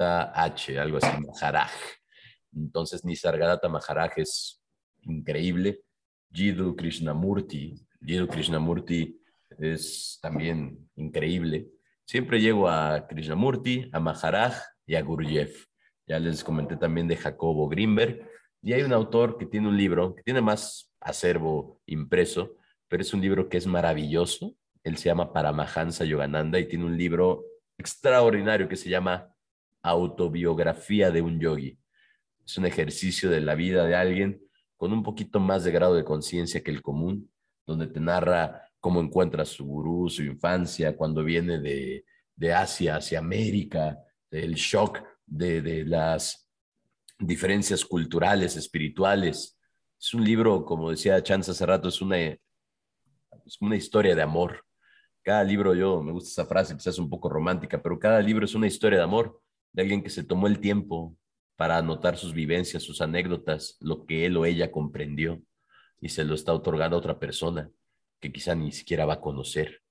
M-A-R-A-J-H, 0.00 0.78
algo 0.78 0.98
así, 0.98 1.08
Maharaj. 1.20 1.70
Entonces, 2.54 3.04
Nisargadatta 3.04 3.68
Maharaj 3.68 4.12
es 4.16 4.62
increíble. 5.02 5.82
Jiddu 6.32 6.74
Krishnamurti, 6.76 7.74
Jiddu 8.04 8.28
Krishnamurti 8.28 9.20
es 9.58 10.18
también 10.22 10.88
increíble. 10.96 11.68
Siempre 12.04 12.40
llego 12.40 12.68
a 12.68 13.06
Krishnamurti, 13.06 13.90
a 13.92 14.00
Maharaj 14.00 14.54
y 14.86 14.94
a 14.94 15.02
Gurdjieff. 15.02 15.66
Ya 16.06 16.18
les 16.18 16.42
comenté 16.42 16.76
también 16.76 17.06
de 17.06 17.16
Jacobo 17.16 17.68
Grimberg. 17.68 18.28
Y 18.62 18.72
hay 18.72 18.82
un 18.82 18.92
autor 18.92 19.38
que 19.38 19.46
tiene 19.46 19.68
un 19.68 19.76
libro, 19.76 20.14
que 20.14 20.22
tiene 20.22 20.40
más 20.40 20.92
acervo 21.00 21.80
impreso, 21.86 22.56
pero 22.88 23.02
es 23.02 23.14
un 23.14 23.20
libro 23.20 23.48
que 23.48 23.56
es 23.56 23.66
maravilloso. 23.66 24.54
Él 24.82 24.96
se 24.96 25.04
llama 25.06 25.32
Paramahansa 25.32 26.04
Yogananda 26.04 26.58
y 26.58 26.66
tiene 26.66 26.84
un 26.84 26.96
libro 26.96 27.44
extraordinario 27.78 28.68
que 28.68 28.76
se 28.76 28.90
llama 28.90 29.32
Autobiografía 29.82 31.10
de 31.10 31.22
un 31.22 31.40
yogi. 31.40 31.78
Es 32.44 32.58
un 32.58 32.66
ejercicio 32.66 33.30
de 33.30 33.40
la 33.40 33.54
vida 33.54 33.84
de 33.84 33.94
alguien 33.94 34.40
con 34.76 34.92
un 34.92 35.02
poquito 35.02 35.40
más 35.40 35.64
de 35.64 35.72
grado 35.72 35.94
de 35.94 36.04
conciencia 36.04 36.62
que 36.62 36.70
el 36.70 36.80
común, 36.80 37.30
donde 37.66 37.86
te 37.86 38.00
narra 38.00 38.62
cómo 38.80 39.00
encuentra 39.00 39.44
su 39.44 39.66
gurú, 39.66 40.08
su 40.08 40.22
infancia, 40.22 40.96
cuando 40.96 41.22
viene 41.22 41.58
de, 41.58 42.04
de 42.34 42.52
Asia 42.54 42.96
hacia 42.96 43.18
América, 43.18 43.98
el 44.30 44.54
shock 44.54 45.02
de, 45.26 45.60
de, 45.60 45.84
las 45.84 46.48
diferencias 47.18 47.84
culturales, 47.84 48.56
espirituales. 48.56 49.58
Es 50.00 50.14
un 50.14 50.24
libro, 50.24 50.64
como 50.64 50.90
decía 50.90 51.22
Chance 51.22 51.50
hace 51.50 51.66
rato, 51.66 51.88
es 51.88 52.00
una, 52.00 52.18
es 52.18 52.40
una 53.60 53.76
historia 53.76 54.14
de 54.14 54.22
amor. 54.22 54.64
Cada 55.22 55.44
libro, 55.44 55.74
yo 55.74 56.02
me 56.02 56.12
gusta 56.12 56.30
esa 56.30 56.48
frase, 56.48 56.74
quizás 56.74 56.98
un 56.98 57.10
poco 57.10 57.28
romántica, 57.28 57.82
pero 57.82 57.98
cada 57.98 58.20
libro 58.20 58.46
es 58.46 58.54
una 58.54 58.66
historia 58.66 58.98
de 58.98 59.04
amor, 59.04 59.38
de 59.72 59.82
alguien 59.82 60.02
que 60.02 60.10
se 60.10 60.24
tomó 60.24 60.46
el 60.46 60.60
tiempo 60.60 61.16
para 61.56 61.76
anotar 61.78 62.16
sus 62.16 62.32
vivencias, 62.32 62.82
sus 62.82 63.00
anécdotas, 63.00 63.76
lo 63.80 64.06
que 64.06 64.26
él 64.26 64.36
o 64.36 64.46
ella 64.46 64.70
comprendió 64.70 65.42
y 66.00 66.08
se 66.08 66.24
lo 66.24 66.34
está 66.34 66.52
otorgando 66.52 66.96
a 66.96 66.98
otra 66.98 67.18
persona 67.18 67.70
que 68.20 68.32
quizá 68.32 68.54
ni 68.54 68.72
siquiera 68.72 69.06
va 69.06 69.14
a 69.14 69.20
conocer. 69.20 69.82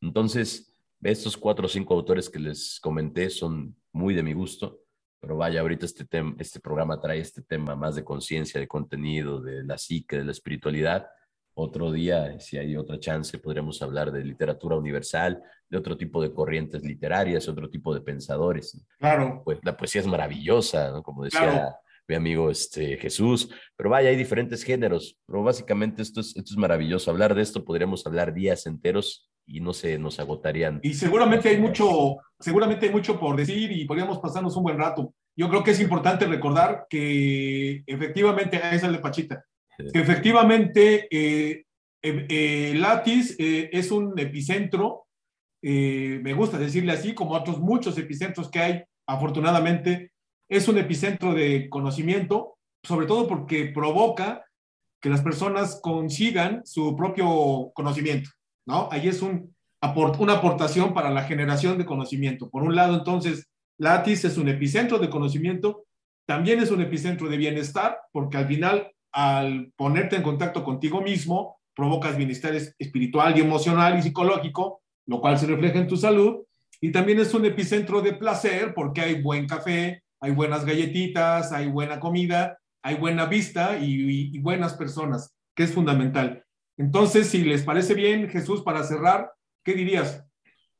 Entonces, 0.00 0.74
estos 1.02 1.36
cuatro 1.36 1.66
o 1.66 1.68
cinco 1.68 1.94
autores 1.94 2.28
que 2.28 2.38
les 2.38 2.80
comenté 2.80 3.30
son 3.30 3.76
muy 3.92 4.14
de 4.14 4.22
mi 4.22 4.32
gusto, 4.32 4.80
pero 5.20 5.36
vaya, 5.36 5.60
ahorita 5.60 5.86
este, 5.86 6.06
este 6.38 6.60
programa 6.60 7.00
trae 7.00 7.20
este 7.20 7.42
tema 7.42 7.74
más 7.74 7.96
de 7.96 8.04
conciencia, 8.04 8.60
de 8.60 8.68
contenido, 8.68 9.40
de 9.40 9.64
la 9.64 9.76
psique, 9.76 10.16
de 10.16 10.24
la 10.24 10.32
espiritualidad. 10.32 11.06
Otro 11.60 11.90
día, 11.90 12.38
si 12.38 12.56
hay 12.56 12.76
otra 12.76 13.00
chance, 13.00 13.36
podremos 13.36 13.82
hablar 13.82 14.12
de 14.12 14.22
literatura 14.24 14.76
universal, 14.76 15.42
de 15.68 15.76
otro 15.76 15.96
tipo 15.96 16.22
de 16.22 16.32
corrientes 16.32 16.84
literarias, 16.84 17.48
otro 17.48 17.68
tipo 17.68 17.92
de 17.92 18.00
pensadores. 18.00 18.80
Claro. 18.96 19.42
Pues 19.44 19.58
la 19.64 19.76
poesía 19.76 20.02
es 20.02 20.06
maravillosa, 20.06 20.92
¿no? 20.92 21.02
Como 21.02 21.24
decía 21.24 21.74
mi 22.06 22.14
amigo 22.14 22.48
este, 22.48 22.96
Jesús, 22.98 23.50
pero 23.76 23.90
vaya, 23.90 24.10
hay 24.10 24.16
diferentes 24.16 24.62
géneros, 24.62 25.18
pero 25.26 25.42
básicamente 25.42 26.00
esto 26.00 26.20
es, 26.20 26.28
esto 26.28 26.52
es 26.52 26.56
maravilloso. 26.56 27.10
Hablar 27.10 27.34
de 27.34 27.42
esto 27.42 27.64
podríamos 27.64 28.06
hablar 28.06 28.32
días 28.32 28.64
enteros 28.66 29.28
y 29.44 29.58
no 29.58 29.72
se 29.72 29.98
nos 29.98 30.20
agotarían. 30.20 30.78
Y 30.84 30.94
seguramente 30.94 31.48
hay 31.48 31.58
mucho, 31.58 32.18
seguramente 32.38 32.86
hay 32.86 32.92
mucho 32.92 33.18
por 33.18 33.36
decir 33.36 33.72
y 33.72 33.84
podríamos 33.84 34.20
pasarnos 34.20 34.56
un 34.56 34.62
buen 34.62 34.78
rato. 34.78 35.12
Yo 35.36 35.48
creo 35.48 35.64
que 35.64 35.72
es 35.72 35.80
importante 35.80 36.24
recordar 36.24 36.86
que 36.88 37.82
efectivamente, 37.84 38.58
esa 38.58 38.86
es 38.86 38.92
de 38.92 38.98
Pachita, 39.00 39.44
efectivamente 39.78 41.08
eh, 41.10 41.64
eh, 42.02 42.26
eh, 42.28 42.74
Latis 42.76 43.34
eh, 43.38 43.70
es 43.72 43.90
un 43.90 44.18
epicentro, 44.18 45.06
me 45.60 46.32
gusta 46.34 46.58
decirle 46.58 46.92
así, 46.92 47.14
como 47.14 47.32
otros 47.32 47.58
muchos 47.58 47.98
epicentros 47.98 48.48
que 48.48 48.60
hay, 48.60 48.82
afortunadamente, 49.06 50.12
es 50.48 50.68
un 50.68 50.78
epicentro 50.78 51.34
de 51.34 51.68
conocimiento, 51.68 52.56
sobre 52.84 53.06
todo 53.06 53.26
porque 53.26 53.66
provoca 53.66 54.44
que 55.00 55.10
las 55.10 55.20
personas 55.20 55.80
consigan 55.82 56.62
su 56.64 56.96
propio 56.96 57.72
conocimiento, 57.74 58.30
¿no? 58.66 58.88
Ahí 58.92 59.08
es 59.08 59.20
un, 59.20 59.54
una 60.18 60.32
aportación 60.34 60.94
para 60.94 61.10
la 61.10 61.24
generación 61.24 61.76
de 61.76 61.84
conocimiento. 61.84 62.48
Por 62.48 62.62
un 62.62 62.76
lado, 62.76 62.96
entonces, 62.96 63.48
Latis 63.78 64.24
es 64.24 64.38
un 64.38 64.48
epicentro 64.48 64.98
de 64.98 65.10
conocimiento, 65.10 65.84
también 66.26 66.60
es 66.60 66.70
un 66.70 66.82
epicentro 66.82 67.28
de 67.28 67.36
bienestar, 67.36 67.98
porque 68.12 68.36
al 68.36 68.46
final, 68.46 68.92
al 69.12 69.72
ponerte 69.76 70.16
en 70.16 70.22
contacto 70.22 70.64
contigo 70.64 71.00
mismo, 71.00 71.58
provocas 71.74 72.16
bienestar 72.16 72.54
espiritual 72.54 73.36
y 73.36 73.40
emocional 73.40 73.98
y 73.98 74.02
psicológico, 74.02 74.82
lo 75.06 75.20
cual 75.20 75.38
se 75.38 75.46
refleja 75.46 75.78
en 75.78 75.86
tu 75.86 75.96
salud, 75.96 76.44
y 76.80 76.92
también 76.92 77.18
es 77.18 77.34
un 77.34 77.44
epicentro 77.44 78.00
de 78.02 78.14
placer, 78.14 78.74
porque 78.74 79.00
hay 79.00 79.22
buen 79.22 79.46
café, 79.46 80.02
hay 80.20 80.32
buenas 80.32 80.64
galletitas, 80.64 81.52
hay 81.52 81.68
buena 81.68 81.98
comida, 82.00 82.58
hay 82.82 82.96
buena 82.96 83.26
vista 83.26 83.78
y, 83.78 84.38
buenas 84.38 84.74
personas, 84.74 85.34
que 85.54 85.64
es 85.64 85.72
fundamental. 85.72 86.44
Entonces, 86.76 87.28
si 87.28 87.44
les 87.44 87.62
parece 87.62 87.94
bien, 87.94 88.28
Jesús, 88.28 88.62
para 88.62 88.84
cerrar, 88.84 89.32
¿qué 89.64 89.74
dirías? 89.74 90.24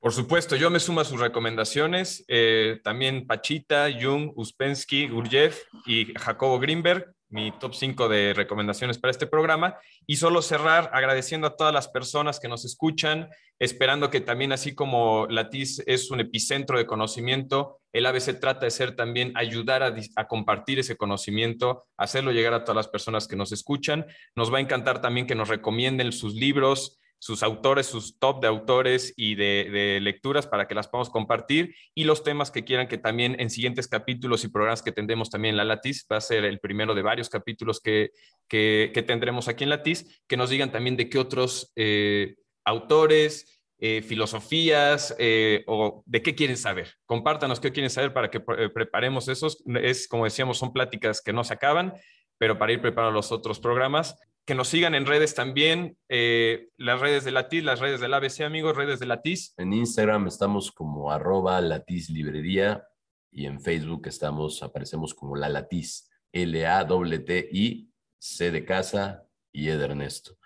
Por 0.00 0.12
supuesto, 0.12 0.54
yo 0.54 0.70
me 0.70 0.78
sumo 0.78 1.00
a 1.00 1.04
sus 1.04 1.18
recomendaciones. 1.18 2.24
Eh, 2.28 2.78
también 2.84 3.26
Pachita, 3.26 3.88
Jung, 4.00 4.32
Uspensky, 4.36 5.08
Gurdjieff 5.08 5.64
y 5.86 6.14
Jacobo 6.14 6.60
Greenberg 6.60 7.12
mi 7.30 7.52
top 7.52 7.74
5 7.74 8.08
de 8.08 8.34
recomendaciones 8.34 8.98
para 8.98 9.10
este 9.10 9.26
programa 9.26 9.76
y 10.06 10.16
solo 10.16 10.42
cerrar 10.42 10.90
agradeciendo 10.92 11.46
a 11.46 11.56
todas 11.56 11.74
las 11.74 11.88
personas 11.88 12.40
que 12.40 12.48
nos 12.48 12.64
escuchan, 12.64 13.28
esperando 13.58 14.10
que 14.10 14.20
también 14.20 14.52
así 14.52 14.74
como 14.74 15.26
Latiz 15.28 15.82
es 15.86 16.10
un 16.10 16.20
epicentro 16.20 16.78
de 16.78 16.86
conocimiento, 16.86 17.80
el 17.92 18.06
ABC 18.06 18.38
trata 18.38 18.66
de 18.66 18.70
ser 18.70 18.94
también 18.94 19.32
ayudar 19.34 19.82
a, 19.82 20.28
compartir 20.28 20.78
ese 20.78 20.96
conocimiento, 20.96 21.86
hacerlo 21.96 22.32
llegar 22.32 22.54
a 22.54 22.64
todas 22.64 22.76
las 22.76 22.88
personas 22.88 23.26
que 23.26 23.36
nos 23.36 23.50
escuchan. 23.50 24.06
Nos 24.36 24.52
va 24.52 24.58
a 24.58 24.60
encantar 24.60 25.00
también 25.00 25.26
que 25.26 25.34
nos 25.34 25.48
recomienden 25.48 26.12
sus 26.12 26.34
libros, 26.34 26.97
sus 27.18 27.42
autores, 27.42 27.86
sus 27.86 28.18
top 28.18 28.40
de 28.40 28.48
autores 28.48 29.12
y 29.16 29.34
de, 29.34 29.98
lecturas 30.00 30.46
para 30.46 30.68
que 30.68 30.74
las 30.74 30.88
podamos 30.88 31.10
compartir 31.10 31.74
y 31.94 32.04
los 32.04 32.22
temas 32.22 32.50
que 32.50 32.64
quieran 32.64 32.88
que 32.88 32.98
también 32.98 33.36
en 33.40 33.50
siguientes 33.50 33.88
capítulos 33.88 34.44
y 34.44 34.48
programas 34.48 34.82
que 34.82 34.92
tendremos 34.92 35.30
también 35.30 35.54
en 35.54 35.56
la 35.56 35.64
Latis, 35.64 36.06
va 36.10 36.16
a 36.16 36.20
ser 36.20 36.44
el 36.44 36.60
primero 36.60 36.94
de 36.94 37.02
varios 37.02 37.28
capítulos 37.28 37.80
que, 37.80 38.10
que, 38.48 39.04
tendremos 39.06 39.48
aquí 39.48 39.64
en 39.64 39.70
Latis, 39.70 40.22
que 40.26 40.36
nos 40.36 40.50
digan 40.50 40.70
también 40.70 40.96
de 40.96 41.08
qué 41.08 41.18
otros 41.18 41.72
eh, 41.76 42.36
autores, 42.64 43.58
eh, 43.80 44.02
filosofías 44.02 45.14
eh, 45.18 45.62
o 45.68 46.02
de 46.04 46.22
qué 46.22 46.34
quieren 46.34 46.56
saber. 46.56 46.94
Compártanos 47.06 47.60
qué 47.60 47.70
quieren 47.72 47.90
saber 47.90 48.12
para 48.12 48.30
que 48.30 48.40
preparemos 48.40 49.28
esos. 49.28 49.62
Es, 49.82 50.08
como 50.08 50.24
decíamos, 50.24 50.58
son 50.58 50.72
pláticas 50.72 51.20
que 51.20 51.32
no 51.32 51.44
se 51.44 51.54
acaban, 51.54 51.94
pero 52.38 52.58
para 52.58 52.72
ir 52.72 52.80
preparando 52.80 53.12
los 53.12 53.30
otros 53.32 53.60
programas 53.60 54.16
que 54.48 54.54
nos 54.54 54.68
sigan 54.68 54.94
en 54.94 55.04
redes 55.04 55.34
también, 55.34 55.98
eh, 56.08 56.70
las 56.78 57.00
redes 57.00 57.22
de 57.22 57.32
Latiz, 57.32 57.62
las 57.62 57.80
redes 57.80 58.00
del 58.00 58.14
ABC, 58.14 58.40
amigos, 58.40 58.78
redes 58.78 58.98
de 58.98 59.04
Latiz. 59.04 59.52
En 59.58 59.74
Instagram 59.74 60.26
estamos 60.26 60.72
como 60.72 61.12
arroba 61.12 61.60
Latiz 61.60 62.08
Librería 62.08 62.82
y 63.30 63.44
en 63.44 63.60
Facebook 63.60 64.06
estamos, 64.06 64.62
aparecemos 64.62 65.12
como 65.12 65.36
La 65.36 65.50
Latiz, 65.50 66.08
L-A-T-T-I, 66.32 67.90
C 68.18 68.50
de 68.50 68.64
casa 68.64 69.22
y 69.52 69.68
E 69.68 69.76
de 69.76 69.84
Ernesto. 69.84 70.38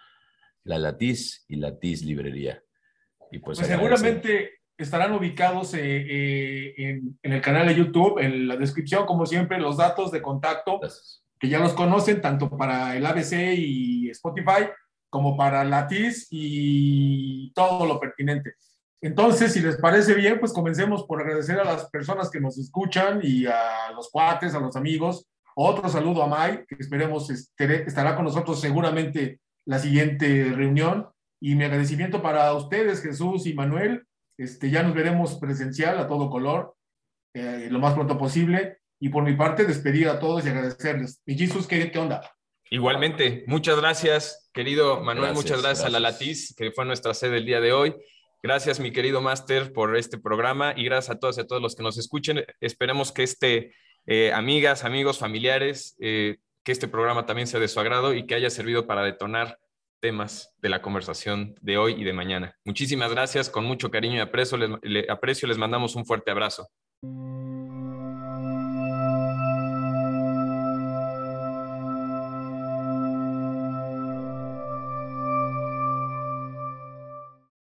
La 0.64 0.78
Latiz 0.78 1.44
y 1.46 1.54
Latiz 1.54 2.02
Librería. 2.02 2.60
Y 3.30 3.38
pues, 3.38 3.60
pues 3.60 3.68
seguramente 3.68 4.62
estarán 4.76 5.12
ubicados 5.12 5.74
eh, 5.74 5.78
eh, 5.80 6.74
en, 6.76 7.20
en, 7.22 7.32
el 7.34 7.40
canal 7.40 7.68
de 7.68 7.76
YouTube, 7.76 8.18
en 8.18 8.48
la 8.48 8.56
descripción, 8.56 9.06
como 9.06 9.26
siempre, 9.26 9.60
los 9.60 9.76
datos 9.76 10.10
de 10.10 10.20
contacto. 10.20 10.80
Gracias 10.80 11.21
que 11.42 11.48
ya 11.48 11.58
los 11.58 11.72
conocen 11.72 12.20
tanto 12.20 12.48
para 12.56 12.96
el 12.96 13.04
ABC 13.04 13.32
y 13.56 14.08
Spotify 14.10 14.68
como 15.10 15.36
para 15.36 15.64
Latiz 15.64 16.28
y 16.30 17.52
todo 17.52 17.84
lo 17.84 17.98
pertinente. 17.98 18.54
Entonces, 19.00 19.52
si 19.52 19.60
les 19.60 19.76
parece 19.76 20.14
bien, 20.14 20.38
pues 20.38 20.52
comencemos 20.52 21.02
por 21.02 21.20
agradecer 21.20 21.58
a 21.58 21.64
las 21.64 21.90
personas 21.90 22.30
que 22.30 22.40
nos 22.40 22.58
escuchan 22.58 23.18
y 23.24 23.46
a 23.46 23.90
los 23.92 24.08
cuates, 24.12 24.54
a 24.54 24.60
los 24.60 24.76
amigos. 24.76 25.26
Otro 25.56 25.88
saludo 25.88 26.22
a 26.22 26.28
Mai, 26.28 26.64
que 26.64 26.76
esperemos 26.78 27.28
estará 27.28 28.14
con 28.14 28.24
nosotros 28.24 28.60
seguramente 28.60 29.40
la 29.66 29.80
siguiente 29.80 30.44
reunión. 30.54 31.08
Y 31.40 31.56
mi 31.56 31.64
agradecimiento 31.64 32.22
para 32.22 32.54
ustedes, 32.54 33.02
Jesús 33.02 33.48
y 33.48 33.54
Manuel. 33.54 34.06
Este, 34.38 34.70
ya 34.70 34.84
nos 34.84 34.94
veremos 34.94 35.40
presencial 35.40 35.98
a 35.98 36.06
todo 36.06 36.30
color 36.30 36.76
eh, 37.34 37.66
lo 37.68 37.80
más 37.80 37.94
pronto 37.94 38.16
posible. 38.16 38.78
Y 39.02 39.08
por 39.08 39.24
mi 39.24 39.34
parte, 39.34 39.64
despedir 39.64 40.08
a 40.08 40.20
todos 40.20 40.46
y 40.46 40.48
agradecerles. 40.48 41.20
Y 41.26 41.36
Jesús, 41.36 41.66
¿qué, 41.66 41.90
¿qué 41.90 41.98
onda? 41.98 42.20
Igualmente, 42.70 43.42
muchas 43.48 43.76
gracias, 43.76 44.48
querido 44.54 45.02
Manuel, 45.02 45.34
muchas 45.34 45.60
gracias, 45.60 45.84
a 45.84 45.90
la 45.90 45.98
Latiz, 45.98 46.54
que 46.56 46.70
fue 46.70 46.84
nuestra 46.84 47.12
sede 47.12 47.38
el 47.38 47.44
día 47.44 47.60
de 47.60 47.72
hoy. 47.72 47.96
Gracias, 48.44 48.78
mi 48.78 48.92
querido 48.92 49.20
máster, 49.20 49.72
por 49.72 49.96
este 49.96 50.18
programa 50.18 50.72
y 50.76 50.84
gracias 50.84 51.16
a 51.16 51.18
todos 51.18 51.36
y 51.36 51.40
a 51.40 51.46
todos 51.48 51.60
los 51.60 51.74
que 51.74 51.82
nos 51.82 51.98
escuchen. 51.98 52.44
Esperemos 52.60 53.10
que 53.10 53.24
este, 53.24 53.74
eh, 54.06 54.30
amigas, 54.32 54.84
amigos, 54.84 55.18
familiares, 55.18 55.96
eh, 56.00 56.36
que 56.62 56.70
este 56.70 56.86
programa 56.86 57.26
también 57.26 57.48
sea 57.48 57.58
de 57.58 57.66
su 57.66 57.80
agrado 57.80 58.14
y 58.14 58.24
que 58.24 58.36
haya 58.36 58.50
servido 58.50 58.86
para 58.86 59.02
detonar 59.02 59.58
temas 59.98 60.54
de 60.58 60.68
la 60.68 60.80
conversación 60.80 61.56
de 61.60 61.76
hoy 61.76 61.94
y 62.00 62.04
de 62.04 62.12
mañana. 62.12 62.56
Muchísimas 62.64 63.10
gracias, 63.10 63.50
con 63.50 63.64
mucho 63.64 63.90
cariño 63.90 64.18
y 64.18 64.20
aprecio 64.20 64.58
les, 64.58 65.10
aprecio, 65.10 65.48
les 65.48 65.58
mandamos 65.58 65.96
un 65.96 66.06
fuerte 66.06 66.30
abrazo. 66.30 66.68